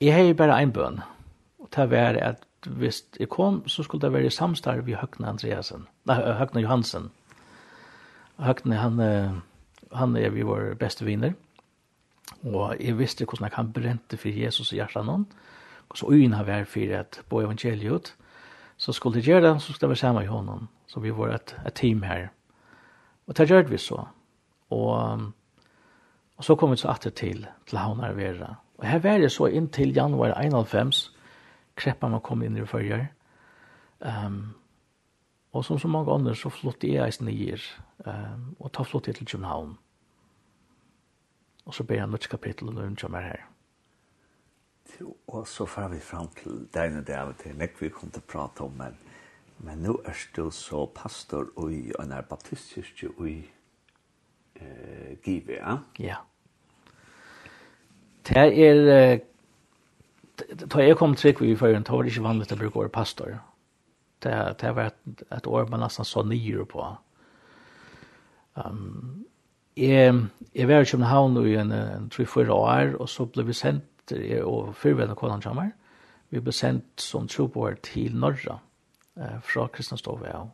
jeg 0.00 0.14
har 0.14 0.34
bare 0.34 0.62
en 0.62 0.72
bøn. 0.72 1.00
Og 1.60 1.68
det 1.76 1.90
var 1.90 2.16
at 2.16 2.44
hvis 2.66 3.04
jeg 3.18 3.28
kom, 3.28 3.68
så 3.68 3.82
skulle 3.82 4.02
det 4.02 4.12
være 4.12 4.26
i 4.26 4.30
samstarv 4.30 4.88
i 4.88 4.96
Høgne 4.96 5.28
Andreasen. 5.28 5.86
Nei, 6.06 6.16
Høgne 6.16 6.60
Johansen. 6.60 7.10
Høgne, 8.36 8.76
han, 8.76 9.00
han 9.92 10.16
er 10.16 10.30
vi 10.30 10.44
vår 10.44 10.74
beste 10.80 11.04
viner. 11.04 11.32
Og 12.44 12.76
jeg 12.80 12.98
visste 12.98 13.24
hvordan 13.24 13.48
jeg 13.48 13.52
kan 13.52 13.72
brente 13.72 14.16
for 14.16 14.28
Jesus 14.28 14.72
i 14.72 14.80
hjertet 14.80 15.08
noen. 15.08 15.24
Og 15.24 15.49
så 15.96 16.12
øyne 16.12 16.46
var 16.46 16.64
for 16.64 16.96
at 16.98 17.22
på 17.28 17.40
evangeliet, 17.40 18.16
så 18.76 18.92
skulle 18.92 19.18
det 19.18 19.24
gjøre 19.24 19.52
det, 19.52 19.62
så 19.62 19.72
skulle 19.72 19.90
vi 19.90 19.96
sammen 19.96 20.22
i 20.22 20.26
honom. 20.26 20.68
Så 20.86 21.00
vi 21.00 21.10
var 21.10 21.34
et, 21.34 21.56
et 21.66 21.74
team 21.74 22.02
her. 22.02 22.28
Og 23.26 23.36
det 23.36 23.50
gjør 23.50 23.62
vi 23.62 23.78
så. 23.78 24.04
Og, 24.70 25.20
og 26.36 26.44
så 26.44 26.54
kom 26.54 26.70
vi 26.70 26.76
så 26.76 26.88
atter 26.88 27.10
til, 27.10 27.46
til 27.66 27.78
Havnar 27.78 28.12
Vera. 28.12 28.54
Og 28.78 28.86
her 28.86 28.98
var 28.98 29.18
det 29.18 29.32
så 29.32 29.46
inntil 29.46 29.94
januar 29.94 30.32
91, 30.40 31.12
kreppa 31.76 32.08
man 32.08 32.20
kom 32.24 32.42
inn 32.42 32.56
i 32.56 32.64
førjer. 32.64 33.06
Um, 34.00 34.54
og 35.52 35.64
som 35.64 35.78
så 35.78 35.88
mange 35.88 36.12
andre 36.12 36.34
så 36.34 36.48
flott 36.48 36.84
jeg 36.84 37.04
eisen 37.04 37.28
nyer, 37.28 37.60
um, 38.06 38.56
og 38.58 38.72
ta 38.72 38.82
flott 38.82 39.06
jeg 39.06 39.18
til 39.18 39.26
København. 39.26 39.76
Og 41.66 41.74
så 41.74 41.84
ber 41.84 41.94
jeg 41.94 42.04
en 42.04 42.10
nødt 42.10 42.28
kapittel 42.28 42.68
og 42.68 42.74
nødt 42.74 43.00
kommer 43.00 43.20
her. 43.20 43.49
Og 45.26 45.46
så 45.48 45.66
får 45.66 45.88
vi 45.94 46.00
fram 46.02 46.28
til 46.36 46.66
deg 46.74 46.96
og 46.98 47.06
det 47.06 47.16
av 47.16 47.32
til 47.40 47.56
nekk 47.58 47.78
vi 47.80 47.92
kom 47.94 48.10
til 48.10 48.22
å 48.22 48.30
prate 48.32 48.64
om, 48.66 48.74
men, 48.78 48.96
men 49.64 49.82
nå 49.84 49.96
er 50.08 50.24
du 50.36 50.50
så 50.54 50.86
pastor 50.94 51.50
i 51.70 51.82
en 52.00 52.12
er 52.12 52.26
baptistkirke 52.28 53.12
i 53.28 53.36
eh, 54.60 55.16
Give, 55.24 55.58
ja? 55.58 55.78
Ja. 55.98 56.20
Det 58.28 58.46
er, 58.62 59.20
da 60.60 60.82
jeg 60.84 60.96
kom 60.96 61.14
trygg 61.16 61.40
vi 61.42 61.56
før, 61.56 61.78
da 61.78 61.94
var 61.94 62.04
det 62.04 62.12
ikke 62.12 62.26
vanlig 62.26 62.50
å 62.52 62.58
bruke 62.60 62.82
året 62.84 62.94
pastor. 62.94 63.38
Det, 64.20 64.34
det 64.60 64.74
var 64.76 64.90
et, 64.90 65.22
et 65.32 65.46
år 65.48 65.70
man 65.70 65.80
nesten 65.84 66.04
så 66.04 66.22
nye 66.26 66.66
på. 66.68 66.84
Um, 68.60 69.24
jeg, 69.76 70.12
jeg 70.54 70.68
var 70.68 70.84
i 70.84 70.90
København 70.90 71.38
i 71.46 71.54
en, 71.56 71.72
en 71.72 72.10
3-4 72.12 72.52
år, 72.52 72.94
og 73.00 73.08
så 73.08 73.24
ble 73.30 73.46
vi 73.48 73.56
sendt 73.56 73.86
etter 74.10 74.38
er 74.38 74.44
og 74.44 75.16
konan 75.16 75.42
jammer. 75.44 75.70
Vi 76.30 76.40
ble 76.40 76.52
sendt 76.52 77.00
som 77.00 77.28
troboer 77.28 77.74
til 77.82 78.14
Norra 78.14 78.60
eh, 79.18 79.38
fra 79.42 79.66
Kristianstove 79.66 80.30
og, 80.34 80.50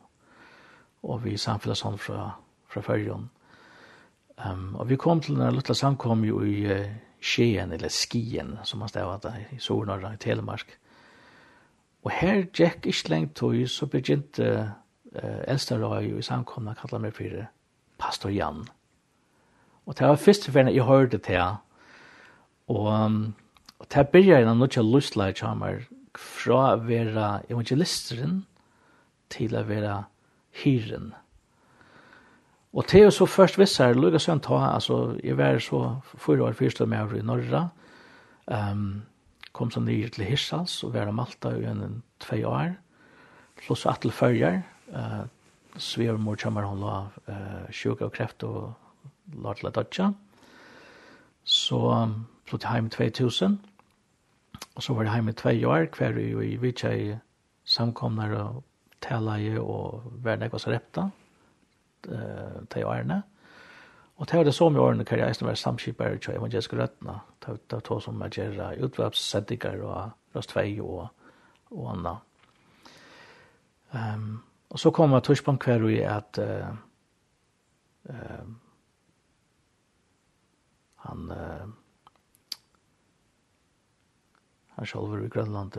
og 1.03 1.23
vi 1.23 1.37
samfunnet 1.37 1.77
sånn 1.77 1.97
fra, 1.97 2.31
fra 2.67 2.81
Førjon. 2.81 3.29
Um, 4.37 4.75
og 4.77 4.89
vi 4.89 4.97
kom 4.97 5.21
til 5.21 5.37
den 5.37 5.53
lille 5.53 5.75
samkom 5.75 6.23
jo 6.25 6.43
i 6.45 6.65
uh, 6.69 6.89
Skien, 7.21 7.71
eller 7.73 7.89
Skien, 7.89 8.57
som 8.63 8.79
man 8.79 8.89
stavet 8.89 9.23
der, 9.23 9.39
i 9.53 9.59
Sornorra, 9.59 10.13
i 10.13 10.21
Telemark. 10.21 10.75
Og 12.05 12.11
her 12.13 12.43
gikk 12.53 12.85
ikke 12.85 13.09
lengt 13.09 13.35
tog, 13.35 13.57
så 13.69 13.87
begynte 13.89 14.49
uh, 15.15 15.39
eldste 15.47 15.79
røy 15.81 16.11
i 16.19 16.25
samkomna 16.25 16.75
kallet 16.77 17.01
meg 17.01 17.15
for 17.17 17.47
Pastor 17.97 18.29
Jan. 18.33 18.67
Og 19.87 19.97
det 19.97 20.05
var 20.05 20.21
første 20.21 20.51
ferden 20.51 20.75
jeg 20.75 20.85
hørte 20.85 21.17
til, 21.17 21.57
og 22.67 22.87
um, 22.93 23.21
Og 23.79 23.89
det 23.93 24.07
byrjar 24.13 24.41
innan 24.41 24.59
nødja 24.61 24.81
lusla 24.81 25.29
i 25.29 25.37
kjammer 25.37 25.85
fra 26.17 26.61
å 26.73 26.81
være 26.87 27.29
evangelisteren 27.51 28.41
til 29.33 29.55
å 29.57 29.63
være 29.67 29.99
hyren. 30.63 31.11
Og 32.77 32.85
det 32.89 32.99
er 32.99 33.07
jo 33.07 33.13
så 33.13 33.27
først 33.29 33.57
visse 33.57 33.83
her, 33.83 33.97
lukket 33.97 34.21
sånn 34.21 34.41
ta, 34.43 34.59
altså, 34.75 35.17
jeg 35.23 35.37
var 35.39 35.59
så 35.63 35.81
fyra 36.21 36.49
år 36.49 36.57
fyrst 36.57 36.81
med 36.85 36.99
over 37.05 37.17
i 37.17 37.25
Norra, 37.25 37.63
um, 38.53 39.03
kom 39.57 39.71
så 39.73 39.81
nye 39.81 40.09
til 40.13 40.27
Hirsals 40.27 40.75
og 40.85 40.93
var 40.93 41.09
i 41.09 41.15
Malta 41.15 41.55
i 41.57 41.65
en 41.65 42.01
tve 42.21 42.43
år, 42.45 42.75
plus 43.57 43.85
til 44.01 44.13
fyrjar, 44.13 44.61
uh, 44.93 45.23
svever 45.77 46.21
mor 46.21 46.37
kjammer 46.37 46.67
hun 46.69 46.83
la 46.83 46.97
uh, 47.29 47.65
sjuka 47.73 48.09
og 48.09 48.13
kreft 48.13 48.45
og 48.45 48.73
la 49.41 49.53
til 49.57 49.69
å 49.69 49.73
dødja. 49.73 50.11
Så 51.47 51.81
um, 51.81 52.19
flyttet 52.47 52.73
hjem 52.73 52.89
2000. 52.89 53.59
Og 54.75 54.83
så 54.83 54.93
var 54.93 55.03
det 55.03 55.11
heim 55.11 55.29
i 55.29 55.33
tvei 55.33 55.65
år, 55.65 55.87
hver 55.97 56.19
jo 56.21 56.41
i 56.41 56.55
vitsa 56.61 56.91
i 56.93 57.15
samkomnar 57.65 58.33
og 58.37 58.63
tala 59.01 59.37
i 59.41 59.57
og 59.57 60.03
verden 60.23 60.47
jeg 60.47 60.61
så 60.61 60.71
repta, 60.71 61.09
uh, 62.07 62.61
tvei 62.71 62.83
årene. 62.83 63.21
Og 64.17 64.27
det 64.29 64.37
var 64.37 64.43
det 64.43 64.53
som 64.55 64.75
i 64.75 64.79
årene 64.79 65.05
kan 65.05 65.19
jeg 65.19 65.29
eisen 65.29 65.45
være 65.45 65.55
samskipper 65.55 66.15
i 66.15 66.35
evangeliske 66.35 66.77
røttene. 66.77 67.19
Det 67.45 67.57
var 67.71 67.79
to 67.85 67.99
som 67.99 68.21
er 68.21 68.33
gjerra 68.33 68.71
utvarpssendinger 68.81 69.83
og 69.85 70.09
røst 70.35 70.49
tvei 70.49 70.79
og, 70.81 71.07
og 71.71 71.91
anna. 71.93 72.15
Um, 73.93 74.43
og 74.69 74.79
så 74.79 74.91
kom 74.91 75.13
jeg 75.13 75.23
tørspunkt 75.23 75.63
hver 75.65 75.85
i 75.87 75.99
at 76.01 76.39
uh, 76.41 76.73
uh, 78.09 78.47
han 81.05 81.31
uh, 81.31 81.69
han 84.77 84.85
sjálfur 84.85 85.25
i 85.25 85.29
Grønland, 85.33 85.77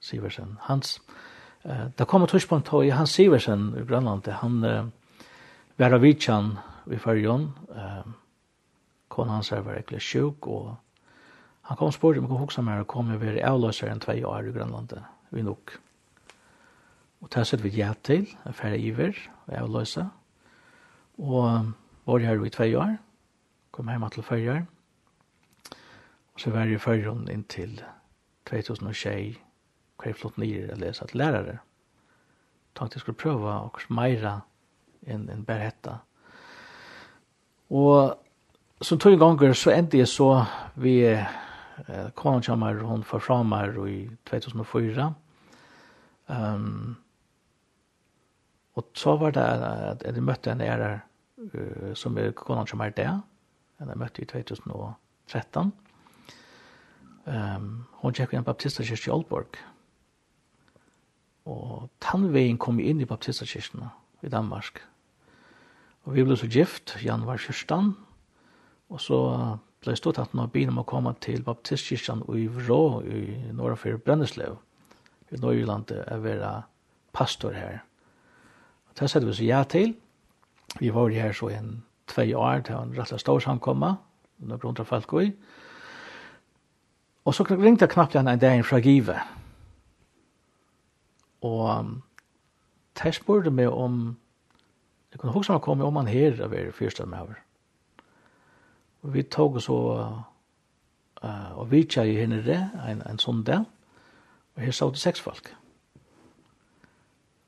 Siversen 0.00 0.56
Hans. 0.66 0.98
Eh, 1.64 1.86
da 1.98 2.04
kom 2.04 2.22
et 2.22 2.30
tidspunkt 2.30 2.70
då 2.70 2.84
i 2.84 2.90
Hans 2.90 3.10
Siversen 3.10 3.74
i 3.78 3.84
Grønland, 3.84 4.26
han 4.26 4.64
eh, 4.64 4.84
var 5.76 5.92
av 5.92 6.00
Vitsan 6.00 6.58
i 6.90 6.96
Färjön, 6.96 7.52
eh, 7.76 8.04
konan 9.08 9.34
hans 9.34 9.50
var 9.50 9.60
verkligen 9.60 10.00
sjuk 10.00 10.46
och 10.46 10.74
han 11.62 11.76
kom 11.76 11.92
spår 11.92 12.18
om 12.18 12.26
jag 12.30 12.38
huxar 12.38 12.62
meg, 12.62 12.80
och 12.80 12.86
kom 12.86 13.10
jeg 13.10 13.36
i 13.36 13.42
avlösare 13.42 13.90
enn 13.90 14.00
två 14.00 14.12
år 14.26 14.48
i 14.48 14.52
Grønland, 14.52 14.92
vi 15.28 15.42
nog. 15.42 15.70
Og 17.20 17.28
det 17.28 17.46
sett 17.46 17.62
vi 17.62 17.68
ja 17.68 17.92
til, 18.02 18.26
en 18.46 18.52
færre 18.52 18.78
iver, 18.78 19.14
og 19.46 19.54
jeg 19.54 19.68
løse. 19.68 20.08
Og 21.18 21.72
var 22.06 22.18
her 22.18 22.44
i 22.44 22.50
tvei 22.50 22.74
år, 22.74 22.96
kom 23.70 23.88
hjemme 23.88 24.10
til 24.10 24.22
fyrre. 24.22 24.66
Og 26.34 26.40
så 26.40 26.50
var 26.50 26.64
jeg 26.64 26.74
i 26.74 26.78
fyrre 26.78 27.10
år 27.10 27.30
inntil 27.30 27.84
2006, 28.50 29.40
hva 30.00 30.14
flott 30.16 30.38
nye 30.40 30.68
å 30.72 30.78
lese 30.80 31.06
til 31.10 31.22
lærere. 31.22 31.58
Takk 32.74 32.90
til 32.90 33.00
jeg 33.00 33.04
skulle 33.04 33.20
prøve 33.20 33.56
og 33.66 33.80
meira 33.90 34.40
enn 35.06 35.28
en 35.32 35.44
bare 35.46 35.70
hetta. 35.70 35.98
Og 37.70 38.16
så 38.82 38.96
tog 38.96 39.18
ganger 39.20 39.54
så 39.54 39.74
endte 39.74 40.00
jeg 40.00 40.08
så 40.10 40.30
vi 40.80 40.94
eh, 41.06 42.08
konen 42.16 42.42
kommer, 42.44 42.80
hun 42.86 43.04
for 43.06 43.22
fra 43.22 43.42
meg 43.46 43.76
i 43.86 43.98
2004. 44.30 45.10
Um, 46.30 46.96
og 48.78 48.86
så 48.94 49.16
var 49.18 49.34
det 49.34 49.44
at 49.44 50.04
jeg 50.06 50.22
møtte 50.22 50.52
en 50.52 50.62
ære 50.62 50.90
uh, 51.54 51.90
som 51.98 52.18
er 52.18 52.30
konen 52.38 52.68
kommer 52.70 52.92
der, 52.94 53.18
jeg 53.80 53.98
møtte 53.98 54.22
i 54.22 54.28
2013. 54.30 55.72
Um, 57.30 57.86
hon 58.02 58.14
tjekk 58.16 58.34
i 58.34 58.40
en 58.40 58.46
baptistakirke 58.46 59.06
i 59.06 59.12
Aalborg. 59.14 59.58
Og 61.50 61.88
tannveien 62.02 62.58
kom 62.58 62.80
inn 62.82 63.02
i 63.02 63.06
baptistakirkene 63.06 63.90
i 64.26 64.30
Danmark. 64.32 64.82
Og 66.08 66.16
vi 66.16 66.24
ble 66.26 66.36
så 66.38 66.48
gift, 66.50 66.96
Jan 67.04 67.26
var 67.28 67.38
kyrsten, 67.38 67.92
og 68.90 69.02
så 69.04 69.20
ble 69.84 69.94
stått 69.96 70.18
at 70.18 70.34
nå 70.34 70.48
begynner 70.50 70.74
man 70.74 70.84
å 70.84 70.90
komme 70.90 71.12
til 71.22 71.44
baptistkirken 71.46 72.24
i 72.34 72.48
Vrå 72.50 73.00
i 73.06 73.52
Norrfyr 73.54 74.00
Brenneslev, 74.02 74.58
i 75.30 75.38
Norrjylland, 75.38 75.92
er 75.94 76.24
være 76.24 76.52
pastor 77.14 77.54
her. 77.54 77.84
Og 78.88 78.98
det 78.98 79.10
sette 79.12 79.28
vi 79.28 79.36
så 79.38 79.46
ja 79.46 79.62
til. 79.62 79.94
Vi 80.80 80.90
var 80.94 81.14
her 81.14 81.32
så 81.36 81.52
en 81.54 81.84
tvei 82.10 82.32
år 82.34 82.66
til 82.66 82.74
en 82.80 82.94
rettelig 82.96 83.22
stor 83.22 83.38
samkomma, 83.44 83.94
noen 84.42 84.62
hundra 84.64 84.86
folk 84.88 85.14
i, 85.20 85.30
og 85.30 85.59
Og 87.24 87.34
så 87.34 87.44
ringte 87.44 87.84
jeg 87.84 87.92
knappt 87.92 88.14
igjen 88.14 88.28
en 88.28 88.40
dag 88.40 88.64
fra 88.64 88.80
Give. 88.80 89.16
Og 91.40 91.78
um, 91.78 92.02
de 93.02 93.12
spurte 93.12 93.50
meg 93.50 93.68
om, 93.68 94.16
jeg 95.12 95.20
kunne 95.20 95.32
huske 95.32 95.52
meg 95.52 95.62
komme 95.64 95.84
om 95.84 95.96
han 95.96 96.08
her 96.08 96.42
av 96.44 96.54
er 96.54 96.72
fyrste 96.72 97.06
med 97.06 97.18
over. 97.18 97.40
Og 99.02 99.14
vi 99.14 99.22
tog 99.22 99.60
så, 99.62 99.76
uh, 101.24 101.58
og 101.58 101.70
vi 101.70 101.84
tja 101.84 102.04
i 102.04 102.16
henne 102.20 102.42
det, 102.44 102.60
en, 102.88 103.02
en 103.06 103.18
sundag, 103.18 103.64
og 104.54 104.62
her 104.62 104.72
sa 104.76 104.88
det 104.90 105.00
seks 105.00 105.20
folk. 105.20 105.54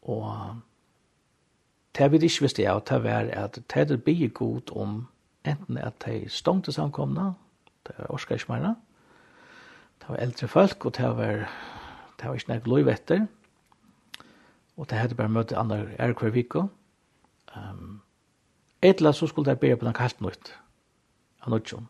Og 0.03 0.57
det 1.99 2.13
vi 2.13 2.17
ikke 2.17 2.47
visste 2.47 2.63
jeg, 2.63 2.81
det 2.89 3.03
var 3.05 3.29
at 3.33 3.55
det 3.55 3.73
hadde 3.73 3.99
bygget 3.99 4.35
god 4.35 4.77
om 4.77 5.07
enten 5.45 5.79
at 5.79 6.05
de 6.07 6.29
stående 6.29 6.73
samkomne, 6.73 7.35
det 7.87 7.95
orsker 8.09 8.35
ikke 8.35 8.53
mer, 8.53 8.75
det 10.03 10.09
var 10.09 10.17
eldre 10.17 10.49
folk, 10.49 10.87
og 10.87 10.97
det 10.97 11.05
var, 11.17 11.45
det 12.19 12.27
var 12.29 12.35
ikke 12.35 12.51
nek 12.51 12.67
lov 12.67 12.89
etter. 12.91 13.27
Og 14.77 14.91
det 14.91 14.99
hadde 14.99 15.15
bare 15.15 15.31
møtt 15.31 15.53
andre 15.55 15.85
er 15.99 16.15
hver 16.19 16.33
viko. 16.35 16.65
Um, 17.55 18.01
et 18.83 18.99
eller 18.99 19.13
så 19.13 19.27
skulle 19.27 19.51
det 19.51 19.61
bare 19.61 19.77
på 19.77 19.87
den 19.87 19.95
kalt 19.95 20.21
nøyt. 20.21 20.55
Han 21.45 21.53
nødt 21.53 21.69
som. 21.69 21.87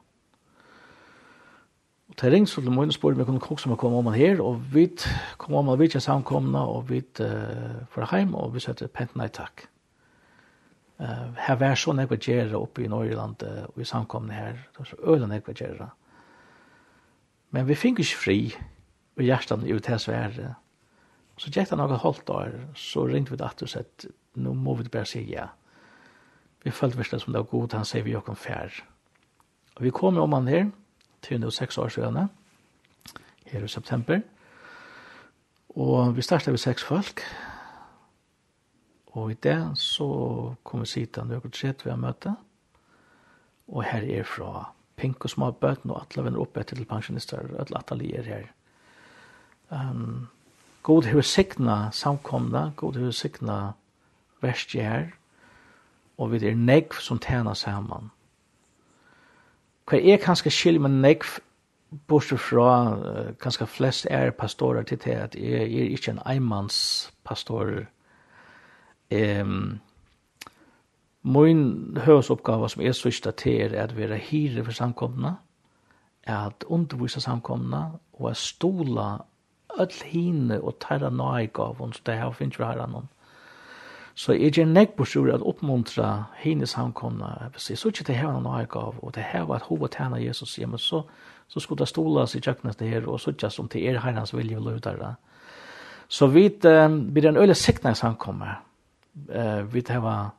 Og 2.08 2.20
det 2.20 2.32
ringte 2.32 2.52
så 2.52 2.60
til 2.60 2.70
morgen 2.70 2.92
og 2.92 2.94
spurte 2.94 3.14
om 3.14 3.18
jeg 3.18 3.26
kunne 3.26 3.40
kokke 3.40 3.62
som 3.62 3.72
å 3.72 3.76
komme 3.80 3.96
om 3.96 4.10
han 4.10 4.18
her, 4.18 4.42
og 4.44 4.60
vi 4.74 4.90
kom 5.38 5.54
om 5.54 5.68
han 5.72 5.80
vidtje 5.80 6.00
samkomna, 6.00 6.66
og 6.68 6.90
vi 6.90 7.00
uh, 7.00 7.80
fra 7.88 8.10
heim, 8.12 8.34
og 8.34 8.52
vi 8.54 8.60
søtte 8.60 8.88
pent 8.92 9.16
nei 9.16 9.30
takk. 9.32 9.64
Uh, 11.00 11.32
her 11.46 11.56
var 11.56 11.80
så 11.80 11.96
nekva 11.96 12.20
gjerra 12.20 12.60
oppe 12.60 12.84
i 12.84 12.92
Norgeland, 12.92 13.40
uh, 13.42 13.64
og 13.70 13.80
vi 13.80 13.88
samkomna 13.88 14.36
her, 14.36 14.52
det 14.52 14.84
var 14.84 14.90
så 14.90 15.00
øyla 15.00 15.30
nekva 15.32 15.56
gjerra. 15.56 15.88
Uh, 15.88 16.01
Men 17.52 17.68
vi 17.68 17.76
fikk 17.76 18.00
ikke 18.00 18.20
fri, 18.20 18.38
og 19.16 19.24
hjertan 19.26 19.64
er 19.66 19.74
jo 19.74 19.82
til 19.84 20.00
svære. 20.00 20.54
Så 21.36 21.50
gikk 21.52 21.68
det 21.68 21.78
noe 21.80 21.98
holdt 22.00 22.24
der, 22.28 22.54
så 22.78 23.04
ringte 23.08 23.34
vi 23.34 23.40
det 23.40 23.48
at 23.48 23.64
og 23.64 23.72
sett, 23.72 24.06
nå 24.40 24.54
må 24.56 24.76
vi 24.78 24.88
bare 24.88 25.08
si 25.08 25.24
ja. 25.28 25.50
Vi 26.64 26.70
følte 26.70 26.96
virkelig 26.96 27.24
som 27.24 27.34
det 27.34 27.42
var 27.42 27.50
god, 27.50 27.74
han 27.76 27.88
sier 27.88 28.04
vi 28.06 28.14
jo 28.14 28.22
kom 28.24 28.38
fær. 28.38 28.72
Og 29.76 29.84
vi 29.84 29.92
kom 29.92 30.20
om 30.20 30.36
han 30.36 30.48
her, 30.48 30.68
til 31.22 31.40
nå 31.40 31.50
seks 31.54 31.78
år 31.78 31.92
siden, 31.94 32.28
her 33.46 33.64
i 33.64 33.68
september. 33.68 34.22
Og 35.76 36.16
vi 36.16 36.22
startet 36.22 36.52
med 36.52 36.60
seks 36.60 36.84
folk, 36.84 37.22
og 39.12 39.30
i 39.32 39.36
det 39.44 39.58
så 39.76 40.08
kom 40.64 40.84
vi 40.84 40.88
sitte 40.88 41.24
noen 41.24 41.52
tredje 41.52 41.84
vi 41.84 41.92
har 41.92 42.00
møte, 42.00 42.32
og 43.68 43.84
her 43.84 44.04
er 44.04 44.24
fra 44.28 44.70
pink 44.96 45.24
og 45.24 45.30
små 45.30 45.50
bøten 45.50 45.90
og 45.90 46.02
alle 46.02 46.24
venner 46.26 46.42
opp 46.42 46.56
etter 46.56 46.76
til 46.76 46.88
pensjonister 46.88 47.46
og 47.48 47.60
alle 47.64 47.78
atelier 47.78 48.26
her. 48.28 48.48
Um, 49.72 50.28
god 50.82 51.08
hever 51.08 51.22
sikna 51.22 51.76
samkomna, 51.92 52.70
god 52.76 52.98
hever 53.00 53.10
sikna 53.10 53.58
verste 54.42 54.82
her, 54.82 55.06
og 56.18 56.32
vi 56.32 56.42
er 56.46 56.54
negv 56.54 56.98
som 57.00 57.18
tjener 57.18 57.54
sammen. 57.54 58.10
Hva 59.88 59.98
er 59.98 60.20
kanskje 60.22 60.52
skil 60.52 60.80
med 60.80 61.00
negv 61.02 61.38
bortsett 62.08 62.40
fra 62.40 62.72
uh, 62.96 63.32
kanskje 63.40 63.66
flest 63.66 64.06
er 64.10 64.30
pastorer 64.30 64.82
til 64.82 65.00
det 65.04 65.16
at 65.16 65.34
jeg, 65.34 65.70
jeg 65.72 65.86
er 65.86 65.96
ikke 65.96 66.10
en 66.10 66.22
einmannspastor. 66.26 67.72
Um, 69.12 69.80
min 71.22 71.98
høysoppgave 72.04 72.68
som 72.68 72.82
er 72.82 72.92
sørste 72.92 73.32
til 73.32 73.74
er 73.74 73.82
at 73.82 73.96
vi 73.96 74.02
er 74.02 74.16
hyre 74.16 74.64
for 74.64 74.72
samkomne, 74.72 75.36
at 76.24 76.64
undervise 76.66 77.20
samkomne, 77.20 77.84
og 78.12 78.30
at 78.30 78.36
stola 78.36 79.16
öll 79.78 80.04
hine 80.04 80.60
og 80.60 80.76
tæra 80.80 81.10
nøygavun, 81.10 81.92
så 81.92 82.00
det 82.06 82.14
her 82.14 82.30
finnes 82.30 82.58
vi 82.58 82.64
her 82.64 82.82
annan. 82.82 83.08
Så 84.14 84.32
jeg 84.32 84.52
gjør 84.52 84.64
nek 84.64 84.92
på 84.96 85.04
sjur 85.04 85.32
at 85.34 85.42
oppmuntra 85.42 86.24
hine 86.36 86.66
samkomna, 86.66 87.26
jeg 87.70 87.78
så 87.78 87.88
ikke 87.88 88.04
det 88.04 88.16
her 88.16 88.26
var 88.26 88.40
nøygav, 88.40 88.94
og 89.02 89.14
det 89.14 89.22
her 89.22 89.42
var 89.42 89.54
at 89.54 89.62
hova 89.62 89.86
tæna 89.86 90.16
Jesus, 90.26 90.58
ja, 90.58 90.66
men 90.66 90.78
så, 90.78 91.02
så 91.48 91.60
skulle 91.60 91.78
det 91.78 91.88
stolas 91.88 92.34
i 92.34 92.40
tjøknes 92.40 92.76
det 92.76 92.88
her, 92.88 93.08
og 93.08 93.20
så 93.20 93.30
ikke 93.30 93.50
som 93.50 93.68
til 93.68 93.86
er 93.86 94.00
herrens 94.00 94.36
vilje 94.36 94.56
og 94.56 94.62
løydare. 94.62 95.14
Så 96.08 96.26
vi 96.26 96.48
blir 97.12 97.28
en 97.28 97.36
øyla 97.36 97.54
sikna 97.54 97.90
i 97.90 97.94
vi 99.72 99.80
det 99.80 100.02
var 100.02 100.34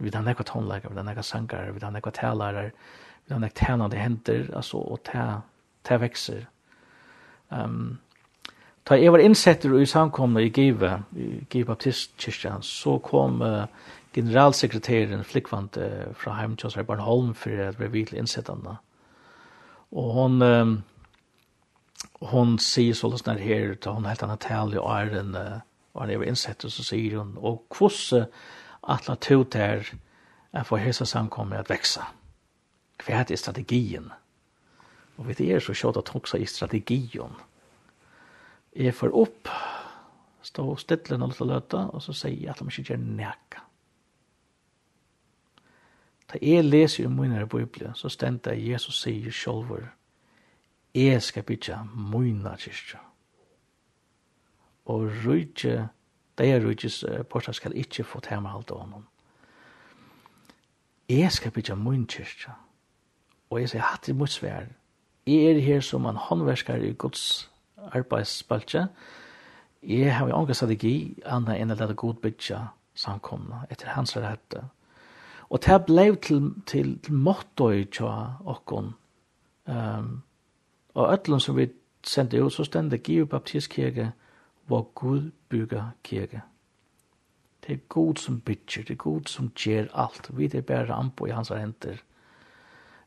vi 0.00 0.10
har 0.14 0.24
nekva 0.24 0.44
tonleikar, 0.44 0.90
vi 0.90 0.96
har 0.96 1.04
nekva 1.04 1.22
sangar, 1.22 1.72
vi 1.72 1.84
har 1.84 1.92
nekva 1.92 2.12
talarar, 2.16 2.70
vi 3.26 3.34
har 3.34 3.40
nekva 3.40 3.58
tænande 3.60 4.00
henter, 4.00 4.46
altså, 4.56 4.80
og 4.80 5.02
ta, 5.04 5.42
ta 5.84 5.98
vekser. 6.00 6.46
Um, 7.50 7.98
ta 8.86 8.96
jeg 8.96 9.12
var 9.12 9.22
innsetter 9.24 9.74
i 9.76 9.86
samkomna 9.86 10.40
i 10.40 10.52
Giva, 10.54 11.00
i 11.16 11.44
Giva 11.50 11.74
Baptist 11.74 12.16
Kyrkjan, 12.18 12.62
så 12.62 12.98
kom 13.04 13.42
uh, 13.42 13.66
generalsekretæren 14.16 15.24
Flikvand 15.24 15.76
uh, 15.76 16.14
fra 16.16 16.38
Heimtjons 16.38 16.74
her, 16.74 16.82
Barn 16.88 17.34
for 17.34 17.50
at 17.50 17.80
vi 17.80 17.84
er 17.84 17.92
vidtlig 17.92 18.18
innsettende. 18.18 18.76
Og 19.92 20.12
hon, 20.14 20.42
um, 20.42 20.82
hon 22.22 22.58
sier 22.58 22.94
så 22.94 23.10
løsner 23.10 23.38
her, 23.38 23.74
ta 23.74 23.92
hon 23.92 24.06
helt 24.06 24.22
annet 24.22 24.40
tal 24.40 24.72
i 24.74 24.80
åren, 24.80 25.34
uh, 25.36 25.60
og 25.94 26.02
han 26.02 26.10
er 26.10 26.22
innsetter, 26.22 26.70
så 26.70 26.84
sier 26.86 27.18
hon, 27.18 27.34
og 27.36 27.66
hvordan 27.76 28.30
atla 28.82 29.14
to 29.14 29.44
her 29.54 29.84
er 30.52 30.62
for 30.64 30.76
hesa 30.76 31.04
samkommer 31.04 31.58
at 31.60 31.70
veksa. 31.70 32.02
Hva 33.04 33.24
er 33.24 33.36
strategien? 33.36 34.10
Og 35.16 35.28
vi 35.28 35.50
er 35.50 35.60
så 35.60 35.74
kjøtt 35.76 35.96
at 36.00 36.08
hoksa 36.08 36.38
i 36.38 36.46
strategien. 36.46 37.32
Jeg 38.76 38.94
får 38.94 39.14
opp, 39.16 39.48
stå 40.42 40.64
og 40.72 40.80
stille 40.80 41.18
når 41.18 41.34
det 41.34 41.46
løte, 41.46 41.76
og 41.76 42.02
så 42.02 42.12
sier 42.12 42.38
jeg 42.38 42.50
at 42.50 42.60
de 42.60 42.68
ikke 42.68 42.92
gjør 42.92 43.02
nækka. 43.02 43.64
Da 46.30 46.38
jeg 46.42 46.64
leser 46.64 47.04
i 47.04 47.06
munnen 47.06 47.16
munnere 47.16 47.46
Bibelen, 47.46 47.94
så 47.94 48.08
stender 48.08 48.52
jeg 48.52 48.70
Jesus 48.72 49.00
sier 49.02 49.32
selv, 49.34 49.88
jeg 50.94 51.22
skal 51.22 51.42
bytja 51.42 51.82
munnen 51.94 52.56
kyrkja. 52.58 52.98
Og 54.86 55.10
rydde 55.24 55.88
Det 56.40 56.48
er 56.48 56.62
rujtjes 56.64 57.04
uh, 57.04 57.52
skal 57.52 57.76
ikkje 57.76 58.04
få 58.04 58.20
tema 58.20 58.48
halda 58.48 58.74
honom. 58.74 59.04
Jeg 61.08 61.32
skal 61.32 61.50
bytja 61.50 61.74
mun 61.74 62.06
kyrkja. 62.06 62.54
Og 63.50 63.60
jeg 63.60 63.68
sier 63.68 63.82
hatt 63.82 64.08
i 64.08 64.14
mot 64.16 64.30
svær. 64.30 64.70
Jeg 65.26 65.50
er 65.50 65.60
her 65.60 65.80
som 65.80 66.06
en 66.06 66.16
håndverskar 66.16 66.80
i 66.80 66.92
Guds 66.92 67.50
arbeidsbaltje. 67.92 68.86
Jeg 69.82 70.14
har 70.16 70.28
jo 70.28 70.34
ånga 70.34 70.54
strategi 70.54 71.22
anna 71.26 71.58
enn 71.58 71.74
at 71.74 71.80
leta 71.82 71.92
god 71.92 72.22
bytja 72.24 72.62
samkomna 72.94 73.66
etter 73.70 73.92
hans 73.92 74.16
rette. 74.16 74.64
Og 75.50 75.60
det 75.66 75.76
ble 75.86 76.16
til, 76.16 76.54
til, 76.66 76.98
til 77.04 77.14
motto 77.14 77.68
i 77.70 77.84
tja 77.84 78.14
okkon. 78.46 78.94
Um, 79.66 80.22
og 80.94 81.12
ætlun 81.12 81.40
som 81.40 81.56
vi 81.56 81.68
sendte 82.06 82.40
ut 82.42 82.52
så 82.52 82.64
stendte 82.64 82.98
Gio 82.98 83.26
Baptistkirke 83.26 84.12
hvor 84.70 84.90
Gud 84.94 85.30
bygger 85.48 85.90
kirke. 86.04 86.42
Det 87.66 87.72
er 87.72 87.78
Gud 87.88 88.14
som 88.16 88.40
bygger, 88.40 88.82
det 88.82 88.90
er 88.90 89.02
Gud 89.02 89.26
som 89.26 89.48
gjør 89.50 89.88
alt. 89.94 90.30
Vi 90.38 90.46
er 90.46 90.60
bare 90.62 90.86
rampo 90.92 91.26
i 91.26 91.34
hans 91.34 91.48
henter. 91.48 91.98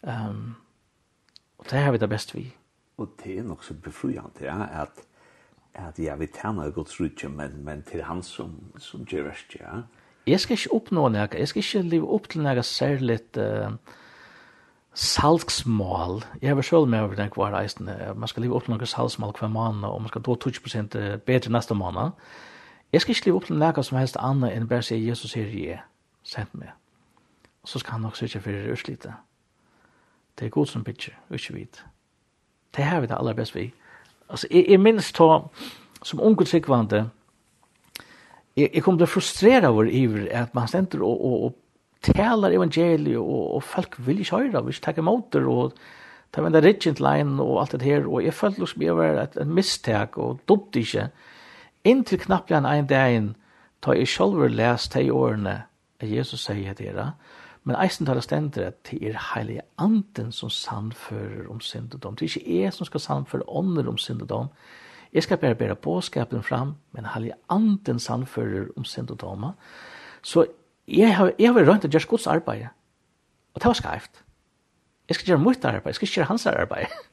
Um, 0.02 0.56
og 1.58 1.66
det 1.72 1.80
har 1.80 1.92
vi 1.92 1.98
det 1.98 2.10
best 2.10 2.36
vi. 2.36 2.44
Og 2.98 3.16
det 3.24 3.38
er 3.40 3.44
nok 3.44 3.64
så 3.64 3.74
befriende, 3.74 4.44
ja, 4.44 4.82
at, 4.82 5.06
at 5.74 6.00
ja, 6.00 6.16
vi 6.16 6.28
tjener 6.28 6.72
Guds 6.72 7.00
rydde, 7.00 7.30
men, 7.30 7.66
men 7.66 7.84
til 7.84 8.04
han 8.04 8.24
som, 8.24 8.60
som 8.78 9.06
gjør 9.06 9.24
verst, 9.24 9.56
ja. 9.56 9.86
Jeg 10.28 10.40
skal 10.40 10.60
ikke 10.60 10.76
oppnå 10.76 11.08
noe, 11.16 11.28
jeg 11.32 11.48
skal 11.48 11.64
ikke 11.64 11.90
leve 11.96 12.12
opp 12.12 12.28
til 12.30 12.44
noe 12.44 12.64
særlig... 12.64 13.22
Uh, 13.38 13.80
salgsmål. 14.94 16.24
Jeg 16.42 16.56
var 16.56 16.62
selv 16.62 16.88
med 16.88 17.00
over 17.00 17.16
den 17.16 17.32
hver 17.36 17.56
reisen. 17.56 17.90
Man 18.16 18.28
skal 18.28 18.44
leve 18.44 18.56
opp 18.56 18.64
til 18.64 18.74
noen 18.74 18.86
salgsmål 18.86 19.34
hver 19.40 19.48
måned, 19.48 19.88
og 19.90 20.02
man 20.02 20.10
skal 20.10 20.22
da 20.22 20.32
20% 20.32 21.18
bedre 21.26 21.52
neste 21.52 21.76
måned. 21.76 22.12
Jeg 22.94 23.02
skal 23.02 23.16
ikke 23.16 23.26
leve 23.26 23.36
opp 23.36 23.46
til 23.46 23.58
noe 23.58 23.84
som 23.84 23.98
helst 23.98 24.18
annet 24.20 24.54
enn 24.54 24.68
bare 24.70 24.86
si 24.86 25.00
Jesus 25.08 25.32
sier 25.34 25.50
jeg, 25.50 25.80
sendt 26.24 26.54
meg. 26.54 26.76
Og 27.64 27.70
så 27.70 27.80
skal 27.80 27.98
han 27.98 28.02
nok 28.02 28.18
sikkert 28.18 28.44
for 28.44 28.72
utslite. 28.74 29.14
Det 30.40 30.46
er 30.46 30.50
god 30.50 30.66
som 30.66 30.84
bygger, 30.84 31.14
og 31.30 31.36
ikke 31.36 31.54
vidt. 31.54 31.86
Det 32.76 32.84
har 32.84 33.02
vi 33.02 33.08
det 33.08 33.18
aller 33.20 33.34
best 33.34 33.56
vi. 33.56 33.74
Altså, 34.30 34.48
jeg, 34.52 34.66
jeg 34.70 34.80
minns 34.80 35.12
ta, 35.12 35.40
som 36.04 36.22
unge 36.22 36.46
tryggvande, 36.46 37.10
jeg, 38.58 38.70
jeg 38.74 38.84
kom 38.84 38.98
til 38.98 39.08
å 39.08 39.10
frustrere 39.10 39.70
over 39.70 39.90
iver 39.90 40.28
at 40.32 40.56
man 40.56 40.68
stender 40.68 41.02
og, 41.02 41.26
og, 41.26 41.44
og 41.44 41.56
talar 42.04 42.52
evangeliet, 42.52 43.18
og, 43.18 43.56
og 43.56 43.64
folk 43.64 43.96
vil 43.98 44.20
ikke 44.20 44.36
høre, 44.36 44.64
vil 44.64 44.74
ikke 44.74 44.86
takke 44.88 45.02
og 45.48 45.74
ta 46.34 46.42
venda 46.42 46.62
rigent 46.64 47.00
line 47.00 47.42
og 47.42 47.62
alt 47.62 47.76
det 47.78 47.86
her, 47.86 48.08
og 48.08 48.24
jeg 48.26 48.34
følte 48.34 48.64
liksom 48.64 48.82
jeg 48.82 48.98
var 48.98 49.22
et, 49.22 49.38
et 49.42 49.48
mistak, 49.48 50.18
og 50.18 50.40
dumt 50.50 50.76
ikke, 50.76 51.10
inntil 51.86 52.20
knapplig 52.20 52.58
en 52.58 52.66
en 52.66 52.88
dagen, 52.88 53.36
ta 53.82 53.92
jeg 53.92 54.08
selv 54.08 54.50
lest 54.50 54.94
de 54.94 55.14
årene, 55.14 55.64
at 56.00 56.12
Jesus 56.12 56.40
sier 56.40 56.74
det 56.74 56.92
her, 56.92 57.12
men 57.64 57.76
eisen 57.80 58.06
tar 58.06 58.14
det 58.14 58.24
stendet 58.24 58.64
at 58.64 58.92
det 58.92 59.04
er 59.04 59.20
heilige 59.36 59.62
anden 59.78 60.32
som 60.32 60.50
sannfører 60.50 61.50
om 61.50 61.60
syndedom, 61.60 62.16
det 62.16 62.26
er 62.26 62.38
ikke 62.40 62.64
jeg 62.64 62.74
som 62.74 62.86
skal 62.86 63.00
sannføre 63.00 63.48
ånder 63.48 63.88
om 63.88 63.98
syndedom, 63.98 64.48
jeg 65.14 65.24
skal 65.24 65.38
bare 65.38 65.56
bære 65.56 65.76
påskapen 65.76 66.44
fram, 66.44 66.76
men 66.92 67.06
heilige 67.06 67.34
anden 67.50 68.00
sannfører 68.00 68.66
om 68.78 68.84
syndedom, 68.84 69.46
så 70.24 70.46
jeg 70.88 71.16
har, 71.16 71.32
jeg 71.40 71.54
har 71.54 71.68
rønt 71.70 71.86
å 71.86 71.92
gjøre 71.92 72.10
gods 72.10 72.28
arbeid. 72.28 72.68
Og 73.54 73.62
det 73.62 73.70
var 73.70 73.80
skreft. 73.80 74.24
Jeg 75.10 75.16
skal 75.16 75.34
gjøre 75.34 75.44
mitt 75.44 75.66
arbeid, 75.66 75.92
jeg 75.92 75.96
skal 75.96 76.08
ikke 76.08 76.20
gjøre 76.20 76.32
hans 76.32 76.46
arbeid. 76.48 76.94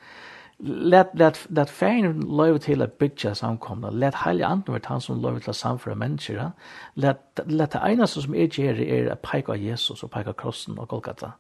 let, 0.61 1.07
let, 1.15 1.47
let 1.51 1.71
fein 1.71 2.21
løyve 2.23 2.59
til 2.59 2.83
at 2.83 2.93
bytja 2.93 3.35
samkomna, 3.35 3.91
let 3.91 4.15
heilig 4.25 4.45
andre 4.47 4.77
vært 4.77 4.91
han 4.91 5.01
som 5.01 5.21
løyve 5.23 5.41
til 5.41 5.51
at 5.51 5.57
samføre 5.57 5.97
mennesker, 5.97 6.51
let, 6.95 7.23
let 7.47 7.73
det 7.73 7.83
eneste 7.89 8.23
som 8.23 8.35
jeg 8.35 8.51
gjør 8.59 8.83
er 8.85 9.13
at 9.13 9.49
av 9.49 9.57
Jesus 9.57 10.03
og 10.03 10.11
peika 10.11 10.33
krossen 10.33 10.79
og 10.79 10.89
Golgata, 10.89 11.33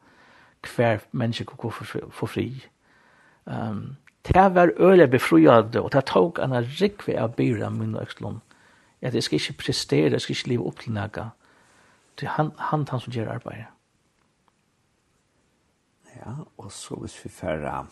hver 0.77 1.05
menneske 1.13 1.45
kan 1.45 1.57
gå 1.57 1.71
for, 1.71 2.27
fri. 2.27 2.67
Um, 3.47 3.97
det 4.29 4.55
var 4.55 4.73
øyelig 4.79 5.11
befruade, 5.11 5.81
og 5.81 5.93
det 5.93 6.05
tok 6.05 6.39
en 6.39 6.53
rikve 6.81 7.19
av 7.19 7.37
byra 7.37 7.71
min 7.71 7.97
økslund, 7.97 8.41
at 9.01 9.15
jeg 9.15 9.23
skal 9.23 9.41
ikke 9.41 9.63
prestere, 9.65 10.11
jeg 10.13 10.21
skal 10.21 10.37
ikke 10.37 10.49
leve 10.49 10.67
opp 10.67 10.81
til 10.81 10.93
noe, 10.93 11.31
Det 12.21 12.27
er 12.29 12.37
han, 12.37 12.51
han, 12.59 12.85
han 12.89 13.01
som 13.01 13.13
gjør 13.13 13.33
arbeidet. 13.33 13.67
Ja, 16.17 16.35
og 16.59 16.73
så 16.73 16.99
hvis 17.01 17.17
vi 17.25 17.31
færre, 17.33 17.87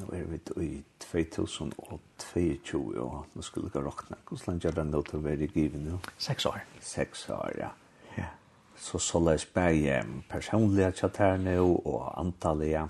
nå 0.00 0.08
er 0.16 0.24
vi 0.26 0.66
i 0.66 0.82
2022, 0.98 2.80
og 3.00 3.26
nå 3.34 3.42
skulle 3.46 3.70
vi 3.70 3.84
råkne. 3.84 4.18
Hvordan 4.28 4.58
gjør 4.58 4.74
det 4.80 4.86
nå 4.88 5.02
til 5.06 5.20
å 5.20 5.22
være 5.28 5.46
givet 5.54 5.78
nå? 5.84 6.00
Seks 6.18 6.48
år. 6.50 6.64
Seks 6.82 7.28
år, 7.30 7.52
ja. 7.60 7.70
ja. 8.18 8.28
Så 8.74 8.98
så 8.98 9.22
la 9.22 9.36
jeg 9.36 9.46
spørre 9.46 10.02
personlige 10.28 10.90
tjaterne 11.02 11.58
og 11.62 12.08
antallet, 12.18 12.72
ja. 12.72 12.86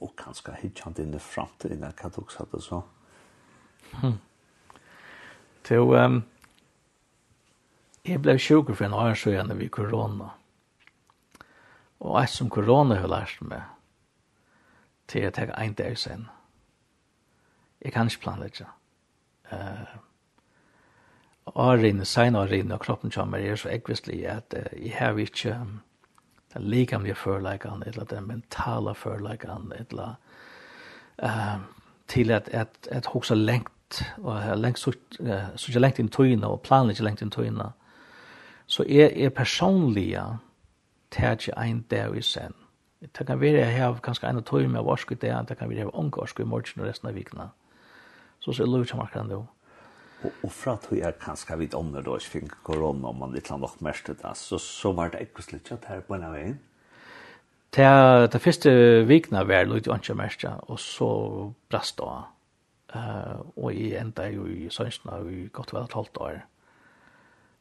og 0.00 0.16
kanskje 0.18 0.58
hittjant 0.64 0.98
inn 0.98 1.14
i 1.14 1.22
fremtiden, 1.22 1.86
hva 1.86 2.10
du 2.10 2.24
også 2.24 2.50
det 2.50 2.64
så. 2.66 2.82
Hmm. 4.00 4.18
Til, 5.62 5.94
um, 5.94 6.24
Jeg 8.06 8.22
ble 8.22 8.36
sjuk 8.38 8.68
for 8.70 8.86
en 8.86 8.94
annen 8.94 9.16
så 9.18 9.32
igjen 9.32 9.50
ved 9.58 9.70
korona. 9.74 10.28
Og 11.98 12.20
alt 12.20 12.30
som 12.30 12.50
korona 12.52 13.00
har 13.00 13.10
lært 13.10 13.40
meg, 13.42 13.64
til 15.10 15.26
å 15.26 15.32
ta 15.34 15.46
en 15.58 15.74
dag 15.74 15.96
sen. 15.98 16.26
Jeg 17.82 17.94
kan 17.94 18.06
ikke 18.06 18.22
planlegge. 18.22 18.66
Uh, 19.50 19.96
årene, 21.54 22.04
sen 22.06 22.38
årene, 22.38 22.74
og 22.74 22.84
kroppen 22.84 23.10
kommer, 23.14 23.42
er 23.42 23.58
så 23.58 23.72
ekvistlig 23.74 24.20
at 24.30 24.54
uh, 24.54 24.68
jeg 24.78 24.94
har 24.98 25.18
ikke 25.18 25.56
um, 25.60 25.80
den 26.54 26.68
likamlige 26.70 27.14
førleggen, 27.14 27.82
eller 27.86 28.04
den 28.04 28.28
mentale 28.28 28.94
førleggen, 28.94 29.72
eller 29.78 30.14
uh, 31.22 31.58
til 32.08 32.30
at, 32.30 32.48
at, 32.48 32.70
at, 32.86 32.88
at 32.90 33.10
hoksa 33.14 33.34
lengt, 33.34 34.02
og 34.22 34.58
lengt, 34.58 34.78
så, 34.78 34.94
uh, 35.20 35.50
så 35.56 35.70
ikke 35.70 35.82
lengt 35.82 35.98
inn 36.02 36.12
tøyene, 36.12 36.46
og 36.46 36.62
planlegge 36.66 37.06
lengt 37.06 37.22
inn 37.22 37.34
tøyene, 37.34 37.70
uh, 37.70 37.85
så 38.66 38.84
er 38.88 39.12
er 39.14 39.30
personliga 39.30 40.24
tætje 41.10 41.52
ein 41.56 41.84
der 41.90 42.14
i 42.14 42.22
sen. 42.22 42.54
Det 43.00 43.26
kan 43.26 43.40
være 43.40 43.66
jeg 43.66 43.76
har 43.76 44.00
kanskje 44.02 44.28
en 44.28 44.42
tøy 44.42 44.66
med 44.66 44.82
varsk 44.82 45.12
i 45.12 45.14
det, 45.14 45.48
det 45.48 45.58
kan 45.58 45.68
være 45.68 45.78
jeg 45.78 45.86
har 45.86 45.98
unge 45.98 46.16
varsk 46.16 46.40
i 46.40 46.44
morgen 46.44 46.80
og 46.80 46.88
resten 46.88 47.08
av 47.08 47.14
vikene. 47.14 47.50
Så 48.40 48.52
så 48.52 48.56
ser 48.56 48.66
lov 48.66 48.84
til 48.84 48.96
markeren 48.96 49.28
det 49.28 49.36
Og, 49.36 50.32
og 50.42 50.52
fra 50.52 50.76
tog 50.76 50.98
er 50.98 51.12
kanskje 51.12 51.58
vidt 51.58 51.74
om 51.74 51.92
da, 51.92 52.00
ikke 52.00 52.30
fikk 52.30 52.54
korona 52.64 53.08
om 53.08 53.18
man 53.20 53.32
litt 53.32 53.50
nok 53.50 53.80
mest 53.80 54.06
det, 54.06 54.32
så, 54.34 54.58
så 54.58 54.92
var 54.92 55.08
det 55.08 55.20
ikke 55.20 55.42
slitt 55.42 55.72
at 55.72 55.84
her 55.88 56.00
på 56.00 56.14
en 56.14 56.22
av 56.22 56.32
veien. 56.32 56.58
Det, 57.76 58.32
det 58.32 58.40
første 58.40 58.70
vikna 59.06 59.44
var 59.44 59.68
litt 59.68 59.86
ikke 59.86 60.14
mest, 60.14 60.44
og 60.44 60.80
så 60.80 61.10
brast 61.68 61.98
det. 61.98 62.16
Uh, 62.96 63.42
og 63.56 63.74
jeg 63.74 64.00
enda 64.00 64.28
jo 64.30 64.46
i 64.46 64.70
sønsna 64.70 65.18
i 65.28 65.48
godt 65.52 65.74
vel 65.74 65.84
et 65.84 65.96
halvt 65.98 66.20
år. 66.22 66.38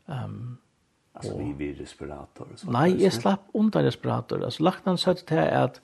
Um, 0.07 0.59
Alltså 1.15 1.37
vi 1.37 1.53
vid 1.53 1.77
respirator 1.77 2.47
så. 2.55 2.71
Nej, 2.71 3.03
jag 3.03 3.13
slapp 3.13 3.41
under 3.53 3.83
respirator. 3.83 4.43
Alltså 4.43 4.71
han 4.83 4.97
sa 4.97 5.13
till 5.13 5.35
mig 5.35 5.51
att 5.51 5.81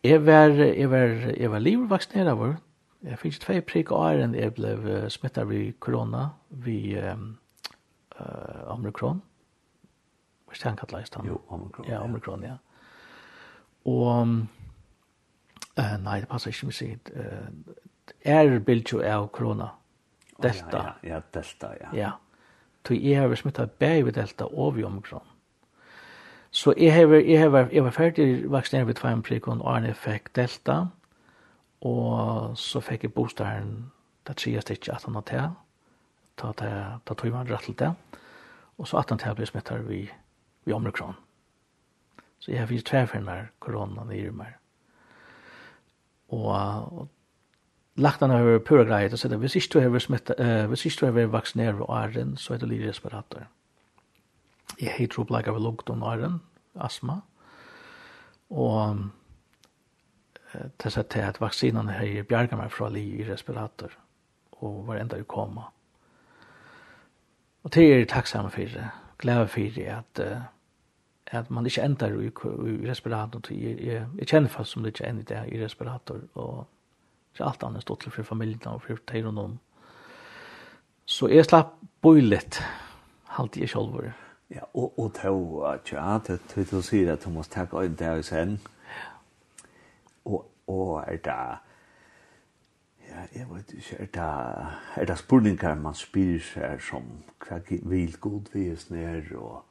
jag 0.00 0.20
var 0.20 0.48
jag 0.58 0.88
var 0.88 0.98
jag 1.42 1.50
var 1.50 1.60
livvaccinerad 1.60 2.38
var. 2.38 2.56
Jag 3.00 3.18
fick 3.18 3.38
två 3.38 3.60
prick 3.60 3.90
och 3.90 4.12
iron 4.12 4.34
jag 4.34 4.52
blev 4.52 5.08
smittad 5.08 5.48
vid 5.48 5.80
corona 5.80 6.30
vi 6.48 6.98
ehm 6.98 7.36
eh 8.18 8.24
äh, 8.24 8.72
omikron. 8.72 9.20
Vad 10.46 10.56
ska 10.56 10.68
han 10.68 10.76
kalla 10.76 10.98
det? 10.98 11.20
Jo, 11.24 11.42
omikron. 11.46 11.86
Ja, 11.88 12.00
omikron, 12.00 12.42
ja. 12.42 12.58
Och 13.82 14.20
eh 15.82 15.98
nej, 15.98 16.20
det 16.20 16.26
passar 16.26 16.50
inte 16.50 16.66
med 16.66 16.74
sig. 16.74 16.98
Eh 17.14 17.48
är 18.22 18.58
bild 18.58 18.92
ju 18.92 19.12
av 19.12 19.28
corona. 19.28 19.70
Delta. 20.38 20.94
Ja, 21.02 21.08
ja, 21.08 21.22
delta, 21.32 21.76
ja. 21.80 21.88
Ja 21.92 22.12
tog 22.84 22.96
jeg 22.96 23.20
har 23.20 23.34
smittet 23.34 23.70
bæg 23.70 24.04
ved 24.04 24.12
delta 24.12 24.44
og 24.44 24.76
vi 24.76 24.84
omikron. 24.84 25.26
Så 26.50 26.74
jeg, 26.76 26.94
har, 26.94 27.14
jeg, 27.14 27.40
har, 27.40 27.68
jeg 27.72 27.84
var 27.84 27.90
ferdig 27.90 28.50
vaksineret 28.50 28.86
ved 28.86 28.94
tvær 28.94 29.20
prikon, 29.20 29.60
og 29.60 29.84
jeg 29.84 29.96
fikk 29.96 30.30
delta, 30.36 30.78
og 31.80 32.56
så 32.58 32.80
fikk 32.80 33.04
jeg 33.04 33.12
bostaren, 33.12 33.90
det 34.26 34.36
tredje 34.36 34.60
stikket, 34.60 34.94
at 34.94 35.04
han 35.04 35.14
har 35.14 35.26
til, 35.28 35.50
ta, 36.36 36.52
ta, 36.52 36.70
ta 37.06 37.14
tog 37.14 37.32
man 37.32 37.50
rett 37.50 37.68
til 37.68 37.76
det, 37.78 37.92
og 38.78 38.88
så 38.88 38.98
at 38.98 39.10
han 39.10 39.18
til 39.18 39.36
ble 39.36 39.46
smittet 39.46 39.84
vi, 39.88 40.02
vi 40.64 40.72
omikron. 40.72 41.16
Så 42.38 42.52
jeg 42.52 42.60
har 42.60 42.70
finnes 42.70 42.86
tverfer 42.86 43.20
med 43.20 43.52
koronaen 43.60 44.12
i 44.14 44.22
rummet. 44.28 44.58
Og, 46.28 46.50
og 46.98 47.08
lagt 47.98 48.20
han 48.22 48.32
over 48.32 48.58
pura 48.64 48.84
greit 48.86 49.12
og 49.12 49.20
sier 49.20 49.34
at 49.34 49.42
hvis 49.42 49.56
ikke 49.58 49.72
du 49.74 49.78
har 49.84 50.02
smitt, 50.02 50.32
uh, 50.38 50.66
hvis 50.70 50.84
ikke 50.86 51.00
du 51.00 51.18
har 51.18 51.32
vaksinert 51.32 51.80
og 51.84 51.94
æren, 51.96 52.36
så 52.36 52.54
er 52.54 52.62
det 52.62 52.70
litt 52.70 52.86
respirator. 52.86 53.46
Jeg 54.80 54.94
har 54.94 55.08
tro 55.10 55.24
på 55.26 55.34
like 55.34 55.50
av 55.50 55.58
lukt 55.62 55.90
om 55.90 56.04
æren, 56.06 56.40
astma, 56.76 57.20
og 58.50 59.00
uh, 60.54 60.68
til 60.78 60.94
sett 60.94 61.10
til 61.14 61.26
at 61.26 61.40
vaksinene 61.40 61.98
har 61.98 62.28
bjerget 62.28 62.58
meg 62.58 62.70
fra 62.72 62.88
liv 62.92 63.20
i 63.20 63.30
respirator, 63.30 63.96
og 64.62 64.86
var 64.86 65.02
enda 65.02 65.18
i 65.18 65.26
koma. 65.26 65.70
Og 67.64 67.72
til 67.74 67.90
er 67.90 68.06
takksamme 68.06 68.50
for 68.50 68.70
det, 68.78 68.86
glede 69.18 69.48
for 69.48 69.74
det, 69.74 69.90
at 69.98 70.22
uh, 70.22 70.46
at 71.30 71.50
man 71.50 71.66
ikke 71.66 71.82
ender 71.82 72.20
i, 72.20 72.26
i 72.26 72.90
respirator. 72.90 73.40
Jeg, 73.50 73.84
jeg, 73.84 74.06
jeg 74.18 74.26
kjenner 74.26 74.48
fast 74.48 74.72
som 74.72 74.82
det 74.82 74.94
ikke 74.94 75.08
ender 75.10 75.44
i 75.44 75.64
respirator, 75.64 76.20
og 76.34 76.66
Det 77.38 77.44
er 77.44 77.52
alt 77.52 77.62
annet 77.62 77.84
stått 77.84 78.00
til 78.02 78.10
for 78.10 78.26
familien 78.26 78.64
og 78.66 78.80
for 78.82 78.98
teir 79.06 79.28
og 79.30 79.34
noen. 79.36 79.52
Så 81.06 81.28
jeg 81.30 81.46
slapp 81.46 81.76
boi 82.02 82.18
litt, 82.18 82.58
halte 83.36 83.60
jeg 83.62 83.70
selv. 83.70 84.08
Ja, 84.50 84.64
og, 84.74 84.98
og 84.98 85.12
det 85.14 85.30
var 85.30 85.78
ikke, 85.78 85.94
ja, 85.94 86.16
det 86.26 86.34
er 86.34 86.64
til 86.66 86.80
å 86.80 86.82
si 86.82 87.04
at 87.06 87.22
du 87.22 87.30
måtte 87.30 87.54
takke 87.54 87.84
øyne 87.84 87.94
der 88.00 88.22
sen. 88.26 88.56
Og, 90.24 90.48
og 90.66 90.90
er 91.04 91.20
det, 91.28 91.36
ja, 93.06 93.22
jeg 93.36 93.46
vet 93.52 93.70
ikke, 93.78 94.00
er 94.02 94.10
det, 94.18 94.26
er 94.96 95.08
det 95.12 95.18
spurningar 95.22 95.78
man 95.78 95.94
spyr 95.94 96.42
seg 96.42 96.82
som 96.88 97.06
hva 97.46 97.60
vil 97.68 98.18
god 98.18 98.50
vis 98.56 98.72
er 98.72 98.82
snær, 98.82 99.30
og 99.38 99.62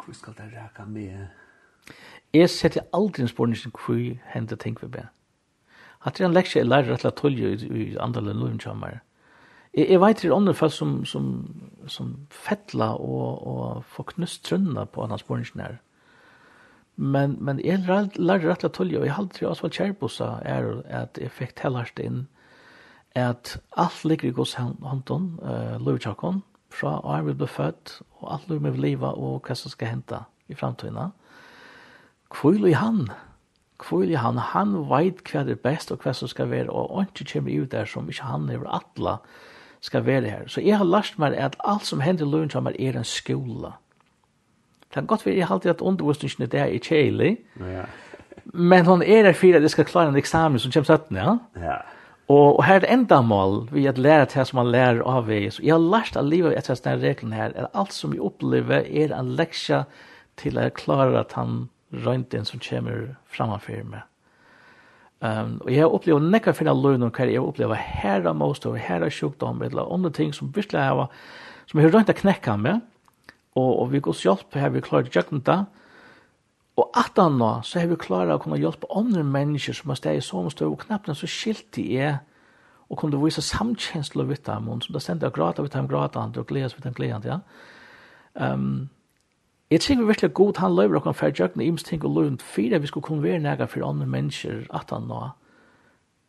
hva 0.00 0.16
skal 0.16 0.40
det 0.40 0.48
reka 0.56 0.88
med? 0.88 1.28
Jeg 2.32 2.48
setter 2.48 2.88
aldri 2.96 3.28
en 3.28 3.34
spurning 3.36 3.60
som 3.60 3.76
hva 3.76 4.00
hender 4.32 4.56
ting 4.56 4.80
vi 4.80 4.88
bedre 4.88 5.12
at 6.06 6.16
det 6.16 6.24
er 6.24 6.28
en 6.28 6.36
leksje 6.36 6.60
jeg 6.60 6.68
lærer 6.68 6.92
rett 6.92 7.04
og 7.08 7.20
slett 7.20 7.64
i 7.66 7.82
i 7.82 7.96
andre 7.98 8.22
lønnkjømmer. 8.32 9.00
Jeg, 9.74 9.88
jeg 9.90 10.00
vet 10.00 10.22
det 10.22 10.30
er 10.30 10.36
andre 10.36 10.54
folk 10.54 10.72
som, 10.72 11.04
som, 11.04 11.26
som 11.86 12.14
fettla 12.30 12.94
og, 12.94 13.46
og 13.46 13.84
får 13.84 14.12
knust 14.14 14.44
trønna 14.44 14.84
på 14.84 15.06
hans 15.06 15.22
borgen 15.22 15.60
her. 15.60 15.78
Men, 16.96 17.36
men 17.40 17.60
jeg 17.62 17.84
lærer 17.86 18.48
rett 18.48 18.64
og 18.64 18.74
slett 18.74 18.80
og 18.80 19.06
jeg 19.06 19.12
har 19.12 19.22
aldri 19.22 19.46
også 19.46 19.68
vært 19.68 19.78
kjærbosa 19.78 20.32
er 20.42 20.70
at 20.90 21.18
jeg 21.20 21.30
fikk 21.30 21.54
tellast 21.60 22.00
inn 22.02 22.26
at 23.18 23.56
alt 23.76 24.04
ligger 24.04 24.28
i 24.28 24.34
gos 24.34 24.54
hånden, 24.54 25.38
uh, 25.42 25.78
lønnkjøkken, 25.82 26.42
fra 26.70 26.98
å 27.00 27.14
er 27.16 27.24
vi 27.26 27.34
ble 27.38 27.48
født, 27.48 28.00
og 28.20 28.32
alt 28.34 28.50
lurer 28.50 28.66
med 28.66 28.80
livet 28.82 29.16
og 29.16 29.46
hva 29.46 29.56
som 29.56 29.72
skal 29.72 29.94
hente 29.94 30.20
i 30.48 30.56
framtiden. 30.58 31.14
Kvile 32.34 32.70
i 32.70 32.76
han, 32.76 33.08
kvile 33.78 34.18
han, 34.18 34.38
han 34.52 34.74
veit 34.90 35.22
hva 35.30 35.44
det 35.46 35.58
er 35.58 35.62
best 35.62 35.92
og 35.94 36.02
hva 36.02 36.14
som 36.16 36.30
skal 36.30 36.50
være, 36.50 36.70
og 36.70 37.06
ikke 37.06 37.32
kommer 37.32 37.62
ut 37.62 37.72
der 37.72 37.86
som 37.86 38.08
ikke 38.10 38.30
han 38.30 38.48
er 38.50 38.64
atla 38.66 39.18
skal 39.80 40.06
være 40.06 40.30
her. 40.30 40.46
Så 40.50 40.60
jeg 40.60 40.78
har 40.78 40.88
lært 40.88 41.18
meg 41.18 41.36
at 41.38 41.56
alt 41.64 41.86
som 41.86 42.00
hender 42.02 42.26
i 42.26 42.30
løven 42.30 42.50
er, 42.50 42.74
ein 42.78 42.96
en 42.96 43.04
skola. 43.04 43.76
Det 44.82 44.90
kan 44.94 45.06
godt 45.06 45.26
være 45.26 45.36
jeg 45.36 45.50
alltid 45.50 45.70
at 45.70 45.80
undervisningen 45.80 46.50
der 46.50 46.64
er 46.64 46.78
kjelig, 46.78 47.38
ja. 47.60 47.84
men 48.44 48.86
hon 48.86 49.02
er 49.02 49.22
der 49.22 49.32
for 49.32 49.54
at 49.56 49.62
jeg 49.62 49.70
skal 49.70 49.84
klare 49.84 50.08
en 50.08 50.16
eksamen 50.16 50.58
som 50.58 50.72
kommer 50.72 50.96
17, 50.96 51.16
ja? 51.16 51.36
Ja. 51.56 51.76
Og, 52.28 52.58
og 52.58 52.64
her 52.64 52.74
er 52.74 52.78
det 52.84 52.92
enda 52.92 53.20
mål 53.20 53.68
vi 53.72 53.86
at 53.86 53.98
lære 53.98 54.26
til 54.26 54.46
som 54.46 54.56
man 54.60 54.72
lærer 54.72 55.00
av 55.06 55.28
vi. 55.28 55.50
Så 55.50 55.62
jeg 55.64 55.72
har 55.72 55.80
lært 55.80 56.16
av 56.16 56.26
livet 56.28 56.58
etter 56.58 56.76
denne 56.84 57.08
reglen 57.08 57.32
her, 57.32 57.54
at 57.54 57.70
alt 57.74 57.92
som 57.92 58.12
vi 58.12 58.20
opplever 58.20 58.84
er 58.84 59.14
en 59.16 59.32
leksja 59.36 59.84
til 60.36 60.58
å 60.60 60.68
klare 60.76 61.20
at 61.20 61.32
han 61.32 61.68
røynten 61.92 62.44
som 62.44 62.60
kommer 62.62 63.14
framfor 63.32 63.84
meg. 63.88 64.04
Um, 65.18 65.56
og 65.64 65.72
jeg 65.72 65.82
har 65.82 65.94
opplevd 65.94 66.28
nekka 66.30 66.52
finna 66.54 66.76
løgn 66.78 67.02
om 67.02 67.10
hva 67.10 67.24
jeg 67.26 67.40
har 67.40 67.48
opplevd 67.48 67.74
her 67.74 68.26
av 68.30 68.36
most 68.38 68.66
og 68.70 68.76
her 68.78 69.02
av 69.02 69.10
sjukdom 69.10 69.64
eller 69.66 69.90
andre 69.90 70.12
ting 70.14 70.30
som 70.34 70.52
virkelig 70.54 70.78
har 70.78 71.08
som 71.66 71.80
jeg 71.80 71.88
har 71.88 71.96
røynt 71.96 72.12
å 72.12 72.14
knekka 72.20 72.54
med 72.54 72.84
og, 73.58 73.72
og 73.72 73.90
vi 73.90 73.98
går 73.98 74.14
hjelp 74.22 74.54
her 74.54 74.70
vi 74.70 74.82
klarer 74.86 75.10
jøkken 75.10 75.42
det 75.48 75.56
og 76.78 77.00
at 77.02 77.18
han 77.18 77.34
nå 77.40 77.48
så 77.66 77.82
har 77.82 77.90
vi 77.90 77.98
klarer 77.98 78.36
å 78.36 78.42
kunne 78.44 78.60
hjelpe 78.62 78.86
andre 78.94 79.24
mennesker 79.26 79.74
som 79.74 79.90
har 79.90 79.98
steg 79.98 80.20
i 80.20 80.22
sånn 80.22 80.52
støv 80.54 80.76
og 80.76 80.84
knapt 80.84 81.10
så 81.10 81.26
skilt 81.26 81.66
de 81.74 81.88
er 81.98 82.20
og 82.86 83.00
kunne 83.02 83.18
vise 83.18 83.42
samkjensler 83.42 84.28
vidt 84.30 84.46
dem 84.46 84.70
som 84.84 84.94
det 84.94 85.02
stender 85.02 85.32
å 85.32 85.34
gråte 85.34 85.66
vidt 85.66 85.74
dem 85.74 85.90
gråte 85.90 86.22
og 86.22 86.46
gledes 86.46 86.76
vidt 86.76 86.86
dem 86.86 86.94
gledes 86.94 87.26
ja. 87.26 87.40
Um, 88.38 88.86
Jeg 89.70 89.80
tror 89.80 90.06
virkelig 90.06 90.34
god 90.34 90.56
han 90.56 90.74
løyver 90.74 90.96
okken 90.96 91.14
for 91.14 91.28
jøkken 91.28 91.60
ims 91.60 91.82
ting 91.84 92.04
og 92.04 92.14
løyvnt 92.14 92.42
fire 92.42 92.80
vi 92.80 92.88
skulle 92.88 93.04
kunne 93.04 93.22
være 93.22 93.38
nægge 93.38 93.66
for 93.66 93.84
andre 93.84 94.06
mennesker 94.06 94.64
at 94.74 94.90
han 94.90 95.08
nå. 95.08 95.28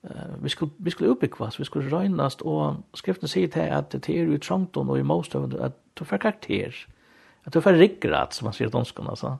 Uh, 0.04 0.44
vi 0.44 0.50
skulle, 0.50 0.72
vi 0.80 0.90
skulle 0.90 1.12
utbyggvast, 1.12 1.60
vi 1.60 1.66
skulle 1.68 1.92
røgnast, 1.92 2.42
og 2.42 2.84
skriften 2.96 3.28
sier 3.28 3.48
til 3.52 3.68
at 3.68 3.92
det 3.92 4.10
er 4.10 4.24
jo 4.24 4.36
i 4.36 4.40
trangton 4.40 4.90
og 4.90 5.00
i 5.00 5.04
måstøvende 5.04 5.60
at 5.60 5.76
du 6.00 6.06
får 6.08 6.18
karakter, 6.18 6.76
at 7.46 7.54
du 7.54 7.60
får 7.62 7.80
rikrat, 7.80 8.34
som 8.34 8.48
man 8.48 8.56
sier 8.56 8.68
i 8.68 8.72
danskene, 8.72 9.10
altså. 9.10 9.36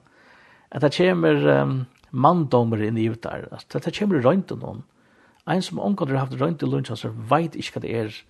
At 0.70 0.84
det 0.84 0.92
kommer 0.96 1.48
um, 1.62 1.86
manndommer 2.12 2.82
inn 2.84 2.98
i 3.00 3.08
utar, 3.08 3.48
altså, 3.52 3.78
at 3.78 3.88
det 3.88 3.96
kommer 3.96 4.20
røgnton 4.20 4.60
noen. 4.60 4.84
Ein 5.48 5.64
som 5.64 5.80
omgått 5.80 6.12
har 6.12 6.26
haft 6.26 6.36
røynt 6.40 6.62
i 6.62 6.68
lunch, 6.68 6.92
altså, 6.92 7.08
veit 7.08 7.56
ikke 7.56 7.78
hva 7.78 7.84
det 7.86 7.96
er 7.96 8.20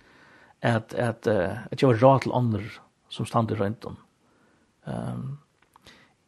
at, 0.61 0.93
at, 0.93 1.27
uh, 1.27 1.67
at 1.71 1.81
jeg 1.83 1.91
var 1.91 2.03
rad 2.03 2.23
til 2.23 2.35
andre 2.35 2.63
som 3.11 3.27
stand 3.27 3.51
i 3.51 3.59
røgnton. 3.59 3.99
Um, 4.87 5.39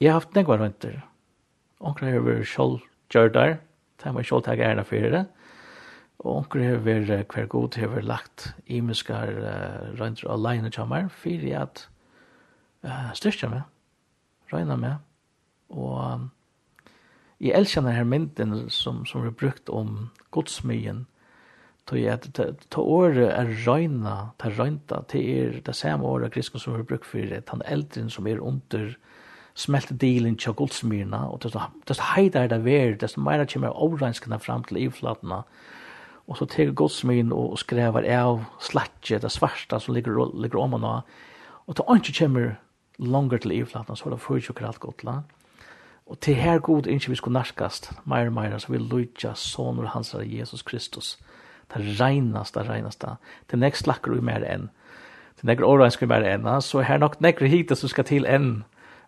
Jeg 0.04 0.12
har 0.12 0.20
haft 0.20 0.34
nekvar 0.36 0.60
rønter. 0.60 0.98
Onker 1.80 2.10
har 2.12 2.24
vært 2.26 2.50
sjål 2.52 2.74
gjørdar, 3.14 3.54
det 3.96 4.04
har 4.04 4.16
vært 4.18 4.28
sjål 4.28 4.42
tag 4.44 4.60
ærna 4.60 4.84
fyrir 4.84 5.14
det. 5.14 5.22
Og 6.20 6.42
onker 6.42 6.60
har 6.60 6.82
vært 6.84 7.32
hver 7.32 7.48
god 7.48 7.78
har 7.80 7.94
vært 7.94 8.10
lagt 8.10 8.48
imiskar 8.68 9.32
uh, 9.32 9.94
rønter 9.96 10.28
alene 10.34 10.72
kjammar, 10.76 11.08
fyrir 11.08 11.56
at 11.62 11.86
uh, 12.84 13.14
styrkja 13.16 13.48
meg, 13.54 13.64
røyna 14.52 14.76
meg, 14.82 15.00
og 15.72 15.96
um, 16.02 16.28
jeg 17.40 17.56
elsker 17.62 17.80
denne 17.80 17.96
her 17.96 18.04
mynden 18.04 18.68
som, 18.68 19.06
som 19.08 19.24
er 19.24 19.32
brukt 19.40 19.72
om 19.72 20.10
godsmyen, 20.36 21.06
tog 21.88 22.04
at 22.12 22.28
ta 22.36 22.84
året 22.84 23.32
er 23.32 23.56
røyna, 23.64 24.34
ta 24.36 24.52
røynta, 24.52 25.00
til 25.08 25.32
er 25.32 25.58
det 25.64 25.80
samme 25.80 26.12
året 26.12 26.36
griskon 26.36 26.60
som 26.60 26.76
er 26.76 26.84
brukt 26.92 27.08
for 27.08 27.24
den 27.24 27.68
eldren 27.72 28.12
som 28.12 28.28
er 28.28 28.44
under 28.44 28.98
smelte 29.56 29.94
dealen 29.94 30.36
til 30.38 30.56
Goldsmyrna, 30.58 31.28
og 31.30 31.44
desto 31.44 32.04
heidere 32.16 32.50
det 32.50 32.64
ver, 32.66 32.96
desto 32.98 33.22
meira 33.22 33.46
kommer 33.46 33.76
overrenskene 33.76 34.40
fram 34.40 34.64
til 34.64 34.82
ivflatene, 34.88 35.44
og 36.28 36.40
så 36.40 36.48
tar 36.48 36.72
godsmyn 36.72 37.34
og 37.36 37.58
skrever 37.60 38.06
av 38.16 38.46
slatje, 38.64 39.20
det 39.20 39.32
svarta 39.32 39.80
som 39.80 39.94
ligger, 39.94 40.32
ligger 40.40 40.62
om 40.62 40.78
henne, 40.78 40.94
og 41.68 41.76
til 41.76 41.98
ikke 42.00 42.18
kommer 42.20 42.56
langer 43.00 43.38
til 43.44 43.52
ivflatene, 43.60 43.98
så 43.98 44.08
er 44.08 44.16
det 44.16 44.22
fyrir 44.24 44.50
jo 44.50 44.54
kralt 44.54 44.80
godt. 44.80 45.04
Og 46.06 46.20
til 46.20 46.36
her 46.36 46.60
god 46.60 46.88
innskje 46.88 47.10
vi 47.10 47.16
skulle 47.16 47.38
narkast, 47.40 47.92
mer 48.06 48.28
og 48.28 48.34
mer, 48.34 48.58
så 48.58 48.72
vil 48.72 48.82
lujtja 48.82 49.34
sonur 49.36 49.86
hans 49.86 50.14
av 50.16 50.24
Jesus 50.26 50.62
Kristus, 50.62 51.18
det 51.74 52.00
reinaste, 52.00 52.60
det 52.60 52.70
reinaste, 52.70 53.16
det 53.52 53.60
nekst 53.60 53.88
lakker 53.88 54.14
vi 54.14 54.22
mer 54.22 54.44
enn, 54.44 54.70
det 55.40 55.48
nekker 55.48 55.66
årensker 55.66 56.08
mer 56.08 56.24
enn, 56.28 56.48
så 56.62 56.84
her 56.84 56.98
nok 56.98 57.20
nekker 57.22 57.48
hit, 57.48 57.72
som 57.78 57.90
skal 57.90 58.08
til 58.08 58.26
enn, 58.26 58.64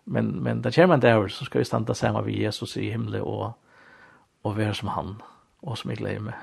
Men 0.08 0.26
men 0.42 0.62
där 0.62 0.70
kommer 0.70 0.96
det 0.96 1.08
här 1.08 1.28
så 1.28 1.44
ska 1.44 1.58
vi 1.58 1.64
stanna 1.64 1.94
samman 1.94 2.24
vid 2.24 2.38
Jesus 2.38 2.76
i 2.76 2.90
himlen 2.90 3.22
och 3.22 3.52
och 4.42 4.56
vara 4.56 4.74
som 4.74 4.88
han 4.88 5.22
och 5.60 5.78
som 5.78 5.90
jag 5.90 5.98
med. 6.20 6.34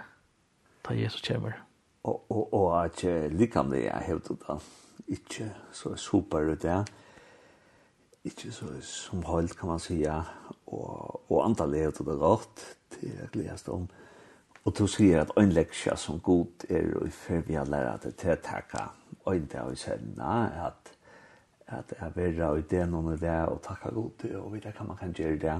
Ta 0.82 0.94
Jesus 0.94 1.28
kommer. 1.28 1.64
Och 2.02 2.32
och 2.32 2.54
och 2.54 2.84
att 2.84 3.04
likam 3.30 3.70
det 3.70 3.80
jag 3.80 3.94
helt 3.94 4.30
då 4.30 4.60
Inte 5.06 5.50
så 5.72 5.96
super 5.96 6.52
ut 6.52 6.62
där. 6.62 6.86
Inte 8.24 8.52
så 8.52 8.66
som 8.82 9.24
helt 9.24 9.58
kan 9.58 9.70
man 9.70 9.80
säga 9.80 10.26
och 10.66 11.32
och 11.32 11.46
antalet 11.46 11.80
det 12.04 12.12
rätt 12.12 12.66
till 13.00 13.20
att 13.24 13.36
läsa 13.36 13.72
om. 13.72 13.88
Och 14.64 14.74
då 14.78 14.88
säger 14.88 15.20
att 15.20 15.38
en 15.38 15.54
läxa 15.54 15.96
som 15.96 16.20
god 16.20 16.66
är 16.70 16.94
och 16.98 17.10
för 17.10 17.44
vi 17.48 17.56
har 17.56 17.66
lärt 17.66 18.06
att 18.06 18.18
det 18.18 18.36
tacka 18.36 18.90
och 19.24 19.36
inte 19.36 19.60
har 19.60 19.70
vi 19.70 19.76
sett 19.76 20.02
att 20.66 20.94
at 21.74 21.94
jeg 22.00 22.12
vil 22.16 22.42
ha 22.44 22.52
det 22.70 22.84
noen 22.90 23.14
i 23.14 23.20
det, 23.22 23.40
og 23.50 23.62
takke 23.64 23.94
god 23.94 24.12
til, 24.22 24.38
og 24.40 24.54
vite 24.54 24.74
hva 24.78 24.88
man 24.88 24.98
kan 25.00 25.14
gjøre 25.14 25.40
det. 25.42 25.58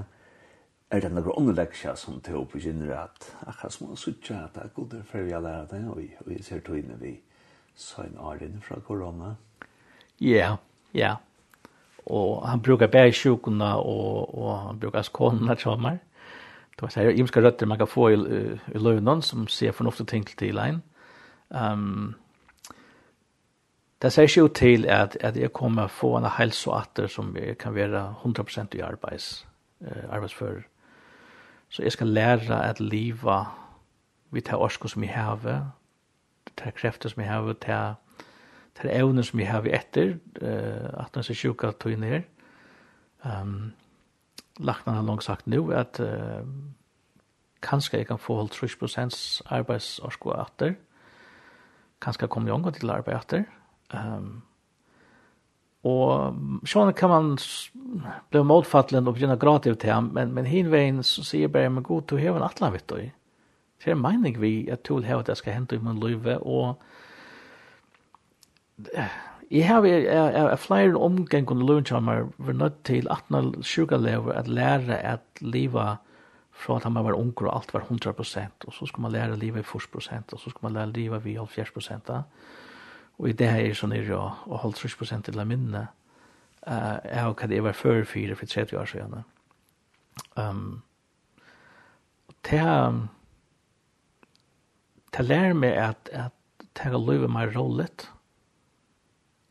Er 0.90 1.00
det 1.00 1.10
noen 1.12 1.32
underleksja 1.32 1.94
som 1.96 2.20
til 2.20 2.38
å 2.38 2.46
begynne 2.50 2.94
at 2.94 3.28
akkurat 3.46 3.72
som 3.72 3.88
man 3.88 3.98
sier 3.98 4.38
at 4.38 4.54
det 4.54 4.62
er 4.62 4.74
god 4.74 4.90
til 4.90 5.04
før 5.10 5.22
vi 5.26 5.34
har 5.34 5.44
lært 5.44 5.70
det, 5.70 5.84
og 5.88 6.00
vi 6.28 6.42
ser 6.42 6.60
to 6.60 6.72
togene 6.72 6.98
vi 7.00 7.14
sa 7.74 8.04
en 8.04 8.18
arinn 8.18 8.60
fra 8.62 8.80
korona. 8.80 9.34
Ja, 10.20 10.56
ja. 10.94 11.16
Og 12.06 12.48
han 12.48 12.62
brukar 12.62 12.86
bærsjukene, 12.86 13.74
og, 13.76 14.34
og 14.38 14.58
han 14.58 14.80
brukar 14.80 15.02
skånene 15.02 15.54
til 15.54 15.64
tjommer. 15.64 15.98
Det 16.76 16.82
var 16.82 16.88
så 16.88 17.00
här, 17.00 17.10
imska 17.10 17.40
rötter 17.40 17.66
man 17.66 17.78
kan 17.78 17.86
få 17.86 18.10
i, 18.10 18.14
i 18.74 18.78
lönen 18.78 19.22
som 19.22 19.46
ser 19.46 19.72
förnuftigt 19.72 20.10
ting 20.10 20.24
till 20.24 20.58
en. 20.58 20.82
Um, 21.48 22.14
det 24.04 24.12
ser 24.12 24.22
ikke 24.28 24.42
ut 24.44 24.54
til 24.54 24.86
at, 24.86 25.16
at 25.20 25.36
jeg 25.36 25.52
kommer 25.52 25.86
få 25.88 26.16
en 26.16 26.26
helseatter 26.38 27.06
som 27.08 27.36
kan 27.58 27.74
være 27.74 28.14
100% 28.24 28.76
i 28.76 28.80
arbeids, 28.80 29.46
eh, 29.80 30.04
arbeidsfører. 30.10 30.60
Så 31.68 31.82
jeg 31.82 31.92
skal 31.92 32.06
lære 32.06 32.64
at 32.64 32.80
livet 32.80 33.46
vi 34.30 34.40
tar 34.40 34.56
orsko 34.56 34.88
som 34.88 35.04
jag 35.04 35.14
har, 35.14 35.70
tar 36.56 36.70
krefter 36.70 37.08
som 37.08 37.22
jag 37.22 37.30
har, 37.30 37.52
tar, 37.52 37.94
tar 38.74 38.88
evne 38.92 39.24
som 39.24 39.40
jag 39.40 39.48
har 39.48 39.62
etter, 39.62 40.18
eh, 40.42 41.00
at 41.04 41.14
den 41.14 41.22
ser 41.22 41.34
sjuka 41.34 41.70
tog 41.70 41.98
ned. 41.98 42.22
Um, 43.24 43.72
Lagtene 44.60 44.96
har 44.96 45.02
langt 45.02 45.24
sagt 45.24 45.46
nå 45.46 45.70
at 45.70 45.98
uh, 46.00 46.44
kanskje 47.62 47.98
jeg 47.98 48.06
kan 48.06 48.18
få 48.18 48.46
30% 48.46 49.42
arbeidsorsko 49.46 50.30
etter, 50.30 50.74
kanskje 52.00 52.22
jeg 52.22 52.30
kommer 52.30 52.48
jeg 52.48 52.54
omgå 52.54 52.70
til 52.70 52.90
arbeid 52.90 53.16
etter, 53.16 53.44
Um, 53.94 54.42
och 55.84 56.34
så 56.68 56.92
kan 56.92 57.10
man 57.10 57.38
bli 58.30 58.42
motfattlen 58.42 59.08
och 59.08 59.14
begynna 59.14 59.36
gråta 59.36 59.70
ut 59.70 59.82
hem, 59.82 60.04
men, 60.06 60.34
men 60.34 60.44
hinvägen 60.44 61.02
så 61.02 61.24
sier 61.24 61.48
bara, 61.48 61.70
men 61.70 61.82
god, 61.82 62.02
du 62.08 62.16
har 62.16 62.36
en 62.36 62.42
atlan 62.42 62.72
vet 62.72 62.88
du. 62.88 63.10
Det 63.84 63.90
er 63.92 64.00
mening 64.00 64.40
vi 64.40 64.68
at 64.72 64.84
du 64.88 64.94
vil 64.94 65.04
ha 65.04 65.18
at 65.18 65.26
det 65.26 65.36
ska 65.36 65.52
hente 65.52 65.76
i 65.76 65.78
min 65.78 66.00
liv 66.00 66.26
och 66.26 66.80
Jeg 69.50 69.68
har 69.68 69.84
er, 69.86 70.08
er, 70.08 70.48
er 70.48 70.56
flere 70.56 70.96
omgang 70.96 71.50
under 71.50 71.66
lønne 71.66 71.86
som 71.86 72.08
er 72.08 72.52
nødt 72.52 72.84
til 72.84 73.06
at 73.10 73.30
når 73.30 73.62
sjuka 73.62 73.96
lever 73.96 74.32
at 74.32 74.48
lære 74.48 74.96
at 74.98 75.20
livet 75.40 75.96
fra 76.50 76.76
at 76.76 76.92
man 76.92 77.04
var 77.04 77.12
unger 77.12 77.46
og 77.46 77.56
alt 77.56 77.74
var 77.74 77.80
100 77.80 78.14
og 78.66 78.72
så 78.72 78.86
skal 78.86 79.00
man 79.00 79.12
lære 79.12 79.36
livet 79.36 79.60
i 79.60 79.62
40 79.62 80.22
og 80.32 80.40
så 80.40 80.50
skal 80.50 80.60
man 80.62 80.72
lære 80.72 80.92
livet 80.92 81.26
i 81.26 81.36
70 81.36 81.88
Og 83.18 83.28
i 83.30 83.36
det 83.36 83.50
her 83.50 83.62
er 83.62 83.76
sånn 83.78 83.94
er 83.94 84.08
jo, 84.08 84.20
og 84.20 84.62
holdt 84.64 84.80
30 84.82 85.22
til 85.28 85.40
å 85.40 85.46
minne, 85.46 85.86
uh, 86.66 86.98
er 87.04 87.28
jo 87.28 87.36
hva 87.38 87.48
det 87.50 87.62
var 87.62 87.76
før 87.78 88.02
fire 88.08 88.36
for 88.38 88.50
30 88.50 88.80
år 88.80 88.90
siden. 88.90 89.24
Um, 90.36 90.82
det 92.44 92.58
her, 92.58 92.98
det 95.14 95.24
lærer 95.28 95.54
meg 95.54 95.78
at, 95.78 96.10
at 96.12 96.66
det 96.74 96.88
her 96.88 96.98
løyver 96.98 97.30
meg 97.30 97.54
rollet, 97.54 98.08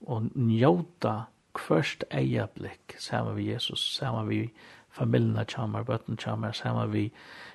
og 0.03 0.27
njóta 0.35 1.29
kvørst 1.55 2.03
eiablikk 2.11 2.97
sama 2.99 3.31
vi 3.37 3.51
Jesus, 3.53 3.79
sama 3.95 4.25
vi 4.27 4.49
familina 4.93 5.45
tjamar, 5.47 5.85
bøtten 5.87 6.17
tjamar, 6.17 6.51
sama 6.51 6.85
vi, 6.91 7.07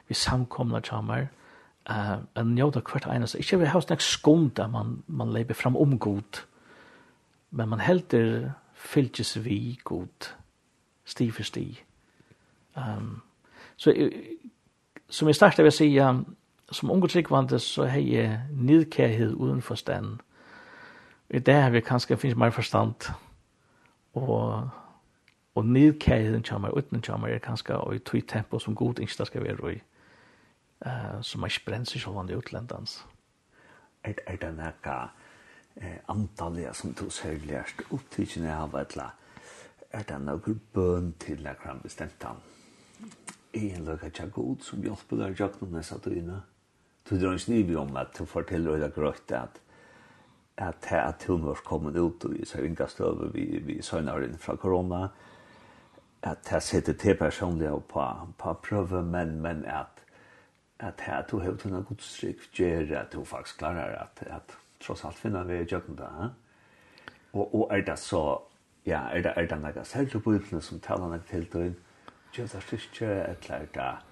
vi 0.08 0.14
samkomna 0.14 0.80
tjamar, 0.80 1.28
eh 1.88 2.12
uh, 2.12 2.18
en 2.36 2.54
njóta 2.54 2.80
kvart 2.80 3.06
einas 3.06 3.34
ikkje 3.34 3.58
vi 3.58 3.64
har 3.64 3.80
snakk 3.80 4.00
skunda 4.00 4.66
man 4.66 5.02
man 5.06 5.32
leiber 5.32 5.54
fram 5.54 5.76
om 5.76 5.98
god 5.98 6.44
men 7.50 7.68
man 7.68 7.80
helter 7.80 8.50
fylgis 8.74 9.44
vi 9.44 9.78
god 9.84 10.34
sti 11.04 11.30
for 11.30 11.42
sti 11.42 11.82
ehm 12.76 12.98
um, 12.98 13.22
så 13.76 14.10
som 15.08 15.28
jeg 15.28 15.34
startet 15.34 15.64
vil 15.64 15.72
si 15.72 15.98
som 16.72 16.90
ungdomsrikvande 16.90 17.58
så 17.58 17.84
har 17.84 18.00
jeg 18.00 18.40
nidkærhet 18.50 19.32
uden 19.32 19.62
forstand 19.62 20.18
i 21.30 21.38
dag 21.38 21.62
har 21.62 21.70
vi 21.70 21.80
kanskje 21.80 22.16
finnes 22.16 22.36
mer 22.36 22.50
forstand 22.50 22.94
og 24.14 24.68
og 25.54 25.66
nidkærheten 25.66 26.42
kommer 26.42 26.70
uten 26.70 27.02
kommer 27.02 27.28
er 27.28 27.38
kanskje 27.38 27.76
og 27.76 27.94
i 27.94 27.98
tog 27.98 28.20
tempo 28.28 28.58
som 28.58 28.74
god 28.74 28.98
ikke 28.98 29.12
skal 29.12 29.44
være 29.44 29.74
i 29.74 29.82
uh, 30.86 31.20
som 31.22 31.44
er 31.44 31.54
sprens 31.54 31.94
i 31.96 32.02
sjåvande 32.02 32.36
utlendans. 32.36 33.00
Er, 34.04 34.14
er 34.26 34.36
det 34.40 34.52
nekka 34.54 34.98
eh, 35.76 35.98
antallet 36.08 36.76
som 36.76 36.92
du 36.94 37.08
særligast 37.10 37.82
opptidgjene 37.90 38.54
av 38.54 38.76
etla, 38.78 39.10
er 39.90 40.06
det 40.06 40.20
nekka 40.22 40.54
bøn 40.74 41.12
til 41.18 41.42
nekka 41.42 41.74
bestemtan? 41.82 42.38
En 43.58 43.84
løkka 43.88 44.10
tja 44.14 44.26
god 44.32 44.62
som 44.62 44.84
hjelper 44.84 45.22
der 45.22 45.34
jakna 45.38 45.68
nessa 45.72 45.98
inne. 46.12 46.42
Du 47.08 47.16
drar 47.16 47.32
en 47.32 47.42
sniv 47.42 47.72
om 47.80 47.96
at 47.96 48.12
du 48.18 48.26
forteller 48.28 48.76
og 48.76 48.80
det 48.80 48.92
grøyte 48.94 49.38
at 49.38 49.60
at 50.58 50.92
at 50.92 51.24
hun 51.28 51.46
var 51.46 51.60
kommet 51.64 51.96
ut 51.96 52.24
og 52.24 52.34
så 52.44 52.58
ringa 52.58 52.86
støve 52.86 53.32
vi 53.32 53.44
vi 53.64 53.82
søgnaren 53.82 54.38
fra 54.38 54.56
korona 54.56 55.08
at 56.22 56.38
det 56.50 56.62
setter 56.62 56.92
til 56.92 57.14
personlig 57.14 57.70
på, 57.88 58.04
på 58.38 58.52
prøve, 58.52 59.02
men, 59.02 59.40
men 59.40 59.64
at 59.64 59.97
at 60.80 61.00
her 61.00 61.22
to 61.22 61.38
hevur 61.38 61.56
tunna 61.56 61.80
gudstrygg 61.82 62.36
ger 62.52 62.98
at 62.98 63.10
to 63.12 63.24
faktisk 63.24 63.58
klarar 63.58 63.96
at 64.02 64.26
at 64.26 64.56
tross 64.80 65.04
alt 65.04 65.18
finna 65.18 65.42
við 65.44 65.72
jøkken 65.72 65.96
da. 65.98 66.04
Eh? 66.24 66.30
Og 67.32 67.54
og 67.54 67.68
er 67.76 67.80
det 67.80 67.98
så 67.98 68.40
ja, 68.86 69.00
er 69.12 69.22
det 69.22 69.32
er 69.36 69.46
det 69.46 69.60
naga 69.60 69.84
selja 69.84 70.18
bøyna 70.18 70.60
sum 70.60 70.80
talan 70.80 71.12
at 71.12 71.26
til 71.30 71.46
tøin. 71.46 71.76
Just 72.38 72.54
at 72.54 72.62
fiske 72.62 73.06
at 73.06 73.40
klara 73.40 74.02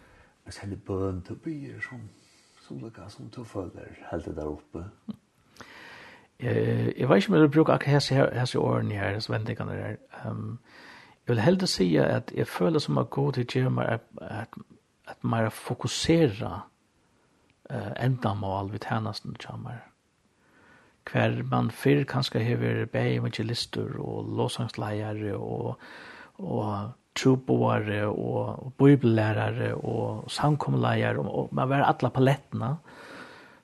at 0.46 0.54
selja 0.54 0.76
bøn 0.86 1.22
til 1.22 1.36
byr 1.36 1.80
sum 1.80 2.08
sum 2.68 2.78
lukka 2.78 3.08
sum 3.08 3.30
to 3.30 3.44
further 3.44 3.86
heldur 4.10 4.32
der 4.32 4.44
oppe. 4.44 4.84
Eh, 6.38 7.00
jeg 7.00 7.08
vet 7.08 7.16
ikke 7.16 7.32
om 7.34 7.40
jeg 7.40 7.50
bruker 7.50 7.72
akkurat 7.72 7.92
hese, 7.92 8.30
hese 8.40 8.58
årene 8.58 8.94
her, 8.94 9.18
så 9.18 9.32
venter 9.32 9.50
jeg 9.50 9.56
kan 9.56 9.68
det. 9.68 9.96
Um, 10.26 10.58
jeg 11.26 11.34
vil 11.34 11.40
heldig 11.40 11.68
si 11.68 11.96
at 11.96 12.32
jeg 12.34 12.46
føler 12.46 12.78
som 12.78 12.98
at 12.98 13.10
god 13.10 13.32
til 13.32 13.46
Jeremy 13.54 13.80
er 13.80 13.98
at 14.20 14.48
att 15.06 15.22
mer 15.22 15.50
fokusera 15.50 16.62
eh 17.70 18.04
ändamål 18.04 18.70
vid 18.70 18.84
tjänsten 18.84 19.34
kommer. 19.34 19.86
Kvar 21.04 21.42
man 21.42 21.70
fyr 21.70 22.04
kanskje 22.04 22.38
hever 22.38 22.86
bei 22.86 23.20
med 23.20 23.38
listor 23.38 23.96
och 24.00 24.36
låsangsleiare 24.36 25.36
och 25.36 25.78
och 26.38 26.88
troboare 27.22 28.06
och, 28.06 28.66
och 28.66 28.72
bibellärare 28.78 29.74
och 29.74 30.24
og, 30.42 31.28
och, 31.28 31.52
man 31.52 31.68
var 31.68 31.80
alla 31.80 32.10
paletterna 32.10 32.76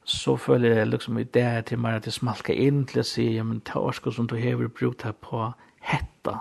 så 0.05 0.37
føler 0.37 0.77
jeg 0.77 0.87
liksom 0.87 1.19
i 1.19 1.25
det 1.25 1.67
til 1.67 1.79
meg 1.79 2.01
at 2.01 2.07
jeg 2.07 2.17
smalka 2.17 2.55
inn 2.55 2.85
til 2.91 3.03
å 3.03 3.07
si, 3.07 3.27
ja, 3.37 3.45
men 3.47 3.61
ta 3.61 3.81
årsko 3.81 4.11
som 4.11 4.27
du 4.27 4.35
hever 4.37 4.69
brukt 4.69 5.05
her 5.07 5.15
på 5.15 5.53
hetta. 5.81 6.39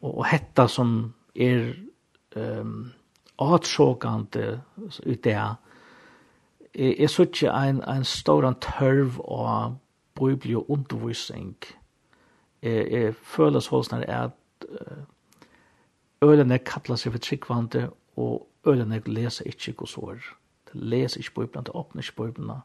Og, 0.00 0.18
og 0.18 0.24
hetta 0.30 0.66
som 0.70 1.12
er 1.34 1.74
um, 2.36 2.92
atråkande 3.38 4.60
ut 5.06 5.24
det. 5.24 5.38
Jeg, 6.74 6.96
jeg 6.98 7.10
så 7.10 7.22
ikke 7.22 7.50
en, 7.50 7.82
en 7.88 8.04
stor 8.04 8.46
tørv 8.60 9.20
av 9.28 9.76
bibel 10.18 10.56
og 10.56 10.70
undervisning. 10.70 11.56
Jeg, 12.62 12.86
jeg 12.92 13.14
føler 13.14 13.60
så 13.60 13.82
sånn 13.82 14.04
at 14.08 14.68
ølene 16.24 16.58
kattler 16.58 16.98
seg 16.98 17.14
for 17.14 17.22
tryggvande, 17.22 17.88
og 18.16 18.46
ølene 18.66 19.02
leser 19.06 19.48
ikke 19.50 19.74
hos 19.80 19.98
år. 19.98 20.22
De 20.72 20.80
leser 20.80 21.20
ikke 21.20 21.40
bibelen, 21.40 21.66
de 21.66 21.74
åpner 21.74 22.02
ikke 22.02 22.22
bibelen. 22.22 22.62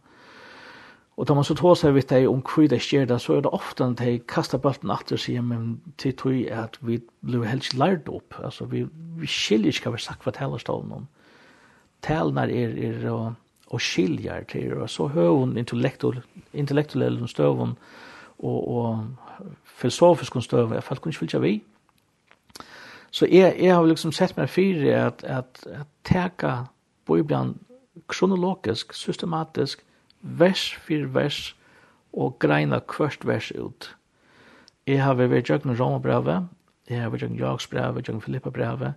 Och 1.19 1.25
da 1.25 1.33
man 1.33 1.43
så 1.43 1.55
tar 1.55 1.75
seg 1.75 1.91
vidt 1.97 2.11
deg 2.13 2.29
om 2.31 2.39
hur 2.47 2.67
det 2.71 2.77
skjer 2.79 3.07
da, 3.09 3.17
så 3.19 3.33
er 3.35 3.41
det 3.43 3.51
ofta 3.51 3.89
at 3.89 3.99
de 3.99 4.19
kastar 4.23 4.61
bulten 4.63 4.91
att 4.91 5.11
og 5.11 5.19
sier, 5.19 5.41
men 5.43 5.81
till 5.97 6.13
tog 6.15 6.31
er 6.33 6.61
att 6.63 6.77
vi 6.79 7.01
blir 7.21 7.43
helt 7.43 7.73
lært 7.73 8.07
upp. 8.07 8.35
Alltså 8.39 8.65
vi, 8.65 8.85
vi 9.19 9.27
skiljer 9.27 9.71
ska 9.71 9.89
vi 9.91 9.97
sagt 9.99 10.23
for 10.23 10.31
talerstolen 10.31 10.91
om. 10.91 11.07
Talene 12.01 12.47
er, 12.47 12.69
er 12.69 13.11
och, 13.11 13.33
och 13.67 13.81
skiljer 13.81 14.43
till 14.43 14.73
och 14.73 14.89
så 14.89 15.07
hører 15.07 15.39
hun 15.39 15.57
intellektuell, 15.57 16.21
intellektuell 16.53 17.27
stövon 17.27 17.75
och, 18.37 18.77
och 18.77 18.97
filosofisk 19.63 20.41
støven, 20.41 20.73
jeg 20.73 20.83
fall 20.83 20.97
kunde 20.97 21.15
ikke 21.15 21.21
vilja 21.21 21.39
vi. 21.39 21.63
Så 23.11 23.25
jeg, 23.25 23.55
jag 23.59 23.75
har 23.75 23.85
liksom 23.85 24.11
sett 24.11 24.37
mig 24.37 24.47
fire 24.47 25.05
att, 25.05 25.23
att, 25.23 25.67
att, 25.67 25.87
teka 26.03 26.65
Bibelen 27.07 27.59
kronologisk, 28.07 28.93
systematisk 28.93 29.79
vers 30.21 30.73
for 30.75 31.07
vers, 31.13 31.55
og 32.13 32.39
greina 32.39 32.79
kvørst 32.79 33.27
vers 33.27 33.51
ut. 33.51 33.95
Jeg 34.87 35.03
har 35.03 35.13
vært 35.13 35.49
jøkken 35.49 35.79
Romabrevet, 35.79 36.47
jeg 36.89 37.01
har 37.01 37.09
vært 37.09 37.21
jøkken 37.21 37.39
Jagsbrevet, 37.39 38.07
jøkken 38.07 38.21
Filippabrevet, 38.21 38.93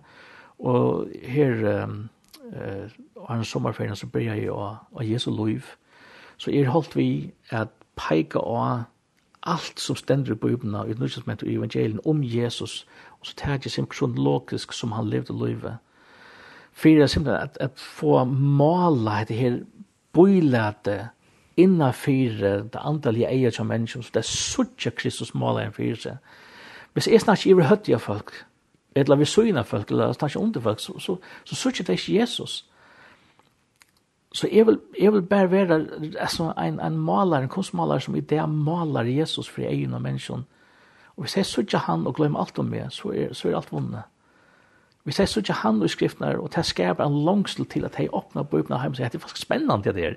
og 0.59 1.07
her 1.23 1.83
um, 1.83 2.09
uh, 2.49 2.89
har 3.27 3.37
en 3.37 3.45
sommerferien 3.45 3.95
så 3.95 4.07
bryr 4.07 4.33
jeg 4.33 4.49
av, 4.49 4.81
av 4.95 5.05
Jesu 5.05 5.29
liv. 5.31 5.61
Så 6.37 6.51
jeg 6.51 6.67
holdt 6.67 6.95
vi 6.95 7.33
at 7.49 7.69
peika 7.95 8.39
av 8.39 8.83
alt 9.43 9.79
som 9.79 9.95
stender 9.95 10.33
i 10.33 10.39
Bibeln 10.39 10.75
i 10.75 10.95
Nya 10.95 11.33
og 11.33 11.47
evangelien 11.47 11.99
om 12.05 12.23
Jesus 12.23 12.85
og 13.23 13.27
så 13.27 13.35
tar 13.35 13.57
det 13.57 13.71
sig 13.71 13.85
kronologiskt 13.89 14.75
som 14.75 14.91
han 14.91 15.09
levde 15.09 15.33
livet. 15.33 15.77
För 16.73 16.89
det 16.89 17.01
är 17.01 17.07
simpelt 17.07 17.41
att, 17.41 17.57
att 17.57 17.79
få 17.79 18.25
måla 18.25 19.25
det 19.27 19.33
her 19.33 19.63
bøylete 20.13 21.09
inna 21.57 21.91
det 21.91 22.79
andaliga 22.81 23.29
eier 23.29 23.51
som 23.51 23.67
mennesker, 23.67 24.01
så 24.01 24.11
det 24.13 24.23
er 24.23 24.29
suttje 24.29 24.91
Kristus 24.91 25.33
måla 25.33 25.63
enn 25.63 25.73
fyrir 25.73 25.95
seg. 25.95 26.17
Hvis 26.93 27.07
jeg 27.07 27.21
snakker 27.21 27.49
ikke 27.49 27.61
iver 27.61 27.95
av 27.95 27.99
folk, 27.99 28.33
eller 28.95 29.15
vi 29.15 29.25
søgna 29.25 29.61
folk, 29.61 29.91
eller 29.91 30.13
snakker 30.13 30.39
under 30.39 30.61
folk, 30.61 30.79
så, 30.79 30.99
så, 30.99 31.17
så 31.43 31.55
suttje 31.55 31.85
det 31.85 31.93
ikke 31.93 32.19
Jesus. 32.19 32.65
Så 34.33 34.47
jeg 34.51 34.67
vil, 34.67 34.79
jeg 34.99 35.13
vil 35.13 35.21
bare 35.21 35.51
være 35.51 35.87
altså, 36.19 36.53
en, 36.57 36.79
en 36.79 36.97
maler, 36.97 37.37
en 37.37 37.49
kunstmaler 37.49 37.99
som 37.99 38.15
i 38.15 38.19
det 38.19 38.49
maler 38.49 39.03
Jesus 39.03 39.49
for 39.49 39.61
egen 39.61 39.93
av 39.93 40.01
mennesker. 40.01 40.41
Og 41.15 41.25
hvis 41.25 41.37
jeg 41.37 41.45
suttje 41.45 41.79
han 41.79 42.07
og 42.07 42.15
glemmer 42.15 42.39
alt 42.41 42.59
om 42.59 42.65
meg, 42.65 42.89
så 42.91 43.13
er, 43.13 43.33
så 43.33 43.49
er 43.49 43.57
alt 43.57 43.71
vunnet. 43.71 44.09
Vi 45.03 45.11
ser 45.11 45.25
så 45.25 45.41
ikke 45.43 45.53
han 45.53 45.81
og 45.83 45.89
skriftene, 45.91 46.39
og 46.39 46.51
det 46.55 46.65
skaper 46.65 47.05
en 47.05 47.25
langsel 47.25 47.65
til 47.65 47.85
at 47.85 47.97
de 47.97 48.07
åpner 48.13 48.43
bøkene 48.43 48.79
hjemme, 48.81 48.95
så 48.95 49.03
det 49.03 49.15
er 49.15 49.25
faktisk 49.25 49.41
spennende 49.41 49.83
det 49.83 49.95
der. 49.95 50.15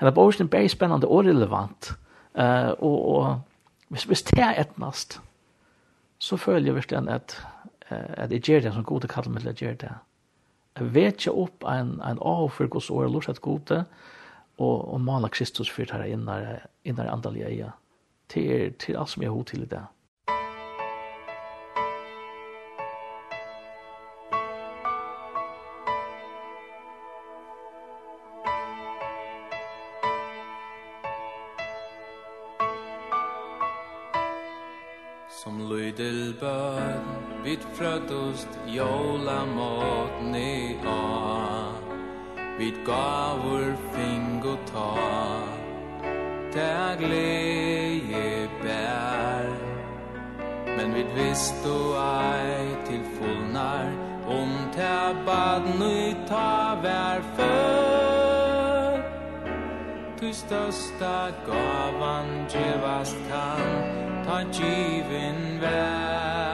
Det 0.00 0.06
er 0.06 0.10
bare 0.10 0.40
en 0.40 0.48
bare 0.48 0.68
spennende 0.68 1.08
og 1.08 1.24
relevant. 1.24 1.92
Uh, 2.34 2.74
og, 2.78 3.08
og 3.08 3.40
hvis, 3.88 4.04
hvis 4.04 4.22
det 4.22 4.38
er 4.38 4.60
etnast, 4.60 5.20
så 6.18 6.36
føler 6.36 6.66
jeg 6.66 6.74
virkelig 6.74 7.10
at, 7.10 7.46
at 7.90 8.32
jeg 8.32 8.40
gjør 8.40 8.60
det 8.60 8.74
som 8.74 8.84
gode 8.84 9.08
kaller 9.08 9.30
meg 9.30 9.42
til 9.42 9.50
å 9.50 9.58
gjøre 9.58 9.80
det. 9.82 9.92
Jeg 10.78 10.94
vet 10.94 11.18
ikke 11.18 11.34
opp 11.42 11.64
en, 11.66 11.96
en 12.06 12.18
av 12.22 12.48
for 12.54 12.70
hos 12.72 12.90
året 12.90 13.10
lort 13.10 13.28
et 13.28 13.40
gode, 13.42 13.84
og, 14.58 14.76
og 14.94 15.00
maler 15.00 15.30
Kristus 15.30 15.70
fyrt 15.70 15.90
her 15.94 16.04
innar, 16.06 16.66
innar 16.84 17.10
andalige 17.12 17.46
eia, 17.46 17.70
til, 18.28 18.74
til 18.78 18.98
alt 18.98 19.10
som 19.10 19.22
jeg 19.22 19.30
har 19.30 19.38
hod 19.38 19.50
til 19.50 19.62
i 19.62 19.70
det. 19.70 19.82
bøn 36.40 37.04
Vit 37.44 37.66
frødust 37.74 38.58
jola 38.66 39.44
måtni 39.44 40.76
a. 40.86 41.72
Vid 42.58 42.74
gavur 42.86 43.76
fingo 43.94 44.56
ta. 44.72 44.90
Ta 46.52 46.94
gleje 46.98 48.48
bær 48.62 49.46
Men 50.76 50.94
vit 50.94 51.10
du 51.64 51.94
ei 51.94 52.66
til 52.86 53.04
fullnar 53.18 53.86
Om 54.26 54.50
ta 54.76 55.12
bad 55.26 55.62
nøy 55.78 56.16
ta 56.28 56.74
vær 56.82 57.22
før 57.36 59.00
Tu 60.20 60.32
størsta 60.32 61.16
gavan 61.46 62.28
djevast 62.48 63.16
kan 63.28 64.07
ta 64.28 64.44
givin 64.52 65.58
vær. 65.60 66.47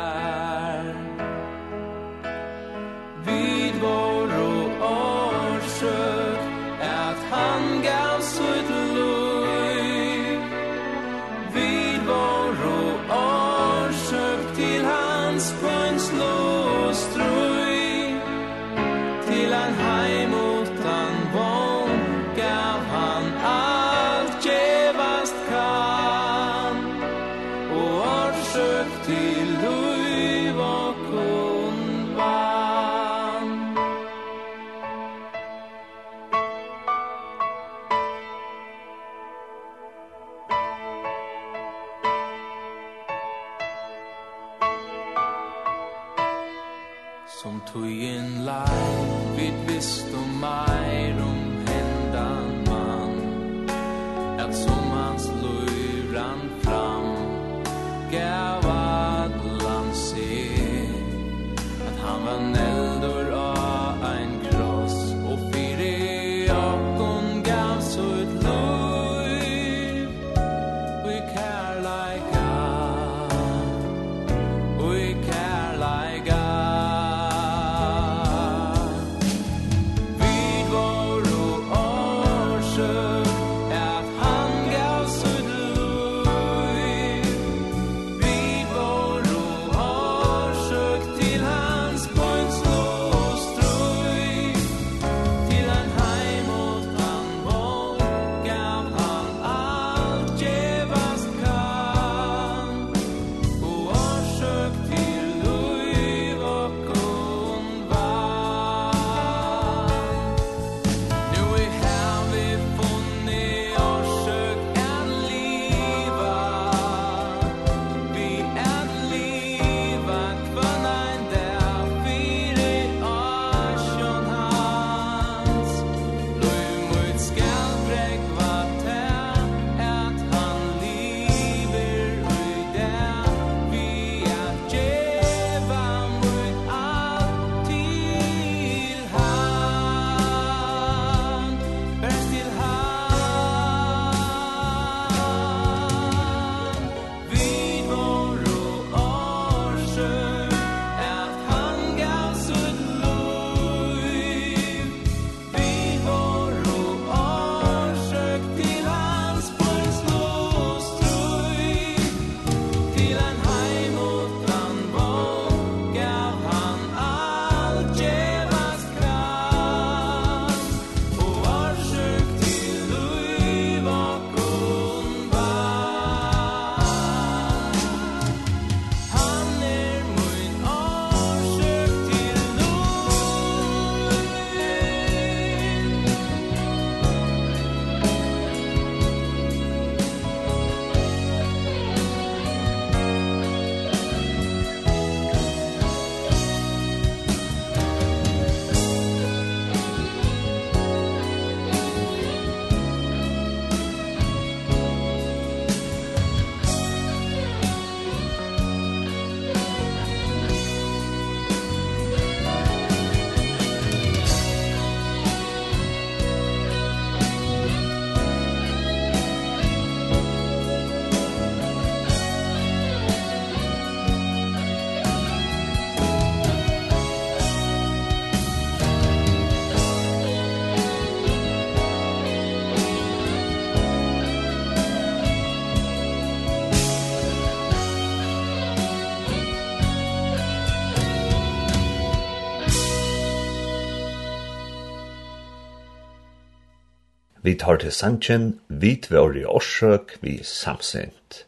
Vi 247.54 247.58
tar 247.58 247.76
til 247.78 247.92
sanchen, 247.94 248.44
vi 248.66 248.96
tvår 248.98 249.36
i 249.38 249.42
årsøk, 249.46 250.16
vi 250.24 250.40
samsint. 250.42 251.44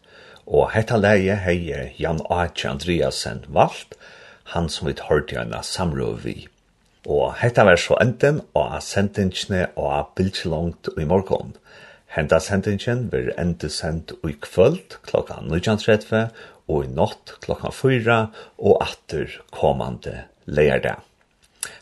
Og 0.47 0.69
hetta 0.71 0.95
leie 1.01 1.35
heie 1.43 1.81
Jan 1.99 2.21
Aatje 2.31 2.69
Andreasen 2.71 3.41
valgt, 3.51 3.97
han 4.53 4.69
som 4.71 4.87
vi 4.87 4.95
tar 4.95 5.25
til 5.27 5.41
henne 5.41 6.15
vi. 6.23 6.47
Og 7.11 7.35
hetta 7.41 7.65
var 7.67 7.75
så 7.75 7.99
og 8.55 8.77
a 8.77 8.79
sendingsene 8.81 9.67
og 9.75 10.15
bildselongt 10.15 10.89
i 10.97 11.05
morgon. 11.05 11.57
Henta 12.07 12.39
sendingen 12.39 13.11
vil 13.11 13.33
enda 13.37 13.69
sendt 13.69 14.13
i 14.23 14.37
kvöld 14.39 15.03
klokka 15.03 15.43
19.30 15.43 16.29
og 16.69 16.85
i 16.85 16.89
natt 16.95 17.35
klokka 17.41 17.73
4 17.75 18.31
og 18.59 18.79
atter 18.81 19.41
kommande 19.51 20.23
leierdag. 20.47 21.03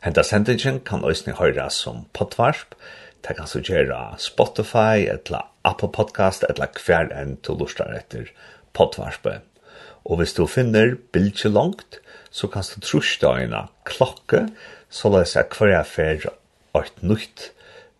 Henta 0.01 0.23
sendingen 0.23 0.81
kan 0.81 1.05
òsne 1.05 1.37
høyra 1.37 1.69
som 1.69 2.07
potvarp, 2.15 2.75
Det 3.25 3.37
kan 3.39 3.49
suggera 3.49 4.15
Spotify, 4.19 5.07
etla 5.09 5.47
Apple 5.65 5.89
Podcast, 5.89 6.45
etla 6.45 6.67
hver 6.77 7.09
enn 7.17 7.39
du 7.41 7.55
lustar 7.57 7.95
etter 7.97 8.29
podvarspe. 8.77 9.39
Og 10.05 10.21
hvis 10.21 10.37
du 10.37 10.45
finner 10.51 10.99
bildje 11.17 11.49
langt, 11.49 12.03
så 12.29 12.51
kan 12.53 12.67
du 12.69 12.85
trusta 12.85 13.33
eina 13.39 13.69
klokke, 13.89 14.43
så 14.93 15.09
løs 15.09 15.33
jeg 15.39 15.49
hver 15.57 15.73
jeg 15.73 15.89
fer 15.89 16.29
et 16.83 17.01
nytt 17.01 17.47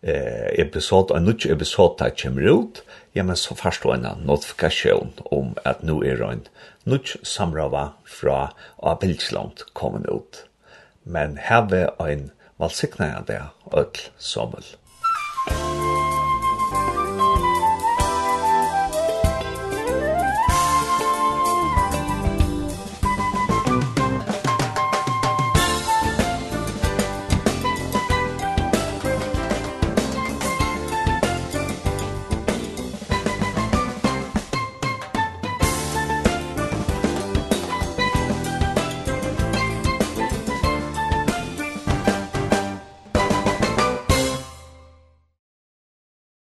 eh, 0.05 0.53
episode, 0.61 1.17
en 1.17 1.25
nytt 1.25 1.49
episode 1.49 1.97
der 2.03 2.13
kommer 2.21 2.45
ut, 2.45 2.83
ja, 3.17 3.25
men 3.25 3.39
så 3.39 3.57
først 3.57 3.81
du 3.81 3.95
en 3.95 4.05
notifikasjon 4.29 5.17
om 5.33 5.55
at 5.65 5.81
nu 5.81 6.03
er 6.05 6.21
en 6.21 6.45
nytt 6.85 7.17
samrava 7.25 7.95
fra 8.05 8.51
av 8.77 9.01
bildje 9.01 9.33
langt 9.33 9.65
kommet 9.73 10.05
ut. 10.05 10.45
Men 11.03 11.39
heve 11.41 11.87
en 11.97 12.29
valsikna 12.61 13.15
jeg 13.15 13.29
det, 13.33 13.43
ødel 13.73 14.09
sommer. 14.21 14.75